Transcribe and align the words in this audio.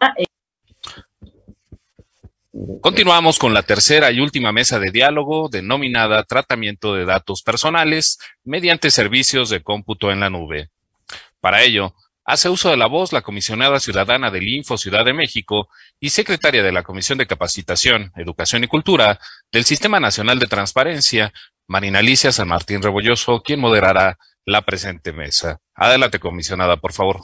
Ah, 0.00 0.14
eh. 0.18 0.24
Continuamos 2.80 3.38
con 3.38 3.54
la 3.54 3.62
tercera 3.62 4.10
y 4.10 4.20
última 4.20 4.52
mesa 4.52 4.78
de 4.78 4.90
diálogo 4.90 5.48
denominada 5.48 6.24
Tratamiento 6.24 6.94
de 6.94 7.04
Datos 7.04 7.42
Personales 7.42 8.18
mediante 8.44 8.90
Servicios 8.90 9.50
de 9.50 9.62
Cómputo 9.62 10.10
en 10.10 10.20
la 10.20 10.30
Nube. 10.30 10.70
Para 11.40 11.62
ello, 11.62 11.94
hace 12.24 12.48
uso 12.48 12.70
de 12.70 12.76
la 12.76 12.86
voz 12.86 13.12
la 13.12 13.22
comisionada 13.22 13.78
ciudadana 13.80 14.30
del 14.30 14.48
Info 14.48 14.76
Ciudad 14.76 15.04
de 15.04 15.14
México 15.14 15.68
y 16.00 16.10
secretaria 16.10 16.62
de 16.62 16.72
la 16.72 16.82
Comisión 16.82 17.18
de 17.18 17.26
Capacitación, 17.26 18.12
Educación 18.16 18.64
y 18.64 18.66
Cultura 18.66 19.18
del 19.50 19.64
Sistema 19.64 20.00
Nacional 20.00 20.38
de 20.38 20.46
Transparencia, 20.46 21.32
Marina 21.68 22.00
Alicia 22.00 22.32
San 22.32 22.48
Martín 22.48 22.82
Rebolloso, 22.82 23.42
quien 23.42 23.60
moderará 23.60 24.18
la 24.44 24.62
presente 24.62 25.12
mesa. 25.12 25.60
Adelante, 25.74 26.18
comisionada, 26.18 26.76
por 26.76 26.92
favor. 26.92 27.20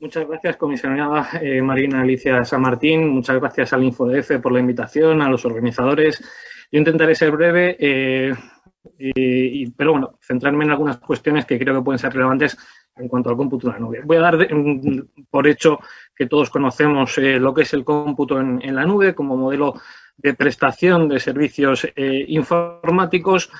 Muchas 0.00 0.26
gracias, 0.26 0.56
comisionada 0.56 1.28
eh, 1.40 1.62
Marina 1.62 2.02
Alicia 2.02 2.44
San 2.44 2.62
Martín. 2.62 3.08
Muchas 3.08 3.38
gracias 3.38 3.72
al 3.72 3.84
InfoDF 3.84 4.40
por 4.42 4.50
la 4.50 4.58
invitación, 4.58 5.22
a 5.22 5.30
los 5.30 5.44
organizadores. 5.44 6.20
Yo 6.72 6.78
intentaré 6.80 7.14
ser 7.14 7.30
breve, 7.30 7.76
eh, 7.78 8.34
pero 9.76 9.92
bueno, 9.92 10.18
centrarme 10.20 10.64
en 10.64 10.72
algunas 10.72 10.98
cuestiones 10.98 11.46
que 11.46 11.58
creo 11.58 11.76
que 11.76 11.84
pueden 11.84 12.00
ser 12.00 12.12
relevantes 12.12 12.58
en 12.96 13.08
cuanto 13.08 13.30
al 13.30 13.36
cómputo 13.36 13.68
en 13.68 13.72
la 13.74 13.78
nube. 13.78 14.02
Voy 14.04 14.16
a 14.16 14.20
dar 14.20 14.48
por 15.30 15.46
hecho 15.46 15.78
que 16.14 16.26
todos 16.26 16.50
conocemos 16.50 17.16
eh, 17.18 17.38
lo 17.38 17.54
que 17.54 17.62
es 17.62 17.72
el 17.72 17.84
cómputo 17.84 18.40
en, 18.40 18.74
la 18.74 18.84
nube 18.84 19.14
como 19.14 19.36
modelo 19.36 19.74
de 20.22 20.34
prestación 20.34 21.08
de 21.08 21.20
servicios 21.20 21.86
informáticos 21.96 23.50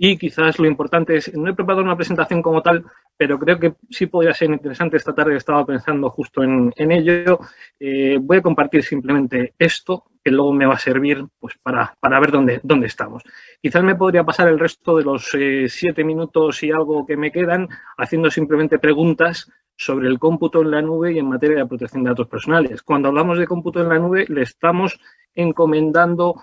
Y 0.00 0.16
quizás 0.16 0.60
lo 0.60 0.66
importante 0.66 1.16
es, 1.16 1.34
no 1.34 1.50
he 1.50 1.54
preparado 1.54 1.82
una 1.82 1.96
presentación 1.96 2.40
como 2.40 2.62
tal, 2.62 2.84
pero 3.16 3.36
creo 3.36 3.58
que 3.58 3.74
sí 3.90 4.06
podría 4.06 4.32
ser 4.32 4.48
interesante 4.48 4.96
esta 4.96 5.12
tarde, 5.12 5.34
estaba 5.34 5.66
pensando 5.66 6.08
justo 6.08 6.44
en, 6.44 6.72
ello. 6.76 7.40
Eh, 7.80 8.16
voy 8.20 8.36
a 8.36 8.42
compartir 8.42 8.84
simplemente 8.84 9.54
esto, 9.58 10.04
que 10.22 10.30
luego 10.30 10.52
me 10.52 10.66
va 10.66 10.74
a 10.74 10.78
servir 10.78 11.26
pues, 11.40 11.58
para, 11.60 11.96
para 11.98 12.20
ver 12.20 12.30
dónde, 12.30 12.60
dónde 12.62 12.86
estamos. 12.86 13.24
Quizás 13.60 13.82
me 13.82 13.96
podría 13.96 14.22
pasar 14.22 14.46
el 14.46 14.60
resto 14.60 14.96
de 14.96 15.02
los 15.02 15.34
eh, 15.34 15.66
siete 15.68 16.04
minutos 16.04 16.62
y 16.62 16.70
algo 16.70 17.04
que 17.04 17.16
me 17.16 17.32
quedan 17.32 17.68
haciendo 17.96 18.30
simplemente 18.30 18.78
preguntas 18.78 19.50
sobre 19.78 20.08
el 20.08 20.18
cómputo 20.18 20.60
en 20.60 20.72
la 20.72 20.82
nube 20.82 21.12
y 21.12 21.18
en 21.20 21.28
materia 21.28 21.58
de 21.58 21.66
protección 21.66 22.02
de 22.02 22.10
datos 22.10 22.26
personales. 22.26 22.82
Cuando 22.82 23.08
hablamos 23.08 23.38
de 23.38 23.46
cómputo 23.46 23.80
en 23.80 23.88
la 23.88 23.98
nube, 24.00 24.26
le 24.28 24.42
estamos 24.42 24.98
encomendando 25.32 26.34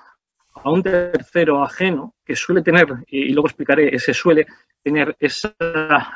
a 0.54 0.72
un 0.72 0.82
tercero 0.82 1.62
ajeno 1.62 2.16
que 2.24 2.34
suele 2.34 2.62
tener, 2.62 2.88
y 3.08 3.34
luego 3.34 3.48
explicaré, 3.48 3.94
ese 3.94 4.14
suele 4.14 4.48
tener 4.82 5.18
esa, 5.20 5.54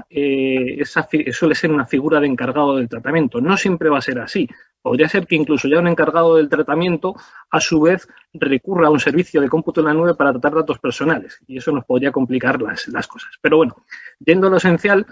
eh, 0.09 0.77
esa, 0.79 1.05
suele 1.33 1.55
ser 1.55 1.71
una 1.71 1.85
figura 1.85 2.21
de 2.21 2.27
encargado 2.27 2.77
del 2.77 2.87
tratamiento. 2.87 3.41
No 3.41 3.57
siempre 3.57 3.89
va 3.89 3.97
a 3.97 4.01
ser 4.01 4.19
así. 4.19 4.47
Podría 4.81 5.09
ser 5.09 5.27
que 5.27 5.35
incluso 5.35 5.67
ya 5.67 5.79
un 5.79 5.87
encargado 5.87 6.37
del 6.37 6.47
tratamiento, 6.47 7.15
a 7.51 7.59
su 7.59 7.81
vez, 7.81 8.07
recurra 8.31 8.87
a 8.87 8.91
un 8.91 8.99
servicio 9.01 9.41
de 9.41 9.49
cómputo 9.49 9.81
en 9.81 9.87
la 9.87 9.93
nube 9.93 10.15
para 10.15 10.31
tratar 10.31 10.55
datos 10.55 10.79
personales. 10.79 11.37
Y 11.47 11.57
eso 11.57 11.73
nos 11.73 11.83
podría 11.83 12.13
complicar 12.13 12.61
las, 12.61 12.87
las 12.87 13.07
cosas. 13.07 13.31
Pero 13.41 13.57
bueno, 13.57 13.75
yendo 14.19 14.47
a 14.47 14.51
lo 14.51 14.57
esencial, 14.57 15.05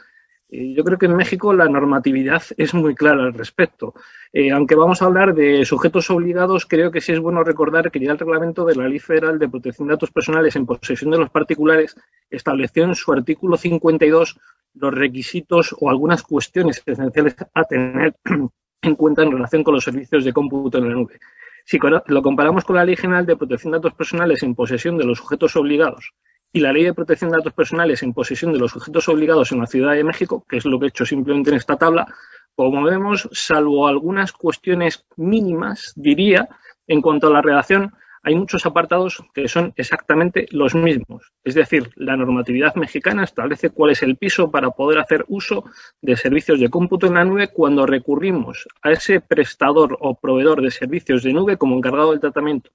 yo 0.50 0.84
creo 0.84 0.98
que 0.98 1.08
en 1.08 1.16
México 1.16 1.54
la 1.54 1.68
normatividad 1.68 2.42
es 2.56 2.74
muy 2.74 2.96
clara 2.96 3.24
al 3.24 3.34
respecto. 3.34 3.94
Eh, 4.32 4.52
aunque 4.52 4.76
vamos 4.76 5.02
a 5.02 5.06
hablar 5.06 5.34
de 5.34 5.66
sujetos 5.66 6.10
obligados, 6.10 6.66
creo 6.66 6.92
que 6.92 7.02
sí 7.02 7.12
es 7.12 7.20
bueno 7.20 7.44
recordar 7.44 7.92
que 7.92 8.00
ya 8.00 8.12
el 8.12 8.20
reglamento 8.20 8.66
de 8.66 8.76
la 8.76 8.88
Ley 8.88 9.00
Federal 9.00 9.40
de 9.40 9.50
Protección 9.50 9.88
de 9.88 9.96
Datos 9.96 10.12
Personales 10.12 10.56
en 10.56 10.66
posesión 10.66 11.12
de 11.12 11.18
los 11.18 11.30
particulares 11.30 11.96
estableció 12.30 12.86
en 12.86 12.96
su 12.96 13.12
artículo 13.12 13.58
52 13.58 14.40
los 14.76 14.94
requisitos 14.94 15.76
o 15.80 15.90
algunas 15.90 16.24
cuestiones 16.24 16.82
esenciales 16.86 17.36
a 17.54 17.64
tener 17.66 18.16
en 18.82 18.96
cuenta 18.96 19.24
en 19.24 19.32
relación 19.32 19.64
con 19.64 19.74
los 19.74 19.84
servicios 19.84 20.24
de 20.24 20.34
cómputo 20.34 20.78
en 20.78 20.88
la 20.88 20.96
nube. 20.96 21.20
Si 21.66 21.78
lo 22.08 22.22
comparamos 22.22 22.64
con 22.64 22.78
la 22.78 22.86
Ley 22.86 22.96
General 22.96 23.26
de 23.26 23.36
Protección 23.36 23.72
de 23.72 23.80
Datos 23.80 23.96
Personales 23.96 24.42
en 24.44 24.56
posesión 24.56 24.98
de 24.98 25.04
los 25.04 25.18
sujetos 25.18 25.58
obligados 25.58 26.14
y 26.52 26.60
la 26.60 26.74
Ley 26.74 26.84
de 26.84 26.94
Protección 26.94 27.32
de 27.32 27.38
Datos 27.38 27.54
Personales 27.54 28.04
en 28.04 28.14
posesión 28.14 28.54
de 28.54 28.60
los 28.60 28.72
sujetos 28.72 29.08
obligados 29.10 29.52
en 29.52 29.60
la 29.60 29.68
Ciudad 29.68 29.94
de 29.94 30.04
México, 30.04 30.46
que 30.48 30.58
es 30.58 30.66
lo 30.66 30.80
que 30.80 30.86
he 30.86 30.90
hecho 30.90 31.06
simplemente 31.06 31.50
en 31.50 31.58
esta 31.58 31.76
tabla, 31.76 32.08
como 32.56 32.84
vemos, 32.84 33.30
salvo 33.32 33.88
algunas 33.88 34.32
cuestiones 34.32 35.06
mínimas, 35.16 35.94
diría, 35.96 36.50
en 36.88 37.02
cuanto 37.02 37.28
a 37.28 37.30
la 37.30 37.42
redacción, 37.42 37.94
hay 38.24 38.36
muchos 38.36 38.66
apartados 38.66 39.24
que 39.34 39.48
son 39.48 39.74
exactamente 39.78 40.48
los 40.52 40.76
mismos. 40.76 41.32
Es 41.44 41.56
decir, 41.56 41.92
la 41.96 42.18
normatividad 42.18 42.76
mexicana 42.76 43.24
establece 43.24 43.70
cuál 43.70 43.92
es 43.92 44.04
el 44.04 44.18
piso 44.18 44.52
para 44.52 44.72
poder 44.72 45.00
hacer 45.00 45.24
uso 45.30 45.64
de 46.02 46.18
servicios 46.18 46.60
de 46.60 46.70
cómputo 46.70 47.08
en 47.08 47.14
la 47.14 47.24
nube 47.24 47.50
cuando 47.54 47.86
recurrimos 47.86 48.68
a 48.82 48.92
ese 48.92 49.22
prestador 49.22 49.96
o 50.02 50.16
proveedor 50.16 50.62
de 50.62 50.72
servicios 50.72 51.24
de 51.24 51.32
nube 51.32 51.58
como 51.58 51.78
encargado 51.78 52.12
del 52.12 52.20
tratamiento. 52.20 52.72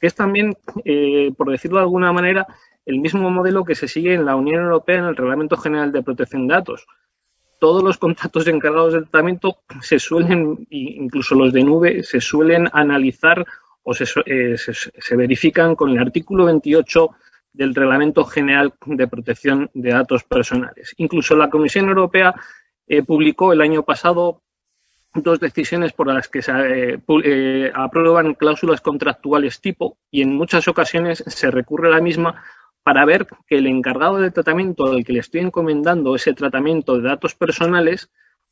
Que 0.00 0.06
es 0.06 0.14
también, 0.14 0.56
eh, 0.84 1.32
por 1.36 1.50
decirlo 1.50 1.78
de 1.78 1.82
alguna 1.82 2.12
manera, 2.12 2.46
el 2.88 3.00
mismo 3.00 3.30
modelo 3.30 3.64
que 3.64 3.74
se 3.74 3.86
sigue 3.86 4.14
en 4.14 4.24
la 4.24 4.34
Unión 4.34 4.64
Europea 4.64 4.96
en 4.96 5.04
el 5.04 5.16
Reglamento 5.16 5.58
General 5.58 5.92
de 5.92 6.02
Protección 6.02 6.48
de 6.48 6.54
Datos. 6.54 6.86
Todos 7.60 7.82
los 7.84 7.98
contratos 7.98 8.46
encargados 8.48 8.94
del 8.94 9.02
tratamiento 9.02 9.58
se 9.82 9.98
suelen, 9.98 10.66
incluso 10.70 11.34
los 11.34 11.52
de 11.52 11.64
nube, 11.64 12.02
se 12.02 12.22
suelen 12.22 12.66
analizar 12.72 13.44
o 13.82 13.92
eh, 13.92 14.56
se, 14.56 15.16
verifican 15.16 15.76
con 15.76 15.90
el 15.90 15.98
artículo 15.98 16.46
28 16.46 17.10
del 17.52 17.74
Reglamento 17.74 18.24
General 18.24 18.72
de 18.86 19.06
Protección 19.06 19.70
de 19.74 19.90
Datos 19.90 20.24
Personales. 20.24 20.94
Incluso 20.96 21.36
la 21.36 21.50
Comisión 21.50 21.88
Europea 21.88 22.34
eh, 22.86 23.02
publicó 23.02 23.52
el 23.52 23.60
año 23.60 23.82
pasado 23.82 24.40
dos 25.12 25.40
decisiones 25.40 25.92
por 25.92 26.06
las 26.06 26.28
que 26.28 26.40
se 26.40 26.52
eh, 26.54 27.72
aprueban 27.74 28.32
cláusulas 28.32 28.80
contractuales 28.80 29.60
tipo 29.60 29.98
y 30.10 30.22
en 30.22 30.34
muchas 30.34 30.68
ocasiones 30.68 31.22
se 31.26 31.50
recurre 31.50 31.88
a 31.88 31.92
la 31.92 32.00
misma 32.00 32.42
para 32.82 33.04
ver 33.04 33.26
que 33.46 33.58
el 33.58 33.66
encargado 33.66 34.18
del 34.18 34.32
tratamiento 34.32 34.86
al 34.86 35.04
que 35.04 35.12
le 35.12 35.20
estoy 35.20 35.40
encomendando 35.40 36.14
ese 36.14 36.32
tratamiento 36.32 36.96
de 36.96 37.08
datos 37.08 37.34
personales 37.34 38.10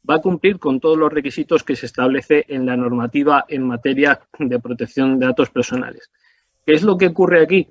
va 0.09 0.17
a 0.17 0.21
cumplir 0.21 0.59
con 0.59 0.81
todos 0.81 0.97
los 0.97 1.13
requisitos 1.13 1.65
que 1.65 1.77
se 1.77 1.87
establece 1.87 2.45
en 2.49 2.67
la 2.67 2.77
normativa 2.77 3.45
en 3.49 3.63
materia 3.65 4.21
de 4.39 4.59
protección 4.61 5.19
de 5.19 5.27
datos 5.27 5.51
personales. 5.51 6.11
¿Qué 6.65 6.75
es 6.75 6.83
lo 6.83 6.97
que 6.97 7.07
ocurre 7.07 7.43
aquí? 7.43 7.69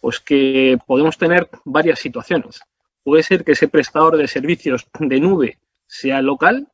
Pues 0.00 0.20
que 0.20 0.78
podemos 0.86 1.18
tener 1.18 1.48
varias 1.64 1.98
situaciones. 1.98 2.60
Puede 3.02 3.22
ser 3.22 3.44
que 3.44 3.52
ese 3.52 3.68
prestador 3.68 4.16
de 4.16 4.28
servicios 4.28 4.86
de 4.98 5.20
nube 5.20 5.58
sea 5.86 6.22
local 6.22 6.68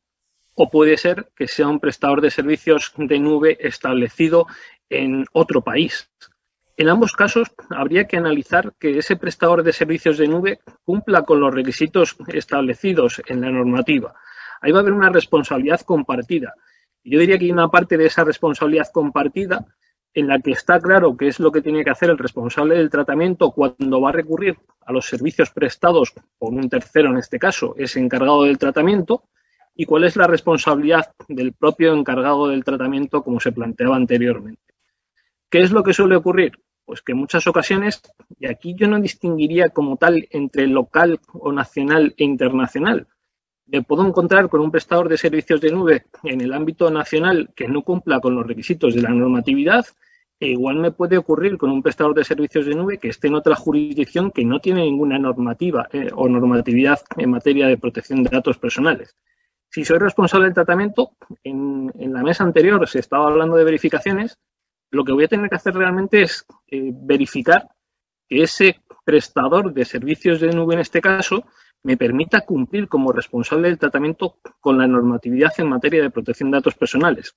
o 0.55 0.69
puede 0.71 0.97
ser 0.97 1.31
que 1.35 1.49
sea 1.49 1.69
un 1.69 1.81
prestador 1.81 2.21
de 2.21 2.31
servicios 2.31 2.93
de 2.97 3.19
nube 3.19 3.57
establecido 3.61 4.47
en 4.89 5.25
otro 5.33 5.63
país. 5.63 6.11
En 6.81 6.89
ambos 6.89 7.13
casos, 7.13 7.53
habría 7.69 8.07
que 8.07 8.17
analizar 8.17 8.73
que 8.79 8.97
ese 8.97 9.15
prestador 9.15 9.63
de 9.63 9.75
servicios 9.75 10.17
de 10.17 10.27
nube 10.27 10.61
cumpla 10.83 11.25
con 11.25 11.39
los 11.39 11.53
requisitos 11.53 12.17
establecidos 12.29 13.21
en 13.27 13.43
la 13.43 13.51
normativa. 13.51 14.15
Ahí 14.63 14.73
va 14.73 14.79
a 14.79 14.81
haber 14.81 14.95
una 14.95 15.11
responsabilidad 15.11 15.83
compartida. 15.83 16.55
Yo 17.05 17.21
diría 17.21 17.37
que 17.37 17.45
hay 17.45 17.53
una 17.53 17.69
parte 17.69 17.99
de 17.99 18.07
esa 18.07 18.25
responsabilidad 18.25 18.89
compartida 18.91 19.67
en 20.15 20.27
la 20.27 20.39
que 20.39 20.53
está 20.53 20.81
claro 20.81 21.19
qué 21.19 21.29
es 21.29 21.39
lo 21.39 21.53
que 21.53 21.61
tiene 21.61 21.85
que 21.85 21.91
hacer 21.91 22.09
el 22.09 22.17
responsable 22.17 22.79
del 22.79 22.89
tratamiento 22.89 23.51
cuando 23.51 24.01
va 24.01 24.09
a 24.09 24.13
recurrir 24.13 24.57
a 24.87 24.91
los 24.91 25.05
servicios 25.05 25.51
prestados 25.51 26.15
por 26.39 26.55
un 26.55 26.71
tercero, 26.71 27.11
en 27.11 27.19
este 27.19 27.39
caso, 27.39 27.75
es 27.77 27.95
encargado 27.97 28.45
del 28.45 28.57
tratamiento, 28.57 29.25
y 29.75 29.85
cuál 29.85 30.05
es 30.05 30.17
la 30.17 30.27
responsabilidad 30.27 31.13
del 31.29 31.53
propio 31.53 31.93
encargado 31.93 32.49
del 32.49 32.65
tratamiento, 32.65 33.23
como 33.23 33.39
se 33.39 33.53
planteaba 33.53 33.97
anteriormente. 33.97 34.63
¿Qué 35.51 35.59
es 35.61 35.73
lo 35.73 35.83
que 35.83 35.93
suele 35.93 36.17
ocurrir? 36.17 36.53
Pues 36.91 37.03
que 37.03 37.13
en 37.13 37.19
muchas 37.19 37.47
ocasiones, 37.47 38.03
y 38.41 38.49
aquí 38.49 38.75
yo 38.75 38.89
no 38.89 38.99
distinguiría 38.99 39.69
como 39.69 39.97
tal 39.97 40.27
entre 40.33 40.67
local 40.67 41.21
o 41.33 41.53
nacional 41.53 42.15
e 42.17 42.25
internacional, 42.25 43.07
me 43.67 43.81
puedo 43.85 44.05
encontrar 44.05 44.49
con 44.49 44.61
un 44.61 44.73
prestador 44.73 45.09
de 45.09 45.17
servicios 45.17 45.61
de 45.61 45.71
nube 45.71 46.07
en 46.25 46.41
el 46.41 46.53
ámbito 46.53 46.91
nacional 46.91 47.51
que 47.55 47.69
no 47.69 47.83
cumpla 47.83 48.19
con 48.19 48.35
los 48.35 48.45
requisitos 48.45 48.93
de 48.93 49.03
la 49.03 49.11
normatividad, 49.11 49.87
e 50.41 50.49
igual 50.49 50.79
me 50.79 50.91
puede 50.91 51.17
ocurrir 51.17 51.59
con 51.59 51.71
un 51.71 51.81
prestador 51.81 52.13
de 52.13 52.25
servicios 52.25 52.67
de 52.67 52.75
nube 52.75 52.99
que 52.99 53.11
esté 53.11 53.29
en 53.29 53.37
otra 53.37 53.55
jurisdicción 53.55 54.33
que 54.33 54.45
no 54.45 54.59
tiene 54.59 54.83
ninguna 54.83 55.17
normativa 55.17 55.89
eh, 55.93 56.11
o 56.13 56.29
normatividad 56.29 56.99
en 57.17 57.31
materia 57.31 57.69
de 57.69 57.79
protección 57.79 58.25
de 58.25 58.31
datos 58.31 58.59
personales. 58.59 59.15
Si 59.69 59.85
soy 59.85 59.99
responsable 59.99 60.47
del 60.47 60.55
tratamiento, 60.55 61.13
en 61.45 62.13
la 62.13 62.25
mesa 62.25 62.43
anterior 62.43 62.89
se 62.89 62.99
estaba 62.99 63.29
hablando 63.29 63.55
de 63.55 63.63
verificaciones, 63.63 64.41
lo 64.91 65.05
que 65.05 65.13
voy 65.13 65.25
a 65.25 65.29
tener 65.29 65.49
que 65.49 65.57
hacer 65.57 65.75
realmente 65.75 66.23
es 66.23 66.45
eh, 66.69 66.91
verificar 66.93 67.69
que 68.29 68.43
ese 68.43 68.81
prestador 69.05 69.73
de 69.73 69.85
servicios 69.85 70.41
de 70.41 70.53
nube, 70.53 70.75
en 70.75 70.81
este 70.81 71.01
caso, 71.01 71.45
me 71.83 71.97
permita 71.97 72.43
cumplir 72.43 72.89
como 72.89 73.13
responsable 73.13 73.69
del 73.69 73.79
tratamiento 73.79 74.37
con 74.61 74.79
la 74.79 74.87
normatividad 74.87 75.53
en 75.59 75.69
materia 75.69 76.03
de 76.03 76.11
protección 76.11 76.51
de 76.51 76.59
datos 76.59 76.75
personales. 76.75 77.35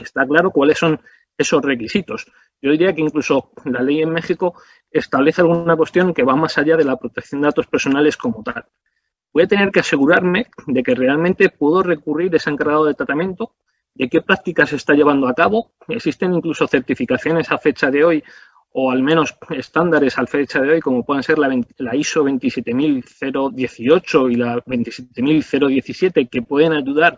Está 0.00 0.26
claro 0.26 0.50
cuáles 0.50 0.78
son 0.78 1.00
esos 1.36 1.62
requisitos. 1.62 2.26
Yo 2.62 2.70
diría 2.70 2.94
que 2.94 3.00
incluso 3.00 3.50
la 3.64 3.82
ley 3.82 4.02
en 4.02 4.10
México 4.10 4.54
establece 4.90 5.40
alguna 5.40 5.76
cuestión 5.76 6.14
que 6.14 6.22
va 6.22 6.36
más 6.36 6.56
allá 6.58 6.76
de 6.76 6.84
la 6.84 6.96
protección 6.96 7.40
de 7.40 7.48
datos 7.48 7.66
personales 7.66 8.16
como 8.16 8.42
tal. 8.42 8.64
Voy 9.32 9.42
a 9.42 9.48
tener 9.48 9.72
que 9.72 9.80
asegurarme 9.80 10.46
de 10.66 10.82
que 10.82 10.94
realmente 10.94 11.48
puedo 11.48 11.82
recurrir 11.82 12.32
a 12.32 12.36
ese 12.36 12.50
encargado 12.50 12.84
de 12.84 12.94
tratamiento 12.94 13.56
de 13.94 14.08
qué 14.08 14.20
prácticas 14.20 14.70
se 14.70 14.76
está 14.76 14.94
llevando 14.94 15.28
a 15.28 15.34
cabo. 15.34 15.72
Existen 15.88 16.34
incluso 16.34 16.66
certificaciones 16.66 17.50
a 17.50 17.58
fecha 17.58 17.90
de 17.90 18.04
hoy 18.04 18.24
o 18.76 18.90
al 18.90 19.04
menos 19.04 19.36
estándares 19.50 20.18
a 20.18 20.26
fecha 20.26 20.60
de 20.60 20.72
hoy, 20.72 20.80
como 20.80 21.04
pueden 21.04 21.22
ser 21.22 21.38
la, 21.38 21.94
ISO 21.94 22.24
27018 22.24 24.30
y 24.30 24.34
la 24.34 24.60
27017, 24.66 26.26
que 26.26 26.42
pueden 26.42 26.72
ayudar 26.72 27.16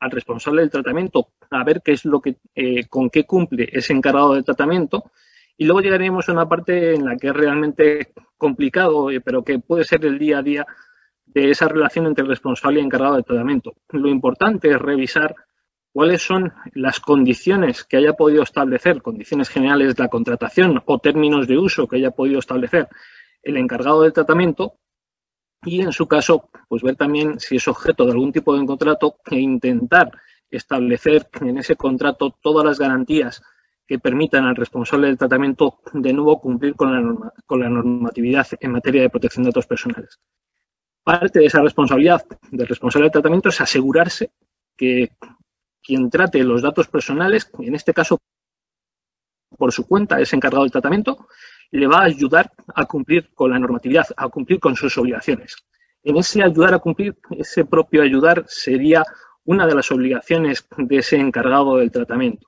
al 0.00 0.10
responsable 0.10 0.60
del 0.60 0.70
tratamiento 0.70 1.28
a 1.50 1.64
ver 1.64 1.80
qué 1.82 1.92
es 1.92 2.04
lo 2.04 2.20
que, 2.20 2.36
eh, 2.54 2.86
con 2.88 3.08
qué 3.08 3.24
cumple 3.24 3.70
ese 3.72 3.94
encargado 3.94 4.34
del 4.34 4.44
tratamiento. 4.44 5.10
Y 5.56 5.64
luego 5.64 5.80
llegaremos 5.80 6.28
a 6.28 6.32
una 6.32 6.46
parte 6.46 6.94
en 6.94 7.06
la 7.06 7.16
que 7.16 7.28
es 7.28 7.34
realmente 7.34 8.12
complicado, 8.36 9.10
eh, 9.10 9.22
pero 9.22 9.42
que 9.42 9.58
puede 9.60 9.84
ser 9.84 10.04
el 10.04 10.18
día 10.18 10.38
a 10.38 10.42
día 10.42 10.66
de 11.24 11.50
esa 11.50 11.68
relación 11.68 12.06
entre 12.06 12.22
el 12.22 12.28
responsable 12.28 12.80
y 12.80 12.84
encargado 12.84 13.14
del 13.14 13.24
tratamiento. 13.24 13.76
Lo 13.92 14.08
importante 14.08 14.70
es 14.70 14.78
revisar 14.78 15.34
cuáles 15.92 16.22
son 16.22 16.52
las 16.74 17.00
condiciones 17.00 17.84
que 17.84 17.96
haya 17.96 18.12
podido 18.12 18.42
establecer, 18.42 19.02
condiciones 19.02 19.48
generales 19.48 19.96
de 19.96 20.02
la 20.02 20.08
contratación 20.08 20.82
o 20.86 20.98
términos 20.98 21.46
de 21.46 21.58
uso 21.58 21.86
que 21.86 21.96
haya 21.96 22.10
podido 22.10 22.38
establecer 22.38 22.88
el 23.42 23.56
encargado 23.56 24.02
del 24.02 24.12
tratamiento 24.12 24.74
y, 25.64 25.80
en 25.80 25.92
su 25.92 26.06
caso, 26.06 26.50
pues 26.68 26.82
ver 26.82 26.96
también 26.96 27.40
si 27.40 27.56
es 27.56 27.66
objeto 27.66 28.04
de 28.04 28.12
algún 28.12 28.32
tipo 28.32 28.56
de 28.56 28.64
contrato 28.64 29.16
e 29.30 29.36
intentar 29.36 30.12
establecer 30.50 31.28
en 31.40 31.58
ese 31.58 31.76
contrato 31.76 32.36
todas 32.40 32.64
las 32.64 32.78
garantías 32.78 33.42
que 33.86 33.98
permitan 33.98 34.44
al 34.44 34.54
responsable 34.54 35.06
del 35.06 35.18
tratamiento 35.18 35.80
de 35.92 36.12
nuevo 36.12 36.40
cumplir 36.40 36.74
con 36.74 36.92
la, 36.92 37.32
con 37.46 37.60
la 37.60 37.70
normatividad 37.70 38.46
en 38.60 38.72
materia 38.72 39.02
de 39.02 39.10
protección 39.10 39.44
de 39.44 39.48
datos 39.48 39.66
personales. 39.66 40.20
Parte 41.02 41.40
de 41.40 41.46
esa 41.46 41.62
responsabilidad 41.62 42.22
del 42.50 42.68
responsable 42.68 43.06
del 43.06 43.12
tratamiento 43.12 43.48
es 43.48 43.60
asegurarse 43.60 44.30
que 44.76 45.10
quien 45.88 46.10
trate 46.10 46.44
los 46.44 46.60
datos 46.60 46.86
personales, 46.86 47.50
en 47.60 47.74
este 47.74 47.94
caso 47.94 48.18
por 49.56 49.72
su 49.72 49.86
cuenta 49.88 50.20
es 50.20 50.30
encargado 50.34 50.64
del 50.64 50.70
tratamiento, 50.70 51.28
le 51.70 51.86
va 51.86 52.00
a 52.00 52.04
ayudar 52.04 52.52
a 52.74 52.84
cumplir 52.84 53.30
con 53.34 53.50
la 53.50 53.58
normatividad, 53.58 54.06
a 54.14 54.28
cumplir 54.28 54.60
con 54.60 54.76
sus 54.76 54.98
obligaciones. 54.98 55.56
En 56.02 56.18
ese 56.18 56.42
ayudar 56.42 56.74
a 56.74 56.78
cumplir, 56.78 57.16
ese 57.30 57.64
propio 57.64 58.02
ayudar 58.02 58.44
sería 58.46 59.02
una 59.46 59.66
de 59.66 59.74
las 59.76 59.90
obligaciones 59.90 60.68
de 60.76 60.98
ese 60.98 61.16
encargado 61.16 61.78
del 61.78 61.90
tratamiento. 61.90 62.46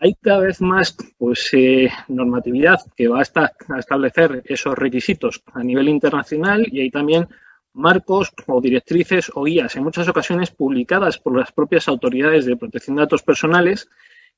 Hay 0.00 0.16
cada 0.20 0.40
vez 0.40 0.60
más 0.60 0.96
pues, 1.16 1.50
eh, 1.52 1.88
normatividad 2.08 2.80
que 2.96 3.06
va 3.06 3.20
a, 3.20 3.78
establecer 3.78 4.42
esos 4.44 4.74
requisitos 4.74 5.40
a 5.52 5.62
nivel 5.62 5.88
internacional 5.88 6.66
y 6.66 6.80
hay 6.80 6.90
también 6.90 7.28
marcos 7.74 8.32
o 8.46 8.60
directrices 8.60 9.30
o 9.34 9.44
guías, 9.44 9.76
en 9.76 9.84
muchas 9.84 10.08
ocasiones 10.08 10.50
publicadas 10.50 11.18
por 11.18 11.36
las 11.36 11.52
propias 11.52 11.88
autoridades 11.88 12.46
de 12.46 12.56
protección 12.56 12.96
de 12.96 13.02
datos 13.02 13.22
personales, 13.22 13.90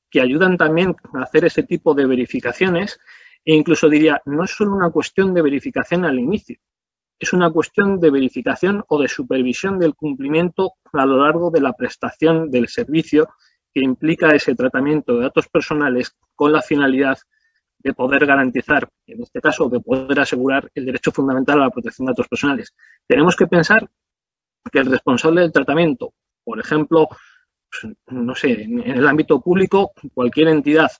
que 0.09 0.21
ayudan 0.21 0.57
también 0.57 0.95
a 1.13 1.23
hacer 1.23 1.45
ese 1.45 1.63
tipo 1.63 1.93
de 1.93 2.05
verificaciones 2.05 2.99
e 3.45 3.53
incluso 3.53 3.89
diría, 3.89 4.21
no 4.25 4.43
es 4.43 4.51
solo 4.51 4.75
una 4.75 4.89
cuestión 4.89 5.33
de 5.33 5.41
verificación 5.41 6.03
al 6.03 6.19
inicio, 6.19 6.57
es 7.19 7.33
una 7.33 7.49
cuestión 7.49 7.99
de 7.99 8.11
verificación 8.11 8.83
o 8.87 9.01
de 9.01 9.07
supervisión 9.07 9.79
del 9.79 9.95
cumplimiento 9.95 10.73
a 10.93 11.05
lo 11.05 11.17
largo 11.23 11.49
de 11.49 11.61
la 11.61 11.73
prestación 11.73 12.51
del 12.51 12.67
servicio 12.67 13.29
que 13.73 13.81
implica 13.81 14.35
ese 14.35 14.55
tratamiento 14.55 15.15
de 15.15 15.23
datos 15.23 15.47
personales 15.47 16.15
con 16.35 16.51
la 16.51 16.61
finalidad 16.61 17.17
de 17.87 17.93
poder 17.93 18.25
garantizar, 18.25 18.89
en 19.05 19.23
este 19.23 19.39
caso, 19.39 19.69
de 19.69 19.79
poder 19.79 20.19
asegurar 20.19 20.69
el 20.75 20.85
derecho 20.85 21.11
fundamental 21.11 21.59
a 21.59 21.65
la 21.65 21.69
protección 21.69 22.05
de 22.05 22.11
datos 22.11 22.27
personales. 22.27 22.75
Tenemos 23.07 23.35
que 23.35 23.47
pensar 23.47 23.89
que 24.69 24.79
el 24.79 24.87
responsable 24.87 25.41
del 25.41 25.53
tratamiento, 25.53 26.13
por 26.43 26.59
ejemplo, 26.59 27.07
pues, 27.69 27.93
no 28.07 28.35
sé, 28.35 28.63
en 28.63 28.81
el 28.81 29.07
ámbito 29.07 29.39
público, 29.39 29.93
cualquier 30.13 30.49
entidad 30.49 30.91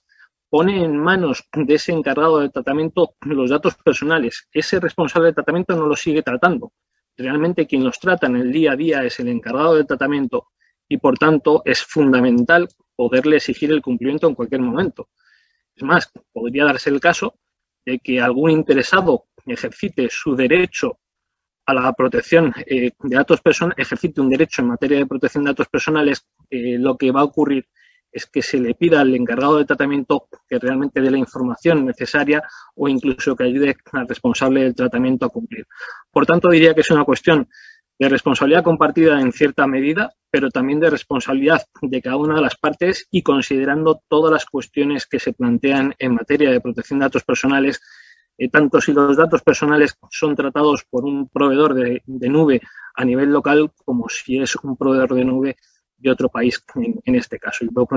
pone 0.48 0.82
en 0.82 0.96
manos 0.96 1.46
de 1.52 1.74
ese 1.74 1.92
encargado 1.92 2.38
del 2.38 2.50
tratamiento 2.50 3.14
los 3.20 3.50
datos 3.50 3.74
personales. 3.74 4.48
Ese 4.50 4.80
responsable 4.80 5.26
del 5.26 5.34
tratamiento 5.34 5.76
no 5.76 5.86
los 5.86 6.00
sigue 6.00 6.22
tratando. 6.22 6.72
Realmente 7.18 7.66
quien 7.66 7.84
los 7.84 7.98
trata 8.00 8.28
en 8.28 8.36
el 8.36 8.50
día 8.50 8.72
a 8.72 8.76
día 8.76 9.04
es 9.04 9.20
el 9.20 9.28
encargado 9.28 9.74
del 9.74 9.86
tratamiento 9.86 10.48
y, 10.88 10.96
por 10.96 11.18
tanto, 11.18 11.60
es 11.66 11.82
fundamental 11.82 12.66
poderle 12.96 13.36
exigir 13.36 13.70
el 13.72 13.82
cumplimiento 13.82 14.26
en 14.26 14.34
cualquier 14.34 14.62
momento. 14.62 15.10
Es 15.78 15.84
más, 15.84 16.10
podría 16.32 16.64
darse 16.64 16.90
el 16.90 16.98
caso 16.98 17.38
de 17.86 18.00
que 18.00 18.20
algún 18.20 18.50
interesado 18.50 19.26
ejercite 19.46 20.08
su 20.10 20.34
derecho 20.34 20.98
a 21.66 21.72
la 21.72 21.92
protección 21.92 22.52
eh, 22.66 22.90
de 22.98 23.16
datos 23.16 23.40
personales, 23.40 23.78
ejercite 23.78 24.20
un 24.20 24.28
derecho 24.28 24.60
en 24.60 24.68
materia 24.68 24.98
de 24.98 25.06
protección 25.06 25.44
de 25.44 25.50
datos 25.50 25.68
personales, 25.68 26.26
eh, 26.50 26.78
lo 26.78 26.96
que 26.96 27.12
va 27.12 27.20
a 27.20 27.24
ocurrir 27.24 27.68
es 28.10 28.26
que 28.26 28.42
se 28.42 28.58
le 28.58 28.74
pida 28.74 29.00
al 29.00 29.14
encargado 29.14 29.58
de 29.58 29.66
tratamiento 29.66 30.26
que 30.48 30.58
realmente 30.58 31.00
dé 31.00 31.12
la 31.12 31.18
información 31.18 31.86
necesaria 31.86 32.42
o 32.74 32.88
incluso 32.88 33.36
que 33.36 33.44
ayude 33.44 33.76
al 33.92 34.08
responsable 34.08 34.64
del 34.64 34.74
tratamiento 34.74 35.26
a 35.26 35.28
cumplir. 35.28 35.64
Por 36.10 36.26
tanto, 36.26 36.48
diría 36.48 36.74
que 36.74 36.80
es 36.80 36.90
una 36.90 37.04
cuestión 37.04 37.48
de 37.98 38.08
responsabilidad 38.08 38.62
compartida 38.62 39.20
en 39.20 39.32
cierta 39.32 39.66
medida, 39.66 40.12
pero 40.30 40.50
también 40.50 40.78
de 40.78 40.90
responsabilidad 40.90 41.64
de 41.82 42.00
cada 42.00 42.16
una 42.16 42.36
de 42.36 42.42
las 42.42 42.56
partes 42.56 43.08
y 43.10 43.22
considerando 43.22 44.02
todas 44.08 44.32
las 44.32 44.44
cuestiones 44.46 45.06
que 45.06 45.18
se 45.18 45.32
plantean 45.32 45.94
en 45.98 46.14
materia 46.14 46.50
de 46.50 46.60
protección 46.60 47.00
de 47.00 47.06
datos 47.06 47.24
personales, 47.24 47.80
eh, 48.36 48.48
tanto 48.48 48.80
si 48.80 48.92
los 48.92 49.16
datos 49.16 49.42
personales 49.42 49.96
son 50.10 50.36
tratados 50.36 50.84
por 50.88 51.04
un 51.04 51.28
proveedor 51.28 51.74
de, 51.74 52.02
nube 52.06 52.60
a 52.94 53.04
nivel 53.04 53.30
local 53.30 53.72
como 53.84 54.08
si 54.08 54.38
es 54.38 54.54
un 54.56 54.76
proveedor 54.76 55.14
de 55.14 55.24
nube 55.24 55.56
de 55.96 56.10
otro 56.10 56.28
país 56.28 56.62
en, 56.76 57.14
este 57.16 57.40
caso. 57.40 57.64
Y 57.64 57.68
por, 57.68 57.88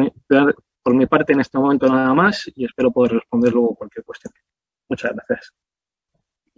por 0.82 0.96
mi 0.96 1.06
parte 1.06 1.34
en 1.34 1.42
este 1.42 1.60
momento 1.60 1.88
nada 1.88 2.14
más 2.16 2.52
y 2.56 2.66
espero 2.66 2.92
poder 2.92 3.14
responder 3.14 3.54
luego 3.54 3.76
cualquier 3.76 4.04
cuestión. 4.04 4.34
Muchas 4.90 5.12
gracias. 5.14 5.54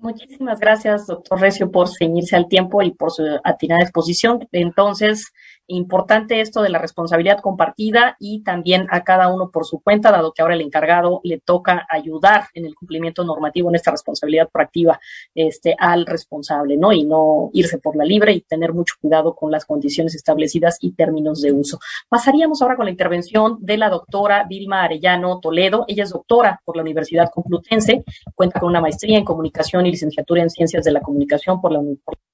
Muchísimas 0.04 0.60
gracias, 0.60 1.08
doctor 1.08 1.40
Recio, 1.40 1.72
por 1.72 1.88
ceñirse 1.88 2.36
al 2.36 2.50
tiempo 2.50 2.82
y 2.82 2.92
por 2.92 3.10
su 3.10 3.24
atinada 3.42 3.84
exposición. 3.84 4.46
Entonces, 4.52 5.32
Importante 5.74 6.40
esto 6.40 6.62
de 6.62 6.70
la 6.70 6.78
responsabilidad 6.78 7.40
compartida 7.40 8.16
y 8.20 8.44
también 8.44 8.86
a 8.92 9.04
cada 9.04 9.34
uno 9.34 9.50
por 9.50 9.66
su 9.66 9.80
cuenta, 9.80 10.12
dado 10.12 10.32
que 10.32 10.44
ahora 10.44 10.54
el 10.54 10.62
encargado 10.62 11.20
le 11.24 11.40
toca 11.40 11.88
ayudar 11.90 12.46
en 12.54 12.66
el 12.66 12.76
cumplimiento 12.76 13.24
normativo 13.24 13.70
en 13.70 13.76
esta 13.76 13.90
responsabilidad 13.90 14.50
proactiva 14.52 15.00
este, 15.34 15.76
al 15.80 16.06
responsable, 16.06 16.78
¿no? 16.78 16.92
Y 16.92 17.06
no 17.06 17.50
irse 17.54 17.80
por 17.80 17.96
la 17.96 18.06
libre 18.06 18.34
y 18.34 18.42
tener 18.42 18.72
mucho 18.72 18.94
cuidado 19.02 19.36
con 19.36 19.50
las 19.50 19.66
condiciones 19.66 20.14
establecidas 20.14 20.78
y 20.80 20.92
términos 20.92 21.42
de 21.42 21.52
uso. 21.52 21.80
Pasaríamos 22.08 22.62
ahora 22.62 22.76
con 22.76 22.86
la 22.86 22.92
intervención 22.92 23.58
de 23.60 23.78
la 23.78 23.90
doctora 23.90 24.46
Vilma 24.48 24.84
Arellano 24.84 25.40
Toledo. 25.40 25.86
Ella 25.88 26.04
es 26.04 26.12
doctora 26.12 26.62
por 26.64 26.76
la 26.76 26.84
Universidad 26.84 27.32
Complutense, 27.34 28.04
cuenta 28.36 28.60
con 28.60 28.70
una 28.70 28.82
maestría 28.82 29.18
en 29.18 29.26
comunicación 29.26 29.88
y 29.88 29.92
licenciatura 29.92 30.44
en 30.44 30.52
ciencias 30.52 30.84
de 30.84 30.92
la 30.92 31.02
comunicación 31.02 31.60
por 31.60 31.72
la 31.72 31.80
Universidad 31.80 32.33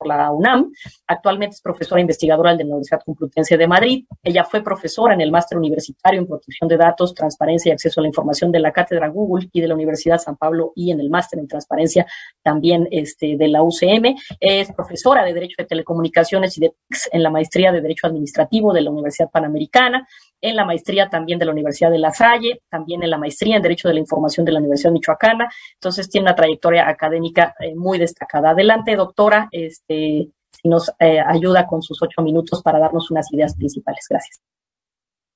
por 0.00 0.08
la 0.08 0.30
UNAM. 0.32 0.72
Actualmente 1.06 1.54
es 1.56 1.60
profesora 1.60 2.00
investigadora 2.00 2.56
de 2.56 2.64
la 2.64 2.70
Universidad 2.70 3.02
Complutense 3.04 3.56
de 3.58 3.68
Madrid. 3.68 4.06
Ella 4.22 4.44
fue 4.44 4.62
profesora 4.62 5.12
en 5.12 5.20
el 5.20 5.30
máster 5.30 5.58
universitario 5.58 6.20
en 6.20 6.26
protección 6.26 6.68
de 6.68 6.78
datos, 6.78 7.14
transparencia 7.14 7.68
y 7.68 7.72
acceso 7.72 8.00
a 8.00 8.02
la 8.02 8.08
información 8.08 8.50
de 8.50 8.60
la 8.60 8.72
cátedra 8.72 9.08
Google 9.08 9.48
y 9.52 9.60
de 9.60 9.68
la 9.68 9.74
Universidad 9.74 10.18
San 10.18 10.36
Pablo 10.36 10.72
y 10.74 10.90
en 10.90 11.00
el 11.00 11.10
máster 11.10 11.38
en 11.38 11.48
transparencia 11.48 12.06
también 12.42 12.88
este, 12.90 13.36
de 13.36 13.48
la 13.48 13.62
UCM. 13.62 14.16
Es 14.40 14.72
profesora 14.72 15.22
de 15.22 15.34
Derecho 15.34 15.56
de 15.58 15.66
Telecomunicaciones 15.66 16.56
y 16.56 16.62
de 16.62 16.72
en 17.12 17.22
la 17.22 17.30
maestría 17.30 17.72
de 17.72 17.82
Derecho 17.82 18.06
Administrativo 18.06 18.72
de 18.72 18.80
la 18.80 18.90
Universidad 18.90 19.30
Panamericana 19.30 20.08
en 20.40 20.56
la 20.56 20.64
maestría 20.64 21.08
también 21.08 21.38
de 21.38 21.44
la 21.44 21.52
Universidad 21.52 21.90
de 21.90 21.98
La 21.98 22.12
Salle, 22.12 22.62
también 22.70 23.02
en 23.02 23.10
la 23.10 23.18
maestría 23.18 23.56
en 23.56 23.62
Derecho 23.62 23.88
de 23.88 23.94
la 23.94 24.00
Información 24.00 24.46
de 24.46 24.52
la 24.52 24.58
Universidad 24.58 24.92
Michoacana. 24.92 25.50
Entonces 25.74 26.08
tiene 26.08 26.26
una 26.26 26.34
trayectoria 26.34 26.88
académica 26.88 27.54
eh, 27.60 27.74
muy 27.74 27.98
destacada. 27.98 28.50
Adelante, 28.50 28.96
doctora, 28.96 29.48
este, 29.52 29.89
si 29.90 30.68
nos 30.68 30.88
eh, 31.00 31.18
ayuda 31.20 31.66
con 31.66 31.82
sus 31.82 32.00
ocho 32.02 32.22
minutos 32.22 32.62
para 32.62 32.78
darnos 32.78 33.10
unas 33.10 33.32
ideas 33.32 33.56
principales. 33.56 34.06
Gracias. 34.08 34.40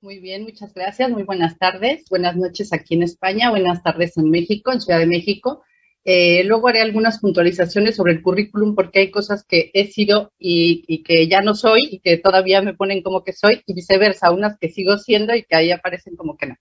Muy 0.01 0.19
bien, 0.19 0.43
muchas 0.43 0.73
gracias. 0.73 1.09
Muy 1.09 1.23
buenas 1.23 1.57
tardes. 1.57 2.05
Buenas 2.09 2.35
noches 2.35 2.71
aquí 2.73 2.95
en 2.95 3.03
España. 3.03 3.49
Buenas 3.49 3.81
tardes 3.83 4.17
en 4.17 4.29
México, 4.29 4.71
en 4.71 4.81
Ciudad 4.81 4.99
de 4.99 5.07
México. 5.07 5.63
Eh, 6.03 6.43
luego 6.43 6.67
haré 6.67 6.81
algunas 6.81 7.19
puntualizaciones 7.19 7.95
sobre 7.95 8.13
el 8.13 8.21
currículum 8.21 8.75
porque 8.75 8.99
hay 8.99 9.11
cosas 9.11 9.43
que 9.43 9.71
he 9.73 9.87
sido 9.87 10.31
y, 10.37 11.03
que 11.03 11.27
ya 11.27 11.41
no 11.41 11.55
soy 11.55 11.87
y 11.89 11.99
que 11.99 12.17
todavía 12.17 12.61
me 12.61 12.75
ponen 12.75 13.01
como 13.01 13.23
que 13.23 13.33
soy 13.33 13.63
y 13.65 13.73
viceversa, 13.73 14.29
unas 14.29 14.57
que 14.59 14.69
sigo 14.69 14.99
siendo 14.99 15.33
y 15.33 15.43
que 15.43 15.55
ahí 15.55 15.71
aparecen 15.71 16.15
como 16.15 16.37
que 16.37 16.45
no. 16.45 16.55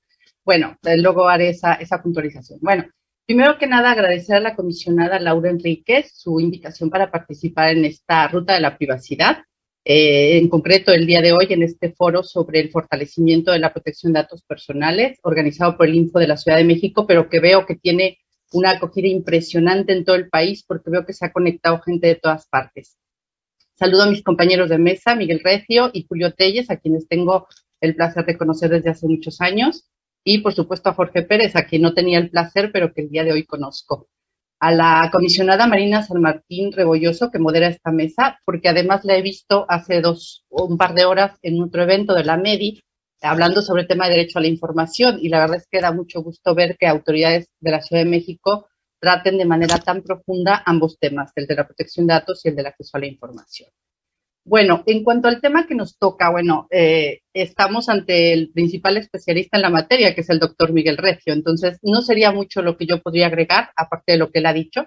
Bueno, 0.45 0.79
eh, 0.83 0.97
luego 0.97 1.29
haré 1.29 1.51
esa, 1.51 1.75
esa 1.75 2.03
puntualización. 2.03 2.59
Bueno, 2.63 2.85
primero 3.27 3.59
que 3.59 3.67
nada 3.67 3.91
agradecer 3.91 4.37
a 4.37 4.41
la 4.41 4.55
comisionada 4.55 5.19
Laura 5.19 5.51
Enríquez 5.51 6.13
su 6.15 6.41
invitación 6.41 6.91
para 6.91 7.11
participar 7.11 7.71
en 7.71 7.85
esta 7.85 8.29
ruta 8.29 8.55
de 8.55 8.61
la 8.61 8.77
privacidad. 8.77 9.39
Eh, 9.85 10.39
en 10.39 10.49
concreto, 10.49 10.93
el 10.93 11.07
día 11.07 11.21
de 11.21 11.33
hoy 11.33 11.47
en 11.51 11.63
este 11.63 11.93
foro 11.93 12.23
sobre 12.23 12.61
el 12.61 12.71
fortalecimiento 12.71 13.53
de 13.53 13.59
la 13.59 13.73
protección 13.73 14.13
de 14.13 14.21
datos 14.21 14.43
personales, 14.43 15.19
organizado 15.23 15.77
por 15.77 15.87
el 15.87 15.95
Info 15.95 16.19
de 16.19 16.29
la 16.29 16.37
Ciudad 16.37 16.59
de 16.59 16.65
México, 16.65 17.07
pero 17.07 17.29
que 17.29 17.41
veo 17.41 17.67
que 17.67 17.77
tiene 17.77 18.19
una 18.53 18.71
acogida 18.73 19.09
impresionante 19.09 19.93
en 19.93 20.05
todo 20.05 20.17
el 20.17 20.29
país 20.29 20.65
porque 20.67 20.91
veo 20.91 21.05
que 21.05 21.13
se 21.13 21.27
ha 21.27 21.33
conectado 21.33 21.81
gente 21.81 22.07
de 22.07 22.15
todas 22.15 22.47
partes. 22.47 22.97
Saludo 23.75 24.05
a 24.05 24.11
mis 24.11 24.23
compañeros 24.23 24.71
de 24.71 24.79
mesa, 24.79 25.17
Miguel 25.17 25.41
Recio 25.43 25.91
y 25.93 26.07
Julio 26.09 26.33
Telles, 26.33 26.71
a 26.71 26.77
quienes 26.77 27.09
tengo 27.09 27.49
el 27.81 27.97
placer 27.97 28.25
de 28.25 28.39
conocer 28.39 28.71
desde 28.71 28.91
hace 28.91 29.09
muchos 29.09 29.41
años, 29.41 29.91
y 30.25 30.39
por 30.39 30.55
supuesto 30.55 30.89
a 30.89 30.95
Jorge 30.95 31.23
Pérez, 31.23 31.55
a 31.55 31.67
quien 31.67 31.83
no 31.83 31.93
tenía 31.93 32.19
el 32.19 32.31
placer, 32.31 32.71
pero 32.73 32.93
que 32.93 33.03
el 33.03 33.11
día 33.11 33.25
de 33.25 33.33
hoy 33.33 33.45
conozco. 33.45 34.09
A 34.59 34.73
la 34.73 35.11
comisionada 35.13 35.67
Marina 35.67 36.03
San 36.03 36.23
Martín 36.23 36.73
Rebolloso, 36.73 37.31
que 37.31 37.39
modera 37.39 37.69
esta 37.69 37.93
mesa, 37.93 38.39
porque 38.47 38.71
además 38.71 39.05
la 39.05 39.17
he 39.17 39.23
visto 39.23 39.67
hace 39.69 40.01
dos, 40.01 40.45
un 40.49 40.79
par 40.79 40.95
de 40.95 41.05
horas 41.05 41.39
en 41.43 41.63
otro 41.63 41.83
evento 41.83 42.15
de 42.15 42.25
la 42.25 42.39
MEDI, 42.39 42.81
hablando 43.21 43.63
sobre 43.63 43.83
el 43.83 43.89
tema 43.89 44.07
de 44.07 44.13
derecho 44.17 44.39
a 44.39 44.43
la 44.43 44.49
información 44.49 45.19
y 45.21 45.29
la 45.29 45.41
verdad 45.41 45.59
es 45.59 45.67
que 45.71 45.81
da 45.81 45.93
mucho 45.93 46.23
gusto 46.23 46.55
ver 46.55 46.77
que 46.79 46.87
autoridades 46.87 47.49
de 47.61 47.71
la 47.71 47.83
Ciudad 47.83 48.03
de 48.03 48.11
México 48.11 48.69
traten 49.01 49.37
de 49.37 49.45
manera 49.45 49.79
tan 49.79 50.03
profunda 50.03 50.63
ambos 50.65 50.99
temas, 50.99 51.31
el 51.37 51.47
de 51.47 51.55
la 51.55 51.67
protección 51.67 52.07
de 52.07 52.15
datos 52.15 52.41
y 52.45 52.49
el 52.49 52.57
del 52.57 52.67
acceso 52.67 52.97
a 52.97 53.01
la 53.01 53.07
información. 53.07 53.69
Bueno, 54.47 54.83
en 54.87 55.03
cuanto 55.03 55.29
al 55.29 55.41
tema 55.41 55.67
que 55.67 55.75
nos 55.75 55.97
toca, 55.99 56.31
bueno, 56.31 56.67
eh, 56.71 57.21
estamos 57.33 57.89
ante 57.89 58.35
el 58.35 58.51
principal 58.53 58.99
especialista 58.99 59.57
en 59.57 59.63
la 59.63 59.71
materia, 59.71 60.15
que 60.15 60.21
es 60.21 60.29
el 60.29 60.39
doctor 60.39 60.73
Miguel 60.73 60.99
Recio. 60.99 61.33
Entonces, 61.33 61.79
no 61.83 62.03
sería 62.03 62.31
mucho 62.31 62.61
lo 62.61 62.77
que 62.77 62.87
yo 62.87 63.01
podría 63.01 63.29
agregar, 63.29 63.71
aparte 63.75 64.13
de 64.13 64.19
lo 64.19 64.31
que 64.31 64.41
él 64.41 64.47
ha 64.47 64.53
dicho, 64.53 64.87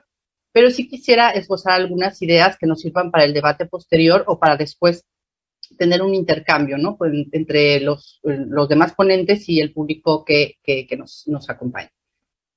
pero 0.52 0.70
sí 0.70 0.88
quisiera 0.88 1.32
esbozar 1.32 1.74
algunas 1.74 2.22
ideas 2.22 2.58
que 2.58 2.68
nos 2.68 2.82
sirvan 2.82 3.10
para 3.12 3.26
el 3.26 3.34
debate 3.34 3.66
posterior 3.66 4.24
o 4.28 4.40
para 4.40 4.58
después 4.58 5.06
tener 5.78 6.02
un 6.04 6.14
intercambio, 6.14 6.78
¿no? 6.78 6.96
Pues, 6.98 7.14
entre 7.32 7.80
los, 7.80 8.20
los, 8.24 8.70
demás 8.70 8.94
ponentes 8.94 9.50
y 9.50 9.60
el 9.60 9.74
público 9.74 10.24
que, 10.24 10.56
que, 10.64 10.88
nos, 10.98 11.24
nos 11.28 11.50
acompaña. 11.50 11.92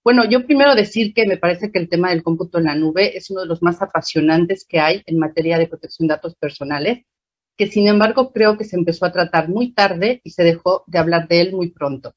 Bueno, 0.03 0.25
yo 0.25 0.47
primero 0.47 0.75
decir 0.75 1.13
que 1.13 1.27
me 1.27 1.37
parece 1.37 1.71
que 1.71 1.79
el 1.79 1.91
tema 1.91 2.09
del 2.09 2.23
cómputo 2.23 2.59
en 2.59 2.65
la 2.65 2.75
nube 2.75 3.19
es 3.19 3.31
uno 3.31 3.43
de 3.43 3.47
los 3.47 3.63
más 3.63 3.83
apasionantes 3.83 4.65
que 4.67 4.81
hay 4.81 5.03
en 5.05 5.19
materia 5.19 5.59
de 5.59 5.69
protección 5.69 6.09
de 6.09 6.15
datos 6.15 6.37
personales, 6.37 7.05
que 7.59 7.67
sin 7.67 7.87
embargo 7.87 8.33
creo 8.33 8.57
que 8.57 8.65
se 8.65 8.77
empezó 8.77 9.05
a 9.05 9.13
tratar 9.13 9.51
muy 9.51 9.75
tarde 9.75 10.23
y 10.25 10.31
se 10.31 10.43
dejó 10.43 10.85
de 10.87 10.99
hablar 10.99 11.29
de 11.29 11.43
él 11.43 11.53
muy 11.53 11.71
pronto. 11.71 12.15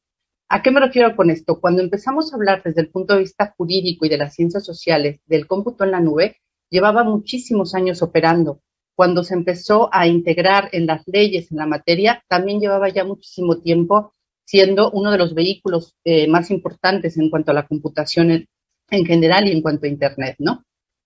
¿A 0.48 0.62
qué 0.62 0.72
me 0.72 0.80
refiero 0.80 1.14
con 1.18 1.30
esto? 1.30 1.60
Cuando 1.60 1.82
empezamos 1.82 2.32
a 2.32 2.38
hablar 2.38 2.62
desde 2.64 2.80
el 2.80 2.90
punto 2.90 3.16
de 3.16 3.22
vista 3.22 3.54
jurídico 3.58 4.06
y 4.06 4.10
de 4.10 4.18
las 4.18 4.34
ciencias 4.34 4.66
sociales 4.66 5.20
del 5.26 5.46
cómputo 5.46 5.84
en 5.84 5.92
la 5.92 6.00
nube, 6.00 6.38
llevaba 6.70 7.04
muchísimos 7.04 7.76
años 7.76 8.02
operando. 8.02 8.62
Cuando 8.96 9.26
se 9.26 9.34
empezó 9.34 9.90
a 9.92 10.08
integrar 10.08 10.70
en 10.72 10.86
las 10.86 11.06
leyes, 11.06 11.52
en 11.52 11.58
la 11.58 11.66
materia, 11.66 12.24
también 12.30 12.62
llevaba 12.62 12.88
ya 12.88 13.04
muchísimo 13.04 13.60
tiempo 13.60 14.14
siendo 14.46 14.92
uno 14.92 15.12
de 15.12 15.18
los 15.18 15.34
vehículos 15.34 15.96
eh, 16.04 16.28
más 16.28 16.52
importantes 16.52 17.18
en 17.18 17.30
cuanto 17.30 17.52
a 17.52 17.56
la 17.56 17.68
computación 17.68 18.32
en, 18.32 18.48
en, 18.90 19.06
general 19.06 19.48
y 19.48 19.52
en 19.52 19.62
cuanto 19.62 19.86
a 19.86 19.90
Internet, 19.90 20.36
¿no? 20.40 20.64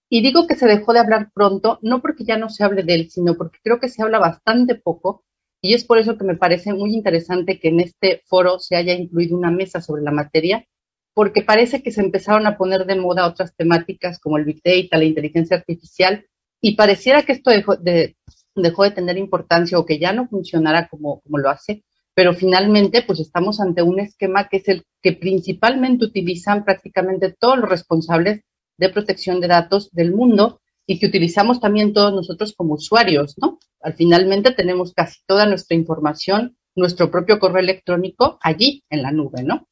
Y 0.10 0.22
digo 0.22 0.48
que 0.48 0.56
se 0.56 0.68
dejó 0.68 0.94
de 0.94 1.00
hablar 1.00 1.32
pronto, 1.34 1.80
no 1.82 2.02
porque 2.02 2.24
ya 2.24 2.38
no 2.38 2.50
se 2.50 2.64
hable 2.64 2.84
de 2.84 2.96
él, 2.96 3.12
sino 3.12 3.36
porque 3.36 3.60
creo 3.62 3.80
que 3.80 3.90
se 3.90 4.02
habla 4.02 4.20
bastante 4.20 4.76
poco 4.76 5.24
y 5.62 5.74
es 5.74 5.84
por 5.84 5.98
eso 5.98 6.18
que 6.18 6.24
me 6.24 6.38
parece 6.38 6.74
muy 6.74 6.94
interesante 6.94 7.60
que 7.60 7.70
en 7.70 7.80
este 7.80 8.22
foro 8.26 8.60
se 8.60 8.76
haya 8.76 8.94
incluido 8.94 9.38
una 9.38 9.52
mesa 9.52 9.82
sobre 9.82 10.04
la 10.04 10.12
materia, 10.12 10.66
porque 11.14 11.42
parece 11.42 11.82
que 11.82 11.92
se 11.92 12.02
empezaron 12.02 12.46
a 12.46 12.58
poner 12.58 12.86
de 12.86 12.96
moda 12.96 13.28
otras 13.28 13.56
temáticas 13.56 14.20
como 14.20 14.38
el 14.38 14.46
Big 14.46 14.62
Data, 14.64 14.98
la 14.98 15.06
inteligencia 15.06 15.58
artificial, 15.58 16.26
y 16.62 16.76
pareciera 16.76 17.24
que 17.24 17.34
esto 17.34 17.50
dejó 17.50 17.76
de, 17.76 18.16
dejó 18.56 18.84
de 18.84 18.92
tener 18.92 19.18
importancia 19.18 19.80
o 19.80 19.86
que 19.86 20.00
ya 20.00 20.14
no 20.14 20.28
funcionara 20.28 20.88
como 20.88 21.22
lo 21.26 21.50
hace, 21.50 21.84
pero 22.18 22.34
finalmente 22.34 23.04
pues 23.04 23.20
estamos 23.20 23.60
ante 23.60 23.84
un 23.84 24.00
esquema 24.00 24.50
que 24.50 24.58
es 24.58 24.68
el 24.70 24.84
que 25.04 25.14
principalmente 25.14 26.04
utilizan 26.04 26.66
prácticamente 26.66 27.32
todos 27.40 27.60
los 27.60 27.70
responsables 27.70 28.42
de 28.80 28.90
protección 28.90 29.40
de 29.40 29.48
datos 29.48 29.92
del 29.92 30.16
mundo 30.16 30.60
y 30.88 30.98
que 30.98 31.06
utilizamos 31.06 31.62
también 31.62 31.94
todos 31.94 32.12
nosotros 32.12 32.56
como 32.58 32.74
usuarios, 32.74 33.36
¿no? 33.38 33.60
Al 33.82 33.94
finalmente 33.94 34.52
tenemos 34.52 34.96
casi 34.96 35.20
toda 35.28 35.46
nuestra 35.46 35.78
información, 35.78 36.58
nuestro 36.76 37.12
propio 37.12 37.38
correo 37.38 37.60
electrónico 37.62 38.40
allí 38.42 38.84
en 38.90 39.04
la 39.04 39.12
nube, 39.12 39.44
¿no? 39.44 39.68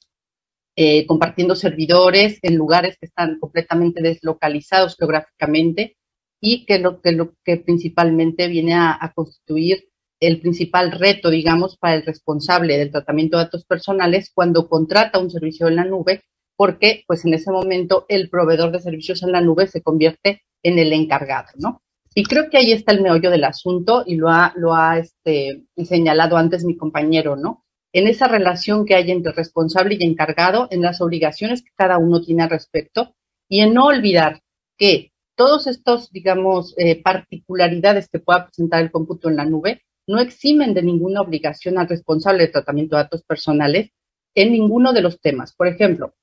Eh, 0.75 1.07
compartiendo 1.07 1.55
servidores 1.55 2.37
en 2.43 2.57
lugares 2.57 2.95
que 2.99 3.07
están 3.07 3.39
completamente 3.39 4.03
deslocalizados 4.03 4.97
geográficamente 4.97 5.97
y 6.39 6.67
que 6.67 6.77
lo 6.77 7.01
que, 7.01 7.11
lo 7.11 7.33
que 7.43 7.57
principalmente 7.57 8.47
viene 8.47 8.75
a, 8.75 8.95
a 9.01 9.13
constituir 9.13 9.89
el 10.19 10.39
principal 10.41 10.91
reto, 10.91 11.29
digamos, 11.29 11.77
para 11.77 11.95
el 11.95 12.05
responsable 12.05 12.77
del 12.77 12.91
tratamiento 12.91 13.37
de 13.37 13.45
datos 13.45 13.65
personales 13.65 14.31
cuando 14.33 14.67
contrata 14.67 15.19
un 15.19 15.29
servicio 15.29 15.67
en 15.67 15.75
la 15.75 15.85
nube, 15.85 16.23
porque 16.55 17.03
pues 17.07 17.25
en 17.25 17.33
ese 17.33 17.51
momento 17.51 18.05
el 18.07 18.29
proveedor 18.29 18.71
de 18.71 18.79
servicios 18.79 19.23
en 19.23 19.31
la 19.31 19.41
nube 19.41 19.67
se 19.67 19.81
convierte 19.81 20.43
en 20.63 20.79
el 20.79 20.93
encargado, 20.93 21.49
¿no? 21.57 21.81
Y 22.17 22.23
creo 22.23 22.49
que 22.49 22.57
ahí 22.57 22.71
está 22.71 22.93
el 22.93 23.01
meollo 23.01 23.29
del 23.29 23.43
asunto 23.43 24.03
y 24.05 24.15
lo 24.15 24.29
ha, 24.29 24.97
este, 24.97 25.63
señalado 25.83 26.37
antes 26.37 26.63
mi 26.63 26.77
compañero, 26.77 27.35
¿no? 27.35 27.65
En 27.91 28.07
esa 28.07 28.27
relación 28.27 28.85
que 28.85 28.95
hay 28.95 29.11
entre 29.11 29.33
responsable 29.33 29.97
y 29.99 30.05
encargado, 30.05 30.67
en 30.71 30.81
las 30.81 31.01
obligaciones 31.01 31.61
que 31.61 31.71
cada 31.75 31.97
uno 31.97 32.21
tiene 32.21 32.43
al 32.43 32.49
respecto 32.49 33.13
y 33.49 33.59
en 33.59 33.73
no 33.73 33.87
olvidar 33.87 34.41
que 34.77 35.11
todos 35.35 35.67
estos, 35.67 36.09
digamos, 36.11 36.73
eh, 36.77 37.01
particularidades 37.01 38.07
que 38.07 38.19
pueda 38.19 38.45
presentar 38.45 38.81
el 38.81 38.91
cómputo 38.91 39.29
en 39.29 39.35
la 39.35 39.45
nube 39.45 39.81
no 40.07 40.19
eximen 40.19 40.73
de 40.73 40.83
ninguna 40.83 41.21
obligación 41.21 41.77
al 41.77 41.89
responsable 41.89 42.43
de 42.43 42.51
tratamiento 42.51 42.95
de 42.95 43.03
datos 43.03 43.23
personales 43.23 43.91
en 44.35 44.51
ninguno 44.51 44.93
de 44.93 45.01
los 45.01 45.19
temas. 45.19 45.53
Por 45.53 45.67
ejemplo, 45.67 46.13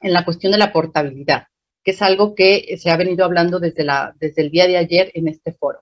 en 0.00 0.12
la 0.12 0.24
cuestión 0.24 0.52
de 0.52 0.58
la 0.58 0.72
portabilidad, 0.72 1.46
que 1.84 1.92
es 1.92 2.02
algo 2.02 2.34
que 2.34 2.76
se 2.78 2.90
ha 2.90 2.96
venido 2.96 3.24
hablando 3.24 3.58
desde, 3.58 3.84
la, 3.84 4.14
desde 4.20 4.42
el 4.42 4.50
día 4.50 4.66
de 4.66 4.76
ayer 4.76 5.10
en 5.14 5.28
este 5.28 5.52
foro. 5.52 5.80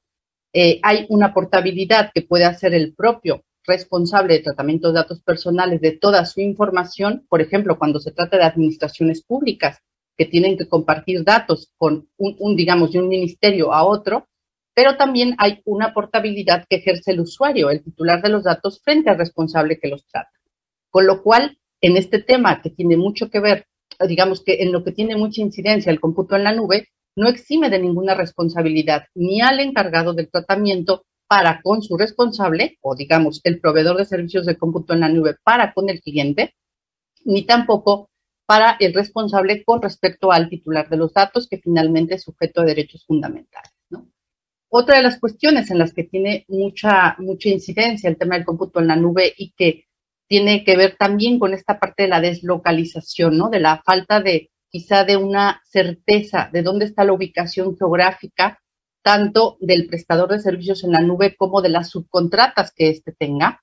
Eh, 0.52 0.80
hay 0.82 1.06
una 1.08 1.32
portabilidad 1.32 2.10
que 2.12 2.22
puede 2.22 2.44
hacer 2.44 2.74
el 2.74 2.94
propio 2.94 3.44
responsable 3.66 4.34
de 4.34 4.40
tratamiento 4.40 4.88
de 4.88 4.94
datos 4.94 5.20
personales 5.22 5.80
de 5.80 5.92
toda 5.92 6.24
su 6.26 6.40
información, 6.40 7.26
por 7.28 7.40
ejemplo, 7.40 7.78
cuando 7.78 8.00
se 8.00 8.10
trata 8.10 8.36
de 8.36 8.44
administraciones 8.44 9.22
públicas 9.22 9.78
que 10.16 10.26
tienen 10.26 10.58
que 10.58 10.68
compartir 10.68 11.24
datos 11.24 11.72
con 11.76 12.08
un 12.16 12.56
digamos, 12.56 12.92
de 12.92 12.98
un 12.98 13.08
ministerio 13.08 13.72
a 13.72 13.84
otro, 13.84 14.28
pero 14.74 14.96
también 14.96 15.34
hay 15.38 15.60
una 15.64 15.92
portabilidad 15.92 16.64
que 16.68 16.76
ejerce 16.76 17.12
el 17.12 17.20
usuario, 17.20 17.70
el 17.70 17.82
titular 17.82 18.22
de 18.22 18.28
los 18.28 18.44
datos, 18.44 18.80
frente 18.82 19.10
al 19.10 19.18
responsable 19.18 19.78
que 19.78 19.88
los 19.88 20.06
trata. 20.06 20.30
Con 20.90 21.06
lo 21.06 21.22
cual, 21.22 21.58
en 21.80 21.96
este 21.96 22.20
tema 22.20 22.60
que 22.62 22.70
tiene 22.70 22.96
mucho 22.96 23.30
que 23.30 23.40
ver, 23.40 23.66
digamos 24.08 24.42
que 24.42 24.62
en 24.62 24.72
lo 24.72 24.84
que 24.84 24.92
tiene 24.92 25.16
mucha 25.16 25.40
incidencia 25.40 25.90
el 25.90 26.00
cómputo 26.00 26.36
en 26.36 26.44
la 26.44 26.52
nube, 26.52 26.88
no 27.16 27.28
exime 27.28 27.70
de 27.70 27.80
ninguna 27.80 28.14
responsabilidad 28.14 29.04
ni 29.14 29.40
al 29.40 29.60
encargado 29.60 30.14
del 30.14 30.30
tratamiento 30.30 31.04
para 31.26 31.60
con 31.62 31.82
su 31.82 31.96
responsable, 31.96 32.78
o 32.80 32.96
digamos 32.96 33.40
el 33.44 33.60
proveedor 33.60 33.96
de 33.96 34.04
servicios 34.04 34.46
de 34.46 34.56
cómputo 34.56 34.94
en 34.94 35.00
la 35.00 35.08
nube 35.08 35.36
para 35.44 35.72
con 35.72 35.88
el 35.88 36.00
cliente, 36.00 36.54
ni 37.24 37.44
tampoco 37.44 38.10
para 38.46 38.76
el 38.80 38.94
responsable 38.94 39.62
con 39.64 39.80
respecto 39.80 40.32
al 40.32 40.48
titular 40.48 40.88
de 40.88 40.96
los 40.96 41.12
datos, 41.12 41.46
que 41.48 41.58
finalmente 41.58 42.16
es 42.16 42.24
sujeto 42.24 42.62
de 42.62 42.68
derechos 42.68 43.04
fundamentales. 43.06 43.79
Otra 44.72 44.98
de 44.98 45.02
las 45.02 45.18
cuestiones 45.18 45.68
en 45.72 45.80
las 45.80 45.92
que 45.92 46.04
tiene 46.04 46.44
mucha, 46.48 47.16
mucha 47.18 47.48
incidencia 47.48 48.08
el 48.08 48.16
tema 48.16 48.36
del 48.36 48.44
cómputo 48.44 48.78
en 48.78 48.86
la 48.86 48.94
nube 48.94 49.34
y 49.36 49.52
que 49.56 49.86
tiene 50.28 50.62
que 50.62 50.76
ver 50.76 50.96
también 50.96 51.40
con 51.40 51.52
esta 51.54 51.80
parte 51.80 52.04
de 52.04 52.08
la 52.08 52.20
deslocalización, 52.20 53.36
¿no? 53.36 53.50
De 53.50 53.58
la 53.58 53.82
falta 53.84 54.20
de 54.20 54.52
quizá 54.68 55.02
de 55.02 55.16
una 55.16 55.60
certeza 55.64 56.48
de 56.52 56.62
dónde 56.62 56.84
está 56.84 57.02
la 57.02 57.12
ubicación 57.12 57.76
geográfica, 57.76 58.60
tanto 59.02 59.56
del 59.58 59.88
prestador 59.88 60.30
de 60.30 60.38
servicios 60.38 60.84
en 60.84 60.92
la 60.92 61.00
nube 61.00 61.34
como 61.36 61.62
de 61.62 61.70
las 61.70 61.90
subcontratas 61.90 62.72
que 62.72 62.90
éste 62.90 63.10
tenga, 63.10 63.60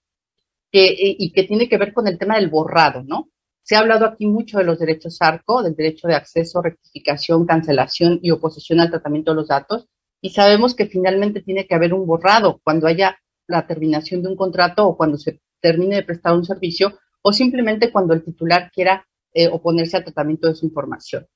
que, 0.69 0.93
y 0.99 1.31
que 1.31 1.43
tiene 1.43 1.69
que 1.69 1.77
ver 1.77 1.93
con 1.93 2.07
el 2.07 2.17
tema 2.17 2.35
del 2.35 2.49
borrado, 2.49 3.01
¿no? 3.03 3.29
Se 3.63 3.77
ha 3.77 3.79
hablado 3.79 4.05
aquí 4.05 4.25
mucho 4.25 4.57
de 4.57 4.65
los 4.65 4.77
derechos 4.77 5.21
ARCO, 5.21 5.63
del 5.63 5.75
derecho 5.75 6.09
de 6.09 6.15
acceso, 6.15 6.61
rectificación, 6.61 7.45
cancelación 7.45 8.19
y 8.21 8.31
oposición 8.31 8.81
al 8.81 8.89
tratamiento 8.89 9.31
de 9.31 9.35
los 9.35 9.47
datos, 9.47 9.87
y 10.21 10.31
sabemos 10.31 10.75
que 10.75 10.87
finalmente 10.87 11.41
tiene 11.41 11.67
que 11.67 11.75
haber 11.75 11.93
un 11.93 12.05
borrado 12.05 12.59
cuando 12.63 12.87
haya 12.87 13.17
la 13.47 13.65
terminación 13.67 14.21
de 14.21 14.29
un 14.29 14.35
contrato 14.35 14.87
o 14.87 14.97
cuando 14.97 15.17
se 15.17 15.41
termine 15.61 15.95
de 15.95 16.03
prestar 16.03 16.33
un 16.33 16.45
servicio 16.45 16.97
o 17.21 17.33
simplemente 17.33 17.91
cuando 17.91 18.13
el 18.13 18.23
titular 18.23 18.71
quiera 18.71 19.07
eh, 19.33 19.47
oponerse 19.47 19.97
al 19.97 20.03
tratamiento 20.03 20.47
de 20.47 20.55
su 20.55 20.65
información. 20.65 21.27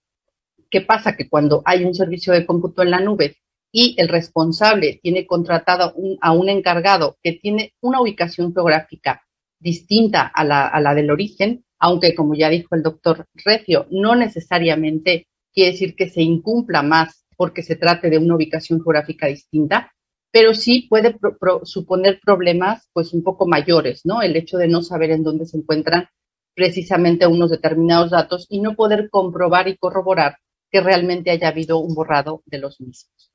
¿Qué 0.70 0.82
pasa? 0.82 1.16
Que 1.16 1.30
cuando 1.30 1.62
hay 1.66 1.84
un 1.84 1.94
servicio 1.94 2.34
de 2.34 2.46
cómputo 2.46 2.82
en 2.82 2.92
la 2.92 3.00
nube 3.00 3.38
y 3.72 3.96
el 3.98 4.08
responsable 4.08 5.00
tiene 5.02 5.26
contratado 5.26 5.94
a 6.22 6.32
un 6.32 6.50
encargado 6.50 7.18
que 7.22 7.34
tiene 7.34 7.74
una 7.82 8.02
ubicación 8.02 8.54
geográfica 8.54 9.22
distinta 9.60 10.22
a 10.22 10.44
la, 10.44 10.68
a 10.68 10.82
la 10.82 10.96
del 10.96 11.12
origen, 11.12 11.64
aunque 11.80 12.16
como 12.16 12.36
ya 12.36 12.50
dijo 12.50 12.76
el 12.76 12.84
doctor 12.84 13.28
Recio, 13.34 13.88
no 13.92 14.16
necesariamente 14.16 15.28
quiere 15.54 15.72
decir 15.72 15.96
que 15.96 16.10
se 16.10 16.22
incumpla 16.22 16.84
más 16.84 17.26
porque 17.42 17.64
se 17.64 17.76
trate 17.76 18.12
de 18.12 18.20
una 18.20 18.36
ubicación 18.36 18.84
geográfica 18.84 19.26
distinta, 19.26 19.92
pero 20.32 20.54
sí 20.54 20.86
puede 20.88 21.18
suponer 21.64 22.20
problemas 22.24 22.88
pues 22.94 23.14
un 23.14 23.24
poco 23.24 23.48
mayores, 23.48 24.02
¿no? 24.06 24.22
El 24.22 24.36
hecho 24.36 24.60
de 24.60 24.68
no 24.68 24.84
saber 24.84 25.10
en 25.10 25.24
dónde 25.24 25.48
se 25.48 25.58
encuentran 25.58 26.06
precisamente 26.54 27.26
unos 27.26 27.50
determinados 27.50 28.12
datos 28.12 28.46
y 28.48 28.62
no 28.62 28.76
poder 28.76 29.10
comprobar 29.10 29.68
y 29.68 29.76
corroborar 29.76 30.38
que 30.70 30.82
realmente 30.82 31.32
haya 31.32 31.48
habido 31.48 31.80
un 31.80 31.96
borrado 31.96 32.44
de 32.46 32.60
los 32.60 32.80
mismos. 32.80 33.32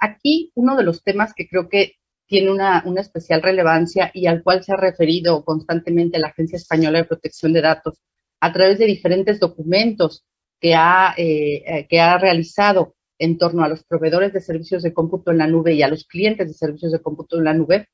Aquí 0.00 0.50
uno 0.56 0.76
de 0.76 0.82
los 0.82 1.04
temas 1.04 1.32
que 1.32 1.46
creo 1.46 1.68
que 1.68 1.92
tiene 2.26 2.50
una, 2.50 2.82
especial 2.98 3.40
relevancia 3.40 4.10
y 4.12 4.26
al 4.26 4.42
cual 4.42 4.64
se 4.64 4.72
ha 4.72 4.76
referido 4.76 5.44
constantemente 5.44 6.18
la 6.18 6.30
Agencia 6.30 6.56
Española 6.56 6.98
de 6.98 7.04
Protección 7.04 7.52
de 7.52 7.62
Datos 7.62 8.00
a 8.40 8.52
través 8.52 8.80
de 8.80 8.86
diferentes 8.86 9.38
documentos 9.38 10.24
que 10.60 10.74
ha, 10.74 11.14
eh, 11.16 11.62
eh, 11.64 11.86
que 11.88 12.00
ha 12.00 12.18
realizado 12.18 12.96
en 13.18 13.38
torno 13.38 13.64
a 13.64 13.68
los 13.68 13.84
proveedores 13.84 14.32
de 14.32 14.40
servicios 14.40 14.82
de 14.82 14.92
cómputo 14.92 15.30
en 15.30 15.38
la 15.38 15.46
nube 15.46 15.74
y 15.74 15.82
a 15.82 15.88
los 15.88 16.04
clientes 16.04 16.48
de 16.48 16.54
servicios 16.54 16.92
de 16.92 17.02
cómputo 17.02 17.38
en 17.38 17.44
la 17.44 17.54
nube 17.54 17.88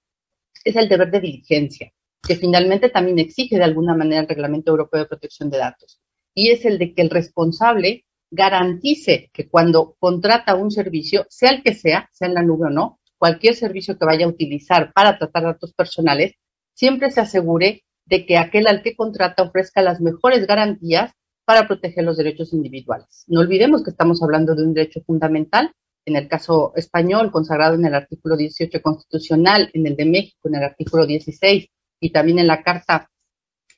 es 0.65 0.77
el 0.77 0.89
deber 0.89 1.11
de 1.11 1.21
diligencia, 1.21 1.93
que 2.27 2.37
finalmente 2.37 2.91
también 2.91 3.19
exige 3.19 3.57
de 3.57 3.65
alguna 3.65 3.95
manera 3.95 4.23
el 4.23 4.29
Reglamento 4.29 4.71
Europeo 4.71 5.01
de 5.01 5.09
Protección 5.09 5.51
de 5.51 5.59
Datos. 5.59 6.01
Y 6.35 6.51
es 6.51 6.65
el 6.65 6.79
de 6.79 6.95
que 6.95 7.03
el 7.03 7.11
responsable 7.11 8.05
garantice 8.31 9.31
que 9.33 9.49
cuando 9.49 9.97
contrata 9.99 10.55
un 10.55 10.71
servicio, 10.71 11.27
sea 11.29 11.51
el 11.51 11.63
que 11.63 11.75
sea, 11.75 12.09
sea 12.13 12.29
en 12.29 12.35
la 12.35 12.43
nube 12.43 12.67
o 12.67 12.71
no, 12.71 13.01
cualquier 13.19 13.55
servicio 13.55 13.99
que 13.99 14.07
vaya 14.07 14.27
a 14.27 14.31
utilizar 14.31 14.93
para 14.93 15.19
tratar 15.19 15.43
datos 15.43 15.75
personales, 15.75 16.35
siempre 16.75 17.11
se 17.11 17.21
asegure 17.21 17.85
de 18.07 18.27
que 18.27 18.39
aquel 18.39 18.67
al 18.67 18.83
que 18.83 18.97
contrata 18.97 19.43
ofrezca 19.43 19.83
las 19.83 20.01
mejores 20.01 20.47
garantías 20.47 21.13
para 21.51 21.67
proteger 21.67 22.05
los 22.05 22.17
derechos 22.17 22.53
individuales. 22.53 23.25
No 23.27 23.41
olvidemos 23.41 23.83
que 23.83 23.91
estamos 23.91 24.23
hablando 24.23 24.55
de 24.55 24.63
un 24.63 24.73
derecho 24.73 25.01
fundamental 25.05 25.73
en 26.07 26.15
el 26.15 26.29
caso 26.29 26.73
español, 26.77 27.33
consagrado 27.33 27.75
en 27.75 27.85
el 27.85 27.93
artículo 27.93 28.37
18 28.37 28.81
constitucional, 28.81 29.69
en 29.75 29.85
el 29.85 29.97
de 29.97 30.05
México, 30.05 30.49
en 30.49 30.55
el 30.55 30.63
artículo 30.63 31.07
16, 31.07 31.67
y 31.99 32.11
también 32.11 32.39
en 32.39 32.47
la 32.47 32.63
Carta 32.63 33.11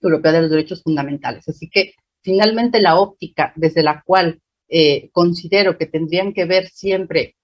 Europea 0.02 0.32
de 0.32 0.42
los 0.42 0.50
Derechos 0.50 0.82
Fundamentales. 0.82 1.48
Así 1.48 1.70
que 1.70 1.94
finalmente 2.20 2.78
la 2.78 3.00
óptica 3.00 3.54
desde 3.56 3.82
la 3.82 4.02
cual 4.04 4.38
eh, 4.68 5.08
considero 5.10 5.78
que 5.78 5.86
tendrían 5.86 6.34
que 6.34 6.44
ver 6.44 6.68
siempre 6.68 7.36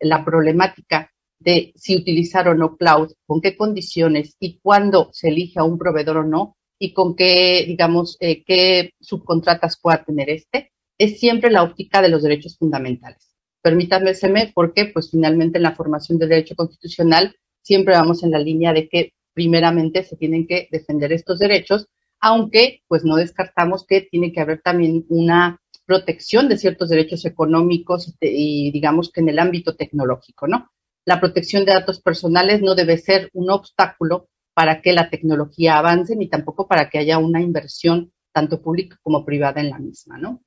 la 0.00 0.24
problemática 0.24 1.08
de 1.38 1.72
si 1.76 1.94
utilizar 1.94 2.48
o 2.48 2.56
no 2.56 2.76
cloud, 2.76 3.12
con 3.26 3.40
qué 3.40 3.56
condiciones 3.56 4.34
y 4.40 4.58
cuándo 4.60 5.10
se 5.12 5.28
elige 5.28 5.60
a 5.60 5.64
un 5.64 5.78
proveedor 5.78 6.16
o 6.16 6.24
no 6.24 6.56
y 6.82 6.92
con 6.92 7.14
qué, 7.14 7.64
digamos, 7.64 8.16
eh, 8.18 8.42
qué 8.42 8.90
subcontratas 9.00 9.78
pueda 9.80 10.02
tener 10.02 10.28
este, 10.28 10.72
es 10.98 11.20
siempre 11.20 11.48
la 11.48 11.62
óptica 11.62 12.02
de 12.02 12.08
los 12.08 12.24
derechos 12.24 12.58
fundamentales. 12.58 13.36
Permítanme, 13.62 14.14
porque 14.52 14.86
pues 14.86 15.12
finalmente 15.12 15.58
en 15.58 15.62
la 15.62 15.76
formación 15.76 16.18
del 16.18 16.30
derecho 16.30 16.56
constitucional 16.56 17.36
siempre 17.62 17.94
vamos 17.94 18.24
en 18.24 18.32
la 18.32 18.40
línea 18.40 18.72
de 18.72 18.88
que 18.88 19.12
primeramente 19.32 20.02
se 20.02 20.16
tienen 20.16 20.44
que 20.44 20.66
defender 20.72 21.12
estos 21.12 21.38
derechos, 21.38 21.86
aunque 22.18 22.82
pues 22.88 23.04
no 23.04 23.14
descartamos 23.14 23.86
que 23.86 24.00
tiene 24.00 24.32
que 24.32 24.40
haber 24.40 24.60
también 24.60 25.06
una 25.08 25.60
protección 25.86 26.48
de 26.48 26.58
ciertos 26.58 26.88
derechos 26.88 27.24
económicos 27.24 28.12
y, 28.20 28.72
digamos 28.72 29.12
que 29.12 29.20
en 29.20 29.28
el 29.28 29.38
ámbito 29.38 29.76
tecnológico, 29.76 30.48
¿no? 30.48 30.72
La 31.04 31.20
protección 31.20 31.64
de 31.64 31.74
datos 31.74 32.00
personales 32.00 32.60
no 32.60 32.74
debe 32.74 32.98
ser 32.98 33.30
un 33.34 33.50
obstáculo 33.50 34.26
para 34.54 34.82
que 34.82 34.92
la 34.92 35.08
tecnología 35.10 35.78
avance 35.78 36.16
ni 36.16 36.28
tampoco 36.28 36.66
para 36.66 36.90
que 36.90 36.98
haya 36.98 37.18
una 37.18 37.40
inversión 37.40 38.12
tanto 38.32 38.60
pública 38.60 38.98
como 39.02 39.24
privada 39.24 39.60
en 39.60 39.70
la 39.70 39.78
misma, 39.78 40.18
¿no? 40.18 40.42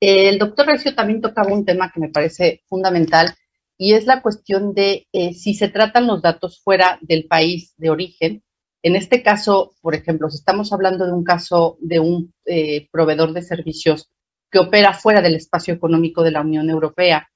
El 0.00 0.38
doctor 0.38 0.66
Recio 0.66 0.94
también 0.94 1.20
tocaba 1.20 1.52
un 1.52 1.64
tema 1.64 1.90
que 1.92 2.00
me 2.00 2.10
parece 2.10 2.62
fundamental 2.68 3.34
y 3.76 3.94
es 3.94 4.06
la 4.06 4.22
cuestión 4.22 4.74
de 4.74 5.06
eh, 5.12 5.34
si 5.34 5.54
se 5.54 5.68
tratan 5.68 6.06
los 6.06 6.22
datos 6.22 6.60
fuera 6.60 6.98
del 7.00 7.26
país 7.26 7.74
de 7.76 7.90
origen. 7.90 8.42
En 8.82 8.94
este 8.94 9.22
caso, 9.22 9.74
por 9.80 9.94
ejemplo, 9.94 10.30
si 10.30 10.36
estamos 10.36 10.72
hablando 10.72 11.04
de 11.06 11.12
un 11.12 11.24
caso 11.24 11.78
de 11.80 11.98
un 11.98 12.32
eh, 12.44 12.88
proveedor 12.92 13.32
de 13.32 13.42
servicios 13.42 14.10
que 14.50 14.60
opera 14.60 14.92
fuera 14.94 15.20
del 15.20 15.34
espacio 15.34 15.74
económico 15.74 16.22
de 16.22 16.30
la 16.30 16.40
Unión 16.40 16.70
Europea, 16.70 17.28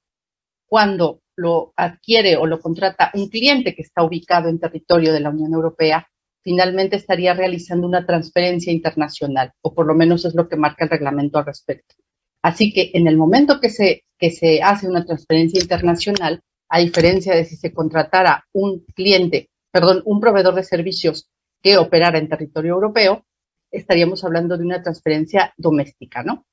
cuando 0.67 1.22
lo 1.37 1.73
adquiere 1.77 2.37
o 2.37 2.47
lo 2.47 2.61
contrata 2.61 3.11
un 3.15 3.29
cliente 3.29 3.75
que 3.75 3.83
está 3.83 4.03
ubicado 4.03 4.49
en 4.49 4.59
territorio 4.59 5.13
de 5.13 5.21
la 5.21 5.31
Unión 5.31 5.53
Europea, 5.55 6.07
finalmente 6.43 6.97
estaría 6.97 7.35
realizando 7.35 7.87
una 7.87 8.05
transferencia 8.05 8.73
internacional, 8.73 9.53
o 9.63 9.75
por 9.75 9.87
lo 9.87 9.95
menos 9.95 10.25
es 10.25 10.35
lo 10.35 10.49
que 10.49 10.57
marca 10.57 10.85
el 10.85 10.91
reglamento 10.91 11.39
al 11.39 11.47
respecto. 11.47 11.95
Así 12.43 12.73
que 12.73 12.91
en 12.95 13.07
el 13.07 13.17
momento 13.17 13.61
que 13.61 13.71
se, 13.71 14.05
que 14.19 14.31
se 14.31 14.63
hace 14.63 14.89
una 14.89 15.05
transferencia 15.05 15.61
internacional, 15.61 16.43
a 16.69 16.81
diferencia 16.81 17.35
de 17.35 17.45
si 17.45 17.57
se 17.57 17.73
contratara 17.73 18.45
un 18.53 18.85
cliente, 18.95 19.51
perdón, 19.71 20.03
un 20.05 20.21
proveedor 20.21 20.55
de 20.55 20.65
servicios 20.65 21.29
que 21.63 21.79
operara 21.79 22.19
en 22.19 22.29
territorio 22.29 22.75
europeo, 22.75 23.25
estaríamos 23.71 24.25
hablando 24.25 24.59
de 24.59 24.65
una 24.65 24.83
transferencia 24.83 25.55
doméstica, 25.57 26.23
¿no? 26.23 26.47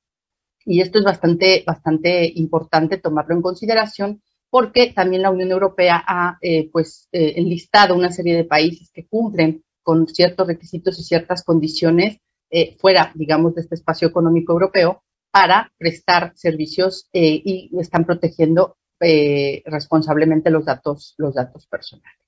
Y 0.64 0.80
esto 0.80 0.98
es 0.98 1.04
bastante, 1.04 1.64
bastante 1.66 2.30
importante 2.34 2.98
tomarlo 2.98 3.34
en 3.34 3.42
consideración 3.42 4.22
porque 4.50 4.92
también 4.92 5.22
la 5.22 5.30
Unión 5.30 5.50
Europea 5.50 6.02
ha 6.06 6.38
eh, 6.42 6.68
pues 6.70 7.08
eh, 7.12 7.34
enlistado 7.36 7.94
una 7.94 8.10
serie 8.10 8.36
de 8.36 8.44
países 8.44 8.90
que 8.92 9.06
cumplen 9.06 9.62
con 9.82 10.06
ciertos 10.08 10.46
requisitos 10.46 10.98
y 10.98 11.04
ciertas 11.04 11.44
condiciones 11.44 12.18
eh, 12.50 12.76
fuera, 12.78 13.12
digamos, 13.14 13.54
de 13.54 13.62
este 13.62 13.76
espacio 13.76 14.08
económico 14.08 14.52
europeo 14.52 15.02
para 15.30 15.72
prestar 15.78 16.32
servicios 16.34 17.08
y 17.12 17.70
están 17.78 18.04
protegiendo 18.04 18.76
responsablemente 18.98 20.50
los 20.50 20.64
datos, 20.64 21.14
los 21.18 21.34
datos 21.36 21.68
personales. 21.68 22.18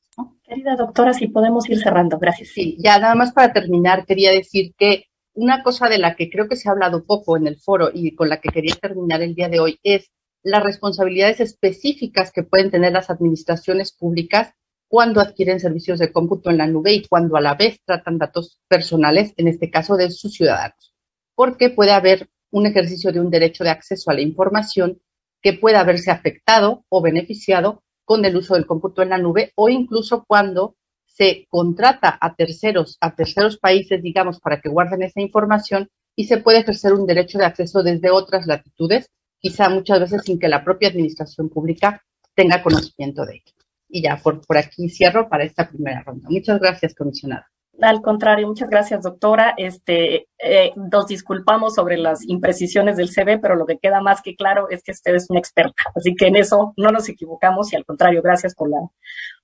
Querida 0.44 0.76
doctora, 0.76 1.12
si 1.12 1.26
podemos 1.26 1.68
ir 1.68 1.78
cerrando, 1.78 2.20
gracias. 2.20 2.50
Sí, 2.50 2.76
ya 2.78 3.00
nada 3.00 3.16
más 3.16 3.32
para 3.32 3.52
terminar, 3.52 4.06
quería 4.06 4.30
decir 4.30 4.72
que 4.78 5.06
una 5.34 5.64
cosa 5.64 5.88
de 5.88 5.98
la 5.98 6.14
que 6.14 6.30
creo 6.30 6.48
que 6.48 6.54
se 6.54 6.68
ha 6.68 6.72
hablado 6.72 7.04
poco 7.04 7.36
en 7.36 7.48
el 7.48 7.58
foro 7.58 7.90
y 7.92 8.14
con 8.14 8.28
la 8.28 8.40
que 8.40 8.50
quería 8.50 8.74
terminar 8.74 9.20
el 9.20 9.34
día 9.34 9.48
de 9.48 9.58
hoy 9.58 9.78
es 9.82 10.12
las 10.42 10.62
responsabilidades 10.62 11.40
específicas 11.40 12.32
que 12.32 12.42
pueden 12.42 12.70
tener 12.70 12.92
las 12.92 13.10
administraciones 13.10 13.92
públicas 13.92 14.54
cuando 14.88 15.20
adquieren 15.20 15.60
servicios 15.60 15.98
de 15.98 16.12
cómputo 16.12 16.50
en 16.50 16.58
la 16.58 16.66
nube 16.66 16.92
y 16.92 17.06
cuando 17.06 17.36
a 17.36 17.40
la 17.40 17.54
vez 17.54 17.80
tratan 17.84 18.18
datos 18.18 18.60
personales, 18.68 19.32
en 19.36 19.48
este 19.48 19.70
caso 19.70 19.96
de 19.96 20.10
sus 20.10 20.34
ciudadanos. 20.34 20.94
Porque 21.34 21.70
puede 21.70 21.92
haber 21.92 22.28
un 22.50 22.66
ejercicio 22.66 23.12
de 23.12 23.20
un 23.20 23.30
derecho 23.30 23.64
de 23.64 23.70
acceso 23.70 24.10
a 24.10 24.14
la 24.14 24.20
información 24.20 25.00
que 25.40 25.54
pueda 25.54 25.80
haberse 25.80 26.10
afectado 26.10 26.84
o 26.88 27.00
beneficiado 27.00 27.82
con 28.04 28.24
el 28.24 28.36
uso 28.36 28.54
del 28.54 28.66
cómputo 28.66 29.02
en 29.02 29.10
la 29.10 29.18
nube 29.18 29.52
o 29.54 29.68
incluso 29.68 30.24
cuando 30.26 30.76
se 31.06 31.46
contrata 31.48 32.18
a 32.20 32.34
terceros, 32.34 32.96
a 33.00 33.14
terceros 33.14 33.58
países, 33.58 34.02
digamos, 34.02 34.40
para 34.40 34.60
que 34.60 34.68
guarden 34.68 35.02
esa 35.02 35.20
información 35.20 35.88
y 36.16 36.24
se 36.24 36.38
puede 36.38 36.58
ejercer 36.58 36.92
un 36.92 37.06
derecho 37.06 37.38
de 37.38 37.46
acceso 37.46 37.82
desde 37.82 38.10
otras 38.10 38.46
latitudes, 38.46 39.10
quizá 39.42 39.68
muchas 39.68 40.00
veces 40.00 40.22
sin 40.24 40.38
que 40.38 40.48
la 40.48 40.64
propia 40.64 40.88
administración 40.88 41.50
pública 41.50 42.02
tenga 42.34 42.62
conocimiento 42.62 43.26
de 43.26 43.34
ello. 43.34 43.52
Y 43.88 44.02
ya 44.02 44.16
por, 44.16 44.40
por 44.46 44.56
aquí 44.56 44.88
cierro 44.88 45.28
para 45.28 45.44
esta 45.44 45.68
primera 45.68 46.02
ronda. 46.02 46.28
Muchas 46.30 46.58
gracias, 46.60 46.94
comisionada. 46.94 47.46
Al 47.80 48.00
contrario, 48.00 48.46
muchas 48.46 48.70
gracias, 48.70 49.02
doctora. 49.02 49.54
Este, 49.56 50.28
eh, 50.44 50.72
nos 50.74 51.06
disculpamos 51.06 51.74
sobre 51.74 51.96
las 51.96 52.28
imprecisiones 52.28 52.96
del 52.96 53.10
CV, 53.10 53.38
pero 53.38 53.54
lo 53.54 53.64
que 53.64 53.78
queda 53.78 54.00
más 54.00 54.22
que 54.22 54.34
claro 54.34 54.68
es 54.70 54.82
que 54.82 54.90
usted 54.90 55.14
es 55.14 55.30
una 55.30 55.38
experta. 55.38 55.84
Así 55.94 56.14
que 56.16 56.26
en 56.26 56.36
eso 56.36 56.74
no 56.76 56.90
nos 56.90 57.08
equivocamos 57.08 57.72
y 57.72 57.76
al 57.76 57.84
contrario, 57.84 58.22
gracias 58.22 58.54
por 58.54 58.68
la, 58.68 58.78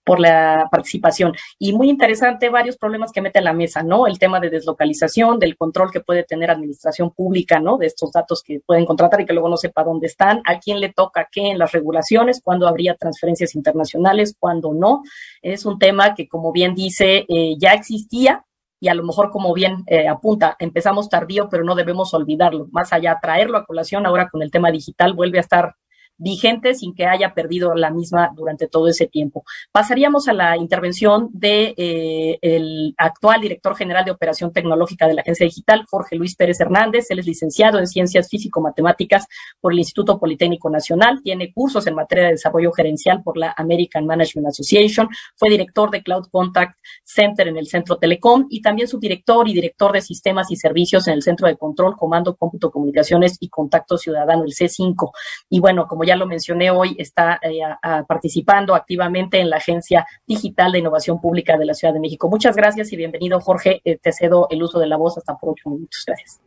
por 0.08 0.18
la 0.18 0.66
participación. 0.70 1.34
Y 1.58 1.72
muy 1.72 1.88
interesante 1.88 2.48
varios 2.48 2.76
problemas 2.76 3.12
que 3.12 3.20
mete 3.20 3.38
a 3.38 3.42
la 3.42 3.52
mesa, 3.52 3.82
¿no? 3.82 4.06
El 4.06 4.18
tema 4.18 4.40
de 4.40 4.50
deslocalización, 4.50 5.38
del 5.38 5.56
control 5.56 5.92
que 5.92 6.00
puede 6.00 6.24
tener 6.24 6.50
administración 6.50 7.12
pública, 7.12 7.60
¿no? 7.60 7.76
De 7.76 7.86
estos 7.86 8.10
datos 8.10 8.42
que 8.42 8.58
pueden 8.66 8.84
contratar 8.84 9.20
y 9.20 9.26
que 9.26 9.34
luego 9.34 9.48
no 9.48 9.56
sepa 9.56 9.84
dónde 9.84 10.08
están, 10.08 10.40
a 10.46 10.58
quién 10.58 10.80
le 10.80 10.92
toca 10.92 11.28
qué 11.30 11.50
en 11.50 11.58
las 11.58 11.72
regulaciones, 11.72 12.40
cuándo 12.42 12.66
habría 12.66 12.96
transferencias 12.96 13.54
internacionales, 13.54 14.34
cuándo 14.36 14.72
no. 14.72 15.02
Es 15.42 15.64
un 15.64 15.78
tema 15.78 16.14
que, 16.14 16.26
como 16.26 16.50
bien 16.50 16.74
dice, 16.74 17.24
eh, 17.28 17.54
ya 17.58 17.74
existía, 17.74 18.46
y 18.80 18.88
a 18.88 18.94
lo 18.94 19.04
mejor, 19.04 19.30
como 19.30 19.52
bien 19.52 19.84
eh, 19.86 20.08
apunta, 20.08 20.56
empezamos 20.58 21.08
tardío, 21.08 21.48
pero 21.48 21.64
no 21.64 21.74
debemos 21.74 22.14
olvidarlo. 22.14 22.68
Más 22.70 22.92
allá, 22.92 23.18
traerlo 23.20 23.58
a 23.58 23.64
colación 23.64 24.06
ahora 24.06 24.28
con 24.28 24.42
el 24.42 24.50
tema 24.50 24.70
digital 24.70 25.14
vuelve 25.14 25.38
a 25.38 25.42
estar 25.42 25.74
vigente 26.18 26.74
sin 26.74 26.94
que 26.94 27.06
haya 27.06 27.32
perdido 27.32 27.74
la 27.74 27.90
misma 27.90 28.30
durante 28.34 28.68
todo 28.68 28.88
ese 28.88 29.06
tiempo. 29.06 29.44
Pasaríamos 29.72 30.28
a 30.28 30.32
la 30.32 30.56
intervención 30.56 31.30
de 31.32 31.74
eh, 31.76 32.92
actual 32.96 33.40
director 33.40 33.76
general 33.76 34.04
de 34.04 34.10
operación 34.10 34.52
tecnológica 34.52 35.06
de 35.06 35.14
la 35.14 35.22
agencia 35.22 35.46
digital, 35.46 35.84
Jorge 35.88 36.16
Luis 36.16 36.36
Pérez 36.36 36.60
Hernández. 36.60 37.06
Él 37.10 37.20
es 37.20 37.26
licenciado 37.26 37.78
en 37.78 37.86
ciencias 37.86 38.28
físico-matemáticas 38.28 39.26
por 39.60 39.72
el 39.72 39.78
Instituto 39.78 40.18
Politécnico 40.18 40.68
Nacional. 40.70 41.20
Tiene 41.22 41.52
cursos 41.52 41.86
en 41.86 41.94
materia 41.94 42.26
de 42.26 42.32
desarrollo 42.32 42.72
gerencial 42.72 43.22
por 43.22 43.38
la 43.38 43.54
American 43.56 44.06
Management 44.06 44.48
Association. 44.48 45.08
Fue 45.36 45.48
director 45.48 45.90
de 45.90 46.02
Cloud 46.02 46.26
Contact 46.30 46.76
Center 47.04 47.48
en 47.48 47.56
el 47.56 47.68
Centro 47.68 47.96
Telecom 47.96 48.46
y 48.50 48.60
también 48.60 48.88
subdirector 48.88 49.48
y 49.48 49.54
director 49.54 49.92
de 49.92 50.02
sistemas 50.02 50.50
y 50.50 50.56
servicios 50.56 51.06
en 51.08 51.14
el 51.14 51.22
Centro 51.22 51.48
de 51.48 51.56
Control, 51.56 51.96
Comando, 51.96 52.36
Cómputo, 52.36 52.70
Comunicaciones 52.70 53.36
y 53.40 53.48
Contacto 53.48 53.96
Ciudadano, 53.96 54.44
el 54.44 54.52
C5. 54.52 55.10
Y 55.50 55.60
bueno, 55.60 55.86
como 55.86 56.04
ya 56.08 56.16
lo 56.16 56.26
mencioné 56.26 56.70
hoy, 56.70 56.96
está 56.98 57.38
eh, 57.42 57.60
participando 58.06 58.74
activamente 58.74 59.38
en 59.40 59.50
la 59.50 59.58
Agencia 59.58 60.06
Digital 60.26 60.72
de 60.72 60.78
Innovación 60.78 61.20
Pública 61.20 61.58
de 61.58 61.66
la 61.66 61.74
Ciudad 61.74 61.92
de 61.92 62.00
México. 62.00 62.28
Muchas 62.30 62.56
gracias 62.56 62.92
y 62.92 62.96
bienvenido, 62.96 63.40
Jorge. 63.40 63.82
Eh, 63.84 63.98
te 63.98 64.12
cedo 64.12 64.48
el 64.50 64.62
uso 64.62 64.78
de 64.78 64.86
la 64.86 64.96
voz 64.96 65.18
hasta 65.18 65.36
por 65.36 65.50
ocho 65.50 65.68
minutos. 65.68 66.04
Gracias. 66.06 66.40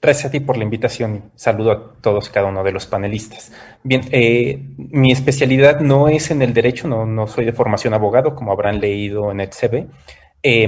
Gracias 0.00 0.26
a 0.26 0.30
ti 0.30 0.38
por 0.38 0.56
la 0.56 0.62
invitación. 0.62 1.32
Saludo 1.34 1.72
a 1.72 1.92
todos 2.00 2.28
y 2.28 2.30
cada 2.30 2.46
uno 2.46 2.62
de 2.62 2.70
los 2.70 2.86
panelistas. 2.86 3.52
Bien, 3.82 4.02
eh, 4.12 4.62
mi 4.76 5.10
especialidad 5.10 5.80
no 5.80 6.06
es 6.08 6.30
en 6.30 6.40
el 6.40 6.54
derecho, 6.54 6.86
no, 6.86 7.26
soy 7.26 7.44
de 7.44 7.52
formación 7.52 7.94
abogado, 7.94 8.36
como 8.36 8.52
habrán 8.52 8.80
leído 8.80 9.32
en 9.32 9.40
el 9.40 9.50
CV. 9.50 9.88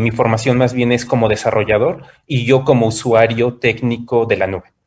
mi 0.01 0.11
formación 0.11 0.59
más 0.59 0.75
bien 0.75 0.91
es 0.91 1.05
como 1.07 1.29
desarrollador 1.29 2.03
y 2.27 2.45
yo 2.45 2.65
como 2.65 2.89
usuario 2.89 3.59
técnico 3.59 4.27
de 4.27 4.37
la 4.37 4.49
nube. 4.49 4.80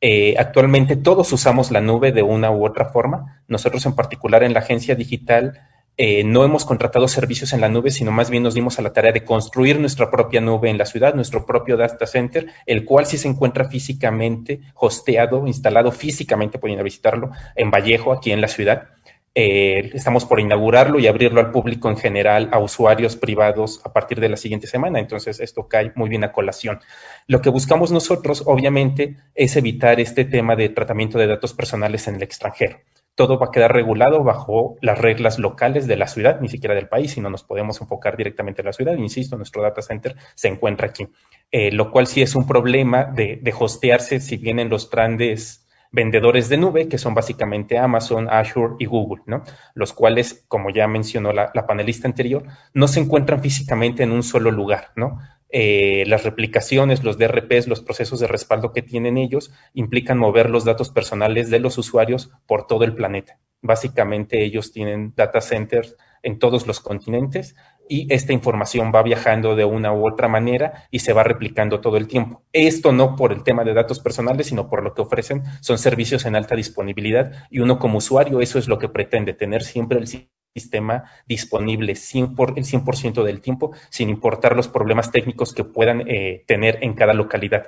Eh, 0.00 0.34
actualmente 0.38 0.96
todos 0.96 1.30
usamos 1.32 1.70
la 1.70 1.80
nube 1.80 2.12
de 2.12 2.22
una 2.22 2.50
u 2.50 2.64
otra 2.64 2.86
forma. 2.86 3.42
Nosotros 3.48 3.84
en 3.86 3.94
particular 3.94 4.42
en 4.42 4.54
la 4.54 4.60
agencia 4.60 4.94
digital 4.94 5.60
eh, 6.02 6.24
no 6.24 6.44
hemos 6.44 6.64
contratado 6.64 7.08
servicios 7.08 7.52
en 7.52 7.60
la 7.60 7.68
nube, 7.68 7.90
sino 7.90 8.10
más 8.10 8.30
bien 8.30 8.42
nos 8.42 8.54
dimos 8.54 8.78
a 8.78 8.82
la 8.82 8.94
tarea 8.94 9.12
de 9.12 9.22
construir 9.22 9.78
nuestra 9.78 10.10
propia 10.10 10.40
nube 10.40 10.70
en 10.70 10.78
la 10.78 10.86
ciudad, 10.86 11.14
nuestro 11.14 11.44
propio 11.44 11.76
data 11.76 12.06
center, 12.06 12.46
el 12.64 12.86
cual 12.86 13.04
sí 13.04 13.18
se 13.18 13.28
encuentra 13.28 13.68
físicamente 13.68 14.60
hosteado, 14.76 15.46
instalado 15.46 15.92
físicamente, 15.92 16.58
pueden 16.58 16.82
visitarlo, 16.82 17.32
en 17.54 17.70
Vallejo, 17.70 18.12
aquí 18.12 18.32
en 18.32 18.40
la 18.40 18.48
ciudad. 18.48 18.88
Eh, 19.42 19.92
estamos 19.94 20.26
por 20.26 20.38
inaugurarlo 20.38 20.98
y 20.98 21.06
abrirlo 21.06 21.40
al 21.40 21.50
público 21.50 21.88
en 21.88 21.96
general, 21.96 22.50
a 22.52 22.58
usuarios 22.58 23.16
privados 23.16 23.80
a 23.84 23.92
partir 23.94 24.20
de 24.20 24.28
la 24.28 24.36
siguiente 24.36 24.66
semana. 24.66 25.00
Entonces, 25.00 25.40
esto 25.40 25.66
cae 25.66 25.92
muy 25.94 26.10
bien 26.10 26.24
a 26.24 26.32
colación. 26.32 26.80
Lo 27.26 27.40
que 27.40 27.48
buscamos 27.48 27.90
nosotros, 27.90 28.42
obviamente, 28.44 29.16
es 29.34 29.56
evitar 29.56 29.98
este 29.98 30.26
tema 30.26 30.56
de 30.56 30.68
tratamiento 30.68 31.16
de 31.18 31.26
datos 31.26 31.54
personales 31.54 32.06
en 32.06 32.16
el 32.16 32.22
extranjero. 32.22 32.80
todo 33.14 33.38
va 33.38 33.46
a 33.46 33.50
quedar 33.50 33.72
regulado 33.72 34.22
bajo 34.24 34.76
las 34.82 34.98
reglas 34.98 35.38
locales 35.38 35.86
de 35.86 35.96
la 35.96 36.06
ciudad, 36.06 36.40
ni 36.42 36.48
siquiera 36.48 36.74
del 36.74 36.88
país, 36.88 37.12
sino 37.12 37.30
nos 37.30 37.42
podemos 37.42 37.80
enfocar 37.80 38.16
directamente 38.18 38.60
en 38.60 38.66
la 38.66 38.72
ciudad. 38.74 38.94
Insisto, 38.96 39.36
nuestro 39.36 39.62
data 39.62 39.80
center 39.80 40.16
se 40.34 40.48
encuentra 40.48 40.88
aquí, 40.88 41.08
eh, 41.50 41.72
lo 41.72 41.90
cual 41.90 42.06
sí 42.06 42.20
es 42.20 42.34
un 42.34 42.46
problema 42.46 43.04
de, 43.04 43.38
de 43.40 43.54
hostearse 43.58 44.20
si 44.20 44.36
vienen 44.36 44.68
los 44.68 44.90
grandes 44.90 45.66
vendedores 45.90 46.48
de 46.48 46.56
nube, 46.56 46.88
que 46.88 46.98
son 46.98 47.14
básicamente 47.14 47.78
Amazon, 47.78 48.28
Azure 48.30 48.74
y 48.78 48.86
Google, 48.86 49.22
¿no? 49.26 49.42
Los 49.74 49.92
cuales, 49.92 50.44
como 50.48 50.70
ya 50.70 50.86
mencionó 50.86 51.32
la, 51.32 51.52
panelista 51.66 52.06
anterior, 52.06 52.44
no 52.74 52.88
se 52.88 53.00
encuentran 53.00 53.42
físicamente 53.42 54.02
en 54.02 54.12
un 54.12 54.22
solo 54.22 54.50
lugar, 54.50 54.92
¿no? 54.96 55.18
Eh, 55.52 56.04
las 56.06 56.24
replicaciones, 56.24 57.02
los 57.02 57.18
DRPs, 57.18 57.66
los 57.66 57.80
procesos 57.80 58.20
de 58.20 58.28
respaldo 58.28 58.72
que 58.72 58.82
tienen 58.82 59.18
ellos 59.18 59.52
implican 59.74 60.16
mover 60.16 60.48
los 60.48 60.64
datos 60.64 60.90
personales 60.90 61.50
de 61.50 61.58
los 61.58 61.76
usuarios 61.76 62.30
por 62.46 62.68
todo 62.68 62.84
el 62.84 62.94
planeta. 62.94 63.38
Básicamente 63.62 64.42
ellos 64.42 64.72
tienen 64.72 65.12
data 65.16 65.40
centers 65.40 65.96
en 66.22 66.38
todos 66.38 66.66
los 66.66 66.80
continentes 66.80 67.56
y 67.88 68.12
esta 68.12 68.32
información 68.32 68.92
va 68.94 69.02
viajando 69.02 69.56
de 69.56 69.64
una 69.64 69.92
u 69.92 70.06
otra 70.06 70.28
manera 70.28 70.84
y 70.90 71.00
se 71.00 71.12
va 71.12 71.24
replicando 71.24 71.80
todo 71.80 71.96
el 71.96 72.06
tiempo. 72.06 72.42
Esto 72.52 72.92
no 72.92 73.16
por 73.16 73.32
el 73.32 73.42
tema 73.42 73.64
de 73.64 73.74
datos 73.74 73.98
personales, 73.98 74.46
sino 74.46 74.68
por 74.68 74.82
lo 74.82 74.94
que 74.94 75.02
ofrecen 75.02 75.42
son 75.60 75.78
servicios 75.78 76.24
en 76.24 76.36
alta 76.36 76.54
disponibilidad 76.54 77.32
y 77.50 77.58
uno 77.58 77.78
como 77.78 77.98
usuario 77.98 78.40
eso 78.40 78.58
es 78.58 78.68
lo 78.68 78.78
que 78.78 78.88
pretende, 78.88 79.32
tener 79.32 79.62
siempre 79.62 79.98
el 79.98 80.06
sistema 80.54 81.04
disponible 81.26 81.94
100 81.94 82.34
por, 82.34 82.58
el 82.58 82.64
100% 82.64 83.24
del 83.24 83.40
tiempo, 83.40 83.72
sin 83.88 84.08
importar 84.08 84.56
los 84.56 84.68
problemas 84.68 85.10
técnicos 85.10 85.52
que 85.52 85.64
puedan 85.64 86.04
eh, 86.08 86.44
tener 86.46 86.78
en 86.82 86.94
cada 86.94 87.14
localidad. 87.14 87.66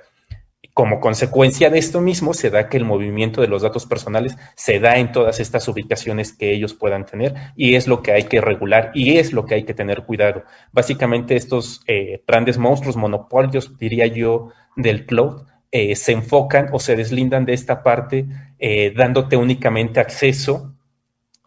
Como 0.74 1.00
consecuencia 1.00 1.68
de 1.68 1.78
esto 1.78 2.00
mismo, 2.00 2.32
se 2.32 2.48
da 2.48 2.70
que 2.70 2.78
el 2.78 2.86
movimiento 2.86 3.42
de 3.42 3.48
los 3.48 3.60
datos 3.60 3.84
personales 3.84 4.36
se 4.54 4.80
da 4.80 4.96
en 4.96 5.12
todas 5.12 5.38
estas 5.38 5.68
ubicaciones 5.68 6.32
que 6.32 6.50
ellos 6.54 6.72
puedan 6.72 7.04
tener 7.04 7.34
y 7.56 7.74
es 7.74 7.86
lo 7.86 8.02
que 8.02 8.12
hay 8.12 8.22
que 8.22 8.40
regular 8.40 8.90
y 8.94 9.18
es 9.18 9.34
lo 9.34 9.44
que 9.44 9.56
hay 9.56 9.64
que 9.64 9.74
tener 9.74 10.04
cuidado. 10.04 10.44
Básicamente 10.72 11.36
estos 11.36 11.82
eh, 11.86 12.22
grandes 12.26 12.56
monstruos, 12.56 12.96
monopolios, 12.96 13.76
diría 13.76 14.06
yo, 14.06 14.48
del 14.74 15.04
cloud, 15.04 15.42
eh, 15.70 15.94
se 15.94 16.12
enfocan 16.12 16.68
o 16.72 16.78
se 16.78 16.96
deslindan 16.96 17.44
de 17.44 17.52
esta 17.52 17.82
parte 17.82 18.26
eh, 18.58 18.94
dándote 18.96 19.36
únicamente 19.36 20.00
acceso 20.00 20.74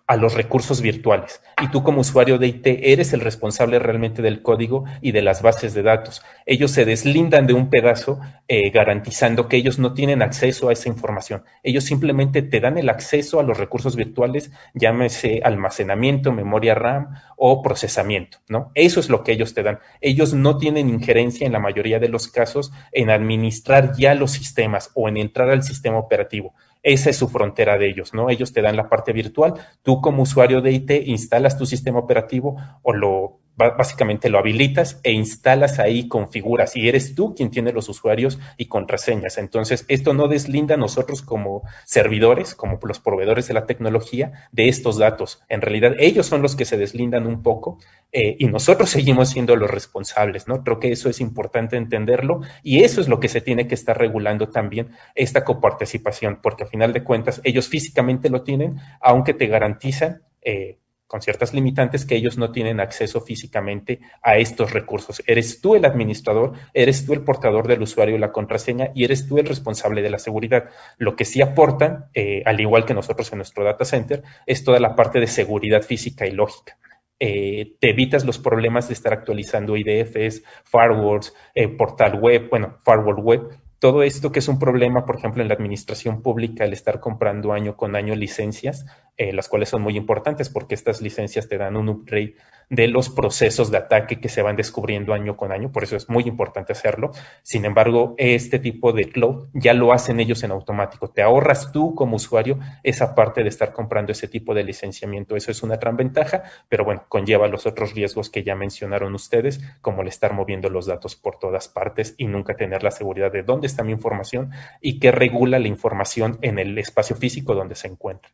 a 0.07 0.17
los 0.17 0.35
recursos 0.35 0.81
virtuales. 0.81 1.41
Y 1.61 1.69
tú 1.69 1.83
como 1.83 2.01
usuario 2.01 2.37
de 2.37 2.47
IT 2.47 2.65
eres 2.65 3.13
el 3.13 3.21
responsable 3.21 3.79
realmente 3.79 4.21
del 4.21 4.41
código 4.41 4.85
y 5.01 5.11
de 5.11 5.21
las 5.21 5.41
bases 5.41 5.73
de 5.73 5.81
datos. 5.81 6.21
Ellos 6.45 6.71
se 6.71 6.85
deslindan 6.85 7.47
de 7.47 7.53
un 7.53 7.69
pedazo 7.69 8.19
eh, 8.47 8.69
garantizando 8.69 9.47
que 9.47 9.57
ellos 9.57 9.79
no 9.79 9.93
tienen 9.93 10.21
acceso 10.21 10.69
a 10.69 10.73
esa 10.73 10.89
información. 10.89 11.43
Ellos 11.63 11.85
simplemente 11.85 12.43
te 12.43 12.59
dan 12.59 12.77
el 12.77 12.89
acceso 12.89 13.39
a 13.39 13.43
los 13.43 13.57
recursos 13.57 13.95
virtuales, 13.95 14.51
llámese 14.73 15.41
almacenamiento, 15.43 16.31
memoria 16.31 16.75
RAM 16.75 17.15
o 17.37 17.63
procesamiento, 17.63 18.37
¿no? 18.47 18.71
Eso 18.75 18.99
es 18.99 19.09
lo 19.09 19.23
que 19.23 19.31
ellos 19.31 19.53
te 19.53 19.63
dan. 19.63 19.79
Ellos 20.01 20.33
no 20.33 20.57
tienen 20.57 20.89
injerencia 20.89 21.47
en 21.47 21.53
la 21.53 21.59
mayoría 21.59 21.99
de 21.99 22.09
los 22.09 22.27
casos 22.27 22.71
en 22.91 23.09
administrar 23.09 23.93
ya 23.97 24.13
los 24.13 24.31
sistemas 24.31 24.91
o 24.93 25.09
en 25.09 25.17
entrar 25.17 25.49
al 25.49 25.63
sistema 25.63 25.97
operativo. 25.97 26.53
Esa 26.85 27.09
es 27.09 27.17
su 27.17 27.27
frontera 27.27 27.79
de 27.79 27.89
ellos, 27.89 28.13
¿no? 28.13 28.29
Ellos 28.29 28.53
te 28.53 28.61
dan 28.61 28.77
la 28.77 28.87
parte 28.89 29.11
virtual, 29.11 29.55
tú 29.81 30.01
como 30.01 30.21
usuario 30.21 30.61
de 30.61 30.71
IT 30.71 30.91
instalas 31.07 31.57
tu 31.57 31.65
sistema 31.65 31.97
operativo 31.97 32.57
o 32.83 32.93
lo 32.93 33.39
básicamente 33.55 34.29
lo 34.29 34.37
habilitas 34.37 34.99
e 35.03 35.11
instalas 35.11 35.79
ahí, 35.79 36.07
configuras 36.07 36.75
y 36.75 36.89
eres 36.89 37.15
tú 37.15 37.33
quien 37.35 37.51
tiene 37.51 37.71
los 37.71 37.87
usuarios 37.89 38.39
y 38.57 38.65
contraseñas. 38.65 39.37
Entonces, 39.37 39.85
esto 39.87 40.13
no 40.13 40.27
deslinda 40.27 40.75
a 40.75 40.77
nosotros 40.77 41.21
como 41.21 41.63
servidores, 41.85 42.53
como 42.55 42.79
los 42.83 42.99
proveedores 42.99 43.47
de 43.47 43.53
la 43.53 43.65
tecnología, 43.65 44.49
de 44.51 44.67
estos 44.67 44.97
datos. 44.97 45.41
En 45.47 45.61
realidad, 45.61 45.93
ellos 45.99 46.25
son 46.25 46.41
los 46.41 46.55
que 46.55 46.65
se 46.65 46.77
deslindan 46.77 47.27
un 47.27 47.41
poco 47.43 47.79
eh, 48.11 48.35
y 48.39 48.47
nosotros 48.47 48.89
seguimos 48.91 49.29
siendo 49.29 49.55
los 49.55 49.69
responsables, 49.69 50.47
¿no? 50.47 50.63
Creo 50.63 50.79
que 50.79 50.91
eso 50.91 51.09
es 51.09 51.21
importante 51.21 51.77
entenderlo 51.77 52.41
y 52.63 52.83
eso 52.83 53.01
es 53.01 53.07
lo 53.07 53.19
que 53.19 53.29
se 53.29 53.41
tiene 53.41 53.67
que 53.67 53.75
estar 53.75 53.97
regulando 53.97 54.49
también 54.49 54.91
esta 55.15 55.43
coparticipación, 55.43 56.39
porque 56.41 56.63
a 56.63 56.67
final 56.67 56.93
de 56.93 57.03
cuentas 57.03 57.41
ellos 57.43 57.67
físicamente 57.69 58.29
lo 58.29 58.43
tienen, 58.43 58.77
aunque 59.01 59.33
te 59.33 59.47
garantizan 59.47 60.21
eh, 60.41 60.77
con 61.07 61.21
ciertas 61.21 61.53
limitantes 61.53 62.05
que 62.05 62.15
ellos 62.15 62.37
no 62.37 62.51
tienen 62.51 62.79
acceso 62.79 63.21
físicamente 63.21 63.99
a 64.21 64.37
estos 64.37 64.73
recursos. 64.73 65.21
Eres 65.27 65.61
tú 65.61 65.75
el 65.75 65.85
administrador, 65.85 66.53
eres 66.73 67.05
tú 67.05 67.13
el 67.13 67.21
portador 67.21 67.67
del 67.67 67.81
usuario 67.81 68.15
y 68.15 68.19
la 68.19 68.31
contraseña 68.31 68.89
y 68.95 69.03
eres 69.03 69.27
tú 69.27 69.37
el 69.37 69.45
responsable 69.45 70.01
de 70.01 70.09
la 70.09 70.19
seguridad. 70.19 70.69
Lo 70.97 71.15
que 71.15 71.25
sí 71.25 71.41
aportan, 71.41 72.05
eh, 72.13 72.41
al 72.45 72.59
igual 72.59 72.85
que 72.85 72.93
nosotros 72.93 73.31
en 73.31 73.37
nuestro 73.37 73.63
data 73.63 73.85
center, 73.85 74.23
es 74.45 74.63
toda 74.63 74.79
la 74.79 74.95
parte 74.95 75.19
de 75.19 75.27
seguridad 75.27 75.83
física 75.83 76.25
y 76.25 76.31
lógica. 76.31 76.77
Eh, 77.19 77.77
te 77.79 77.91
evitas 77.91 78.25
los 78.25 78.39
problemas 78.39 78.87
de 78.89 78.93
estar 78.93 79.13
actualizando 79.13 79.77
IDFs, 79.77 80.43
firewalls, 80.65 81.33
eh, 81.53 81.69
portal 81.69 82.19
web, 82.19 82.49
bueno, 82.49 82.77
firewall 82.83 83.19
web, 83.21 83.57
todo 83.79 84.03
esto 84.03 84.31
que 84.31 84.39
es 84.39 84.47
un 84.47 84.57
problema, 84.57 85.05
por 85.05 85.17
ejemplo, 85.17 85.41
en 85.41 85.47
la 85.47 85.53
administración 85.53 86.21
pública, 86.21 86.65
el 86.65 86.73
estar 86.73 86.99
comprando 86.99 87.53
año 87.53 87.77
con 87.77 87.95
año 87.95 88.15
licencias, 88.15 88.85
eh, 89.17 89.33
las 89.33 89.47
cuales 89.47 89.69
son 89.69 89.81
muy 89.81 89.95
importantes 89.95 90.49
porque 90.49 90.75
estas 90.75 91.01
licencias 91.01 91.47
te 91.47 91.57
dan 91.57 91.77
un 91.77 91.89
upgrade 91.89 92.35
de 92.69 92.87
los 92.87 93.09
procesos 93.09 93.71
de 93.71 93.77
ataque 93.77 94.19
que 94.19 94.29
se 94.29 94.41
van 94.41 94.55
descubriendo 94.55 95.13
año 95.13 95.37
con 95.37 95.51
año, 95.51 95.71
por 95.71 95.83
eso 95.83 95.95
es 95.95 96.09
muy 96.09 96.23
importante 96.23 96.73
hacerlo. 96.73 97.11
Sin 97.43 97.65
embargo, 97.65 98.15
este 98.17 98.59
tipo 98.59 98.91
de 98.91 99.09
cloud 99.09 99.47
ya 99.53 99.73
lo 99.73 99.93
hacen 99.93 100.19
ellos 100.19 100.43
en 100.43 100.51
automático. 100.51 101.09
Te 101.09 101.21
ahorras 101.21 101.71
tú 101.71 101.95
como 101.95 102.15
usuario 102.15 102.59
esa 102.83 103.15
parte 103.15 103.43
de 103.43 103.49
estar 103.49 103.71
comprando 103.71 104.11
ese 104.11 104.27
tipo 104.27 104.53
de 104.53 104.63
licenciamiento. 104.63 105.35
Eso 105.35 105.51
es 105.51 105.63
una 105.63 105.77
gran 105.77 105.95
ventaja, 105.95 106.43
pero 106.69 106.83
bueno, 106.83 107.05
conlleva 107.07 107.47
los 107.47 107.65
otros 107.65 107.93
riesgos 107.93 108.29
que 108.29 108.43
ya 108.43 108.55
mencionaron 108.55 109.13
ustedes, 109.13 109.61
como 109.81 110.01
el 110.01 110.07
estar 110.07 110.33
moviendo 110.33 110.69
los 110.69 110.85
datos 110.85 111.15
por 111.15 111.37
todas 111.37 111.67
partes 111.67 112.15
y 112.17 112.27
nunca 112.27 112.55
tener 112.55 112.83
la 112.83 112.91
seguridad 112.91 113.31
de 113.31 113.43
dónde 113.43 113.67
está 113.67 113.83
mi 113.83 113.91
información 113.91 114.51
y 114.81 114.99
qué 114.99 115.11
regula 115.11 115.59
la 115.59 115.67
información 115.67 116.39
en 116.41 116.59
el 116.59 116.77
espacio 116.77 117.15
físico 117.15 117.53
donde 117.53 117.75
se 117.75 117.87
encuentra. 117.87 118.31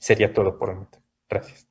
Sería 0.00 0.32
todo 0.32 0.58
por 0.58 0.70
el 0.70 0.78
Gracias. 1.28 1.68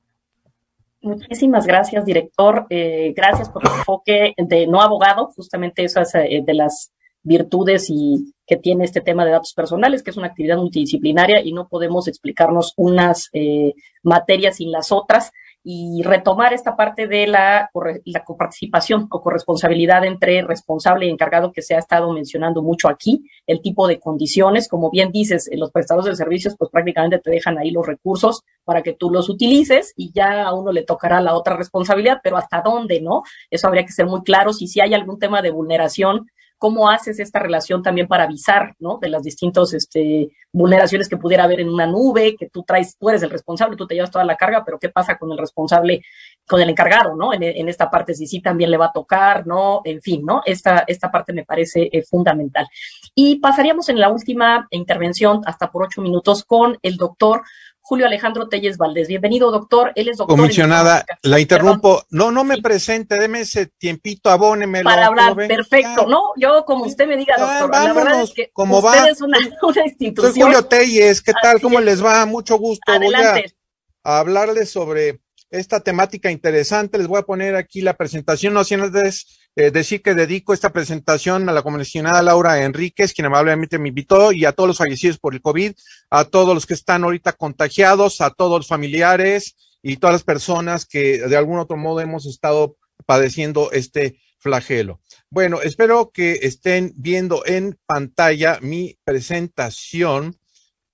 Muchísimas 1.01 1.65
gracias, 1.65 2.05
director. 2.05 2.67
Eh, 2.69 3.13
gracias 3.15 3.49
por 3.49 3.65
el 3.65 3.71
enfoque 3.71 4.33
de 4.37 4.67
no 4.67 4.81
abogado, 4.81 5.31
justamente 5.35 5.83
eso 5.83 5.99
es 5.99 6.13
eh, 6.15 6.41
de 6.45 6.53
las 6.53 6.93
virtudes 7.29 7.89
y 7.89 8.33
que 8.45 8.57
tiene 8.57 8.83
este 8.83 9.01
tema 9.01 9.23
de 9.23 9.31
datos 9.31 9.53
personales, 9.53 10.01
que 10.01 10.09
es 10.09 10.17
una 10.17 10.27
actividad 10.27 10.57
multidisciplinaria 10.57 11.41
y 11.41 11.53
no 11.53 11.67
podemos 11.69 12.07
explicarnos 12.07 12.73
unas 12.75 13.29
eh, 13.33 13.73
materias 14.01 14.57
sin 14.57 14.71
las 14.71 14.91
otras 14.91 15.31
y 15.63 16.01
retomar 16.03 16.53
esta 16.53 16.75
parte 16.75 17.05
de 17.07 17.27
la, 17.27 17.69
la 18.05 18.23
coparticipación 18.23 19.07
o 19.11 19.21
corresponsabilidad 19.21 20.03
entre 20.05 20.41
responsable 20.41 21.05
y 21.05 21.09
encargado 21.09 21.51
que 21.51 21.61
se 21.61 21.75
ha 21.75 21.79
estado 21.79 22.11
mencionando 22.11 22.63
mucho 22.63 22.87
aquí, 22.89 23.29
el 23.45 23.61
tipo 23.61 23.87
de 23.87 23.99
condiciones, 23.99 24.67
como 24.67 24.89
bien 24.89 25.11
dices, 25.11 25.47
los 25.53 25.71
prestadores 25.71 26.09
de 26.09 26.15
servicios 26.15 26.55
pues 26.57 26.71
prácticamente 26.71 27.19
te 27.19 27.29
dejan 27.29 27.59
ahí 27.59 27.69
los 27.69 27.85
recursos 27.85 28.41
para 28.63 28.81
que 28.81 28.93
tú 28.93 29.11
los 29.11 29.29
utilices 29.29 29.93
y 29.95 30.11
ya 30.11 30.43
a 30.43 30.55
uno 30.55 30.71
le 30.71 30.83
tocará 30.83 31.21
la 31.21 31.35
otra 31.35 31.55
responsabilidad, 31.55 32.19
pero 32.23 32.37
hasta 32.37 32.61
dónde, 32.61 33.01
¿no? 33.01 33.21
Eso 33.51 33.67
habría 33.67 33.85
que 33.85 33.91
ser 33.91 34.07
muy 34.07 34.23
claro. 34.23 34.53
Si, 34.53 34.67
si 34.67 34.79
hay 34.81 34.95
algún 34.95 35.19
tema 35.19 35.41
de 35.43 35.51
vulneración, 35.51 36.31
cómo 36.59 36.89
haces 36.89 37.19
esta 37.19 37.39
relación 37.39 37.81
también 37.81 38.07
para 38.07 38.25
avisar, 38.25 38.75
¿no? 38.79 38.99
De 39.01 39.09
las 39.09 39.23
distintas 39.23 39.73
este, 39.73 40.29
vulneraciones 40.51 41.07
que 41.07 41.17
pudiera 41.17 41.45
haber 41.45 41.61
en 41.61 41.69
una 41.69 41.87
nube, 41.87 42.35
que 42.35 42.49
tú 42.49 42.63
traes, 42.63 42.97
tú 42.97 43.09
eres 43.09 43.23
el 43.23 43.29
responsable, 43.29 43.77
tú 43.77 43.87
te 43.87 43.95
llevas 43.95 44.11
toda 44.11 44.25
la 44.25 44.35
carga, 44.35 44.63
pero 44.65 44.77
¿qué 44.77 44.89
pasa 44.89 45.17
con 45.17 45.31
el 45.31 45.37
responsable, 45.37 46.03
con 46.45 46.61
el 46.61 46.69
encargado, 46.69 47.15
¿no? 47.15 47.33
En, 47.33 47.69
esta 47.69 47.89
parte, 47.89 48.13
si 48.13 48.27
sí 48.27 48.41
también 48.41 48.69
le 48.69 48.77
va 48.77 48.87
a 48.87 48.91
tocar, 48.91 49.47
¿no? 49.47 49.81
En 49.85 50.01
fin, 50.01 50.25
¿no? 50.25 50.41
Esta, 50.45 50.83
esta 50.85 51.09
parte 51.09 51.31
me 51.31 51.45
parece 51.45 51.89
eh, 51.91 52.03
fundamental. 52.03 52.67
Y 53.15 53.39
pasaríamos 53.39 53.87
en 53.87 53.99
la 53.99 54.09
última 54.09 54.67
intervención, 54.71 55.41
hasta 55.45 55.71
por 55.71 55.83
ocho 55.83 56.01
minutos, 56.01 56.43
con 56.43 56.77
el 56.81 56.97
doctor 56.97 57.43
Julio 57.89 58.05
Alejandro 58.05 58.47
Telles 58.47 58.77
Valdés. 58.77 59.07
Bienvenido, 59.07 59.49
doctor. 59.49 59.91
Él 59.95 60.09
es 60.09 60.17
doctor. 60.17 60.37
Comisionada, 60.37 61.03
la 61.23 61.39
interrumpo. 61.39 62.03
No, 62.11 62.29
no 62.29 62.43
me 62.43 62.61
presente, 62.61 63.17
deme 63.17 63.39
ese 63.39 63.65
tiempito, 63.65 64.29
abónemelo. 64.29 64.87
Para 64.87 65.07
hablar, 65.07 65.35
perfecto. 65.35 66.05
No, 66.05 66.21
yo 66.37 66.65
como 66.65 66.85
usted 66.85 67.07
me 67.07 67.17
diga, 67.17 67.35
doctor. 67.35 67.71
la 67.71 67.93
verdad 67.93 68.21
es 68.21 68.31
que 68.31 68.51
¿cómo 68.53 68.77
usted 68.77 69.07
es 69.07 69.21
una, 69.21 69.39
una, 69.63 69.85
institución. 69.87 70.33
Soy 70.33 70.41
Julio 70.43 70.65
Telles, 70.65 71.19
¿qué 71.19 71.33
tal? 71.41 71.59
¿Cómo 71.59 71.79
les 71.79 72.05
va? 72.05 72.23
Mucho 72.27 72.59
gusto. 72.59 72.91
Adelante. 72.91 73.55
Voy 74.03 74.13
a, 74.13 74.19
hablarles 74.19 74.69
sobre 74.69 75.19
esta 75.49 75.79
temática 75.79 76.31
interesante. 76.31 76.97
Les 76.97 77.07
voy 77.07 77.19
a 77.19 77.23
poner 77.23 77.55
aquí 77.55 77.81
la 77.81 77.95
presentación, 77.95 78.53
no 78.53 78.63
sin 78.63 78.81
antes 78.81 79.39
eh, 79.55 79.71
decir 79.71 80.01
que 80.01 80.15
dedico 80.15 80.53
esta 80.53 80.71
presentación 80.71 81.49
a 81.49 81.53
la 81.53 81.61
comisionada 81.61 82.21
Laura 82.21 82.63
Enríquez, 82.63 83.13
quien 83.13 83.25
amablemente 83.25 83.79
me 83.79 83.89
invitó, 83.89 84.31
y 84.31 84.45
a 84.45 84.51
todos 84.51 84.67
los 84.67 84.77
fallecidos 84.77 85.17
por 85.17 85.33
el 85.33 85.41
COVID, 85.41 85.73
a 86.09 86.25
todos 86.25 86.53
los 86.53 86.65
que 86.65 86.73
están 86.73 87.03
ahorita 87.03 87.33
contagiados, 87.33 88.21
a 88.21 88.29
todos 88.29 88.59
los 88.59 88.67
familiares 88.67 89.55
y 89.81 89.97
todas 89.97 90.13
las 90.13 90.23
personas 90.23 90.85
que 90.85 91.19
de 91.19 91.37
algún 91.37 91.59
otro 91.59 91.77
modo 91.77 92.01
hemos 92.01 92.25
estado 92.25 92.77
padeciendo 93.05 93.71
este 93.71 94.19
flagelo. 94.39 95.01
Bueno, 95.29 95.61
espero 95.61 96.11
que 96.13 96.39
estén 96.43 96.93
viendo 96.95 97.45
en 97.45 97.77
pantalla 97.85 98.59
mi 98.61 98.97
presentación 99.03 100.37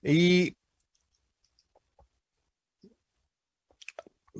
y 0.02 0.56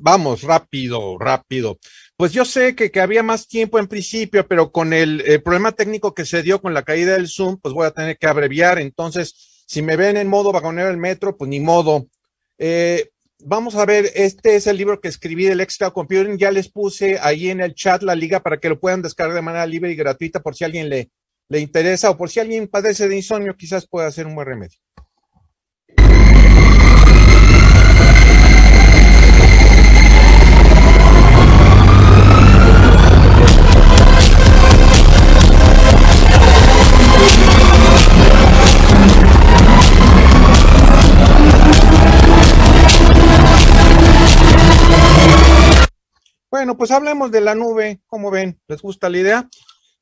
vamos, 0.06 0.44
rápido, 0.44 1.18
rápido. 1.18 1.80
Pues 2.16 2.32
yo 2.32 2.46
sé 2.46 2.76
que, 2.76 2.92
que 2.92 3.02
había 3.02 3.24
más 3.24 3.48
tiempo 3.48 3.80
en 3.80 3.88
principio, 3.88 4.48
pero 4.48 4.72
con 4.72 4.94
el, 4.94 5.42
problema 5.44 5.72
técnico 5.72 6.14
que 6.14 6.26
se 6.26 6.44
dio 6.44 6.62
con 6.62 6.76
la 6.76 6.84
caída 6.84 7.14
del 7.14 7.28
Zoom, 7.28 7.58
pues 7.60 7.74
voy 7.74 7.88
a 7.88 7.92
tener 7.92 8.16
que 8.20 8.28
abreviar. 8.28 8.78
Entonces, 8.78 9.64
si 9.66 9.82
me 9.82 9.96
ven 9.96 10.16
en 10.18 10.28
modo 10.28 10.52
vagonero 10.52 10.90
del 10.90 10.98
metro, 10.98 11.36
pues 11.36 11.50
ni 11.50 11.60
modo. 11.60 12.08
Eh, 12.60 13.10
vamos 13.40 13.76
a 13.76 13.86
ver, 13.86 14.12
este 14.14 14.56
es 14.56 14.68
el 14.68 14.78
libro 14.78 15.02
que 15.02 15.08
escribí 15.08 15.46
del 15.46 15.62
Excel 15.62 15.92
Computing. 15.92 16.38
Ya 16.38 16.52
les 16.52 16.70
puse 16.70 17.18
ahí 17.20 17.50
en 17.50 17.60
el 17.60 17.74
chat 17.74 18.04
la 18.04 18.14
liga 18.14 18.42
para 18.42 18.60
que 18.60 18.70
lo 18.70 18.80
puedan 18.80 19.02
descargar 19.02 19.36
de 19.36 19.42
manera 19.42 19.66
libre 19.66 19.92
y 19.92 19.96
gratuita 19.96 20.40
por 20.40 20.56
si 20.56 20.66
alguien 20.66 20.88
le, 20.88 21.10
le 21.50 21.60
interesa 21.60 22.12
o 22.12 22.18
por 22.18 22.30
si 22.30 22.40
alguien 22.40 22.68
padece 22.68 23.08
de 23.08 23.16
insomnio, 23.16 23.58
quizás 23.58 23.88
pueda 23.88 24.12
ser 24.12 24.28
un 24.28 24.36
buen 24.36 24.48
remedio. 24.48 24.78
Bueno, 46.56 46.78
pues 46.78 46.92
hablemos 46.92 47.32
de 47.32 47.42
la 47.42 47.54
nube, 47.54 48.00
¿cómo 48.08 48.32
ven? 48.32 48.58
¿Les 48.70 48.82
gusta 48.82 49.10
la 49.10 49.18
idea? 49.18 49.50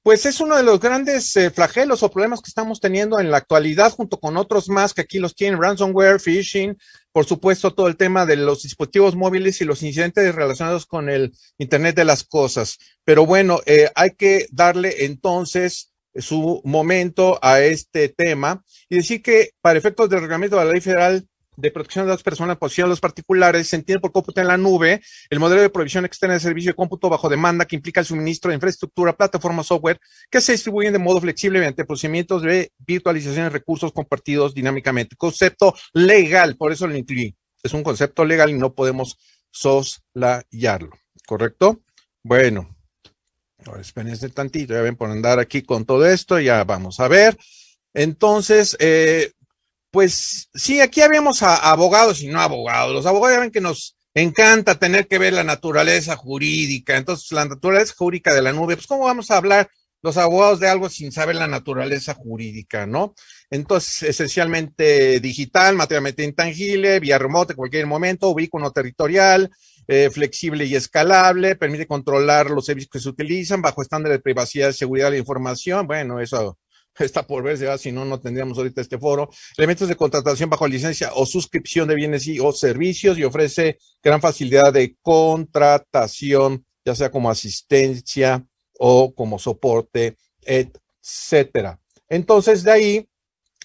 Pues 0.03 0.27
es 0.27 0.39
uno 0.39 0.55
de 0.55 0.61
los 0.61 0.79
grandes 0.79 1.35
eh, 1.35 1.49
flagelos 1.49 2.03
o 2.03 2.11
problemas 2.11 2.43
que 2.43 2.49
estamos 2.49 2.79
teniendo 2.79 3.19
en 3.19 3.31
la 3.31 3.37
actualidad, 3.37 3.91
junto 3.91 4.19
con 4.19 4.37
otros 4.37 4.69
más 4.69 4.93
que 4.93 5.01
aquí 5.01 5.17
los 5.17 5.33
tienen, 5.33 5.59
ransomware, 5.59 6.19
phishing, 6.19 6.77
por 7.11 7.25
supuesto 7.25 7.73
todo 7.73 7.87
el 7.87 7.97
tema 7.97 8.27
de 8.27 8.35
los 8.35 8.61
dispositivos 8.61 9.15
móviles 9.15 9.61
y 9.61 9.65
los 9.65 9.81
incidentes 9.81 10.35
relacionados 10.35 10.85
con 10.85 11.09
el 11.09 11.33
Internet 11.57 11.95
de 11.95 12.05
las 12.05 12.23
Cosas. 12.23 12.77
Pero 13.03 13.25
bueno, 13.25 13.61
eh, 13.65 13.89
hay 13.95 14.11
que 14.11 14.45
darle 14.51 15.05
entonces 15.05 15.91
su 16.13 16.61
momento 16.63 17.39
a 17.41 17.61
este 17.61 18.09
tema 18.09 18.63
y 18.89 18.97
decir 18.97 19.23
que 19.23 19.53
para 19.59 19.79
efectos 19.79 20.07
del 20.07 20.21
reglamento 20.21 20.59
de 20.59 20.65
la 20.65 20.71
ley 20.71 20.81
federal 20.81 21.27
de 21.55 21.71
protección 21.71 22.05
de 22.05 22.09
datos 22.09 22.23
personales, 22.23 22.57
posición 22.57 22.87
de 22.87 22.91
los 22.91 22.99
particulares, 22.99 23.67
se 23.67 23.75
entiende 23.75 23.99
por 23.99 24.11
cómputo 24.11 24.41
en 24.41 24.47
la 24.47 24.57
nube, 24.57 25.01
el 25.29 25.39
modelo 25.39 25.61
de 25.61 25.69
provisión 25.69 26.05
externa 26.05 26.33
de 26.33 26.39
servicio 26.39 26.71
de 26.71 26.75
cómputo 26.75 27.09
bajo 27.09 27.29
demanda 27.29 27.65
que 27.65 27.75
implica 27.75 27.99
el 27.99 28.05
suministro 28.05 28.49
de 28.49 28.55
infraestructura, 28.55 29.15
plataforma, 29.15 29.63
software, 29.63 29.99
que 30.29 30.41
se 30.41 30.53
distribuyen 30.53 30.93
de 30.93 30.99
modo 30.99 31.21
flexible 31.21 31.59
mediante 31.59 31.85
procedimientos 31.85 32.41
de 32.41 32.71
virtualización 32.79 33.45
de 33.45 33.49
recursos 33.49 33.91
compartidos 33.91 34.53
dinámicamente. 34.53 35.15
Concepto 35.15 35.73
legal, 35.93 36.55
por 36.57 36.71
eso 36.71 36.87
lo 36.87 36.95
incluí. 36.95 37.35
Es 37.61 37.73
un 37.73 37.83
concepto 37.83 38.25
legal 38.25 38.49
y 38.49 38.53
no 38.53 38.73
podemos 38.73 39.17
soslayarlo, 39.51 40.91
¿correcto? 41.25 41.81
Bueno, 42.23 42.75
ahora 43.65 43.81
espérense 43.81 44.29
tantito, 44.29 44.73
ya 44.73 44.81
ven 44.81 44.95
por 44.95 45.09
andar 45.09 45.39
aquí 45.39 45.61
con 45.61 45.85
todo 45.85 46.05
esto, 46.05 46.39
ya 46.39 46.63
vamos 46.63 46.99
a 46.99 47.07
ver. 47.07 47.37
Entonces, 47.93 48.75
eh, 48.79 49.31
pues 49.93 50.49
sí, 50.55 50.81
aquí 50.81 51.01
habíamos 51.01 51.43
abogados 51.43 52.23
y 52.23 52.27
no 52.27 52.41
abogados. 52.41 52.95
Los 52.95 53.05
abogados 53.05 53.35
ya 53.35 53.41
ven 53.41 53.51
que 53.51 53.61
nos 53.61 53.95
encanta 54.15 54.79
tener 54.79 55.07
que 55.07 55.19
ver 55.19 55.33
la 55.33 55.43
naturaleza 55.43 56.15
jurídica. 56.15 56.97
Entonces, 56.97 57.31
la 57.31 57.45
naturaleza 57.45 57.93
jurídica 57.95 58.33
de 58.33 58.41
la 58.41 58.53
nube, 58.53 58.75
pues 58.75 58.87
¿cómo 58.87 59.05
vamos 59.05 59.29
a 59.29 59.37
hablar 59.37 59.69
los 60.01 60.17
abogados 60.17 60.59
de 60.59 60.67
algo 60.67 60.89
sin 60.89 61.11
saber 61.11 61.35
la 61.35 61.47
naturaleza 61.47 62.15
jurídica, 62.15 62.87
¿no? 62.87 63.13
Entonces, 63.51 64.01
esencialmente 64.09 65.19
digital, 65.19 65.75
materialmente 65.75 66.23
intangible, 66.23 66.99
vía 66.99 67.19
remota 67.19 67.53
en 67.53 67.57
cualquier 67.57 67.85
momento, 67.85 68.29
ubícuo 68.29 68.71
territorial, 68.71 69.51
eh, 69.87 70.09
flexible 70.09 70.65
y 70.65 70.75
escalable, 70.75 71.55
permite 71.55 71.85
controlar 71.85 72.49
los 72.49 72.65
servicios 72.65 72.89
que 72.91 72.99
se 72.99 73.09
utilizan 73.09 73.61
bajo 73.61 73.83
estándares 73.83 74.17
de 74.17 74.23
privacidad 74.23 74.71
seguridad 74.71 75.05
de 75.05 75.11
la 75.11 75.17
información. 75.19 75.85
Bueno, 75.85 76.19
eso 76.19 76.57
está 76.99 77.25
por 77.25 77.43
verse, 77.43 77.77
si 77.77 77.91
no, 77.91 78.05
no 78.05 78.19
tendríamos 78.19 78.57
ahorita 78.57 78.81
este 78.81 78.97
foro. 78.97 79.29
Elementos 79.57 79.87
de 79.87 79.95
contratación 79.95 80.49
bajo 80.49 80.67
licencia 80.67 81.11
o 81.15 81.25
suscripción 81.25 81.87
de 81.87 81.95
bienes 81.95 82.27
y 82.27 82.39
o 82.39 82.51
servicios 82.51 83.17
y 83.17 83.23
ofrece 83.23 83.77
gran 84.01 84.21
facilidad 84.21 84.73
de 84.73 84.95
contratación, 85.01 86.65
ya 86.85 86.95
sea 86.95 87.09
como 87.11 87.29
asistencia 87.29 88.45
o 88.77 89.13
como 89.13 89.39
soporte, 89.39 90.17
etcétera. 90.41 91.79
Entonces, 92.09 92.63
de 92.63 92.71
ahí 92.71 93.09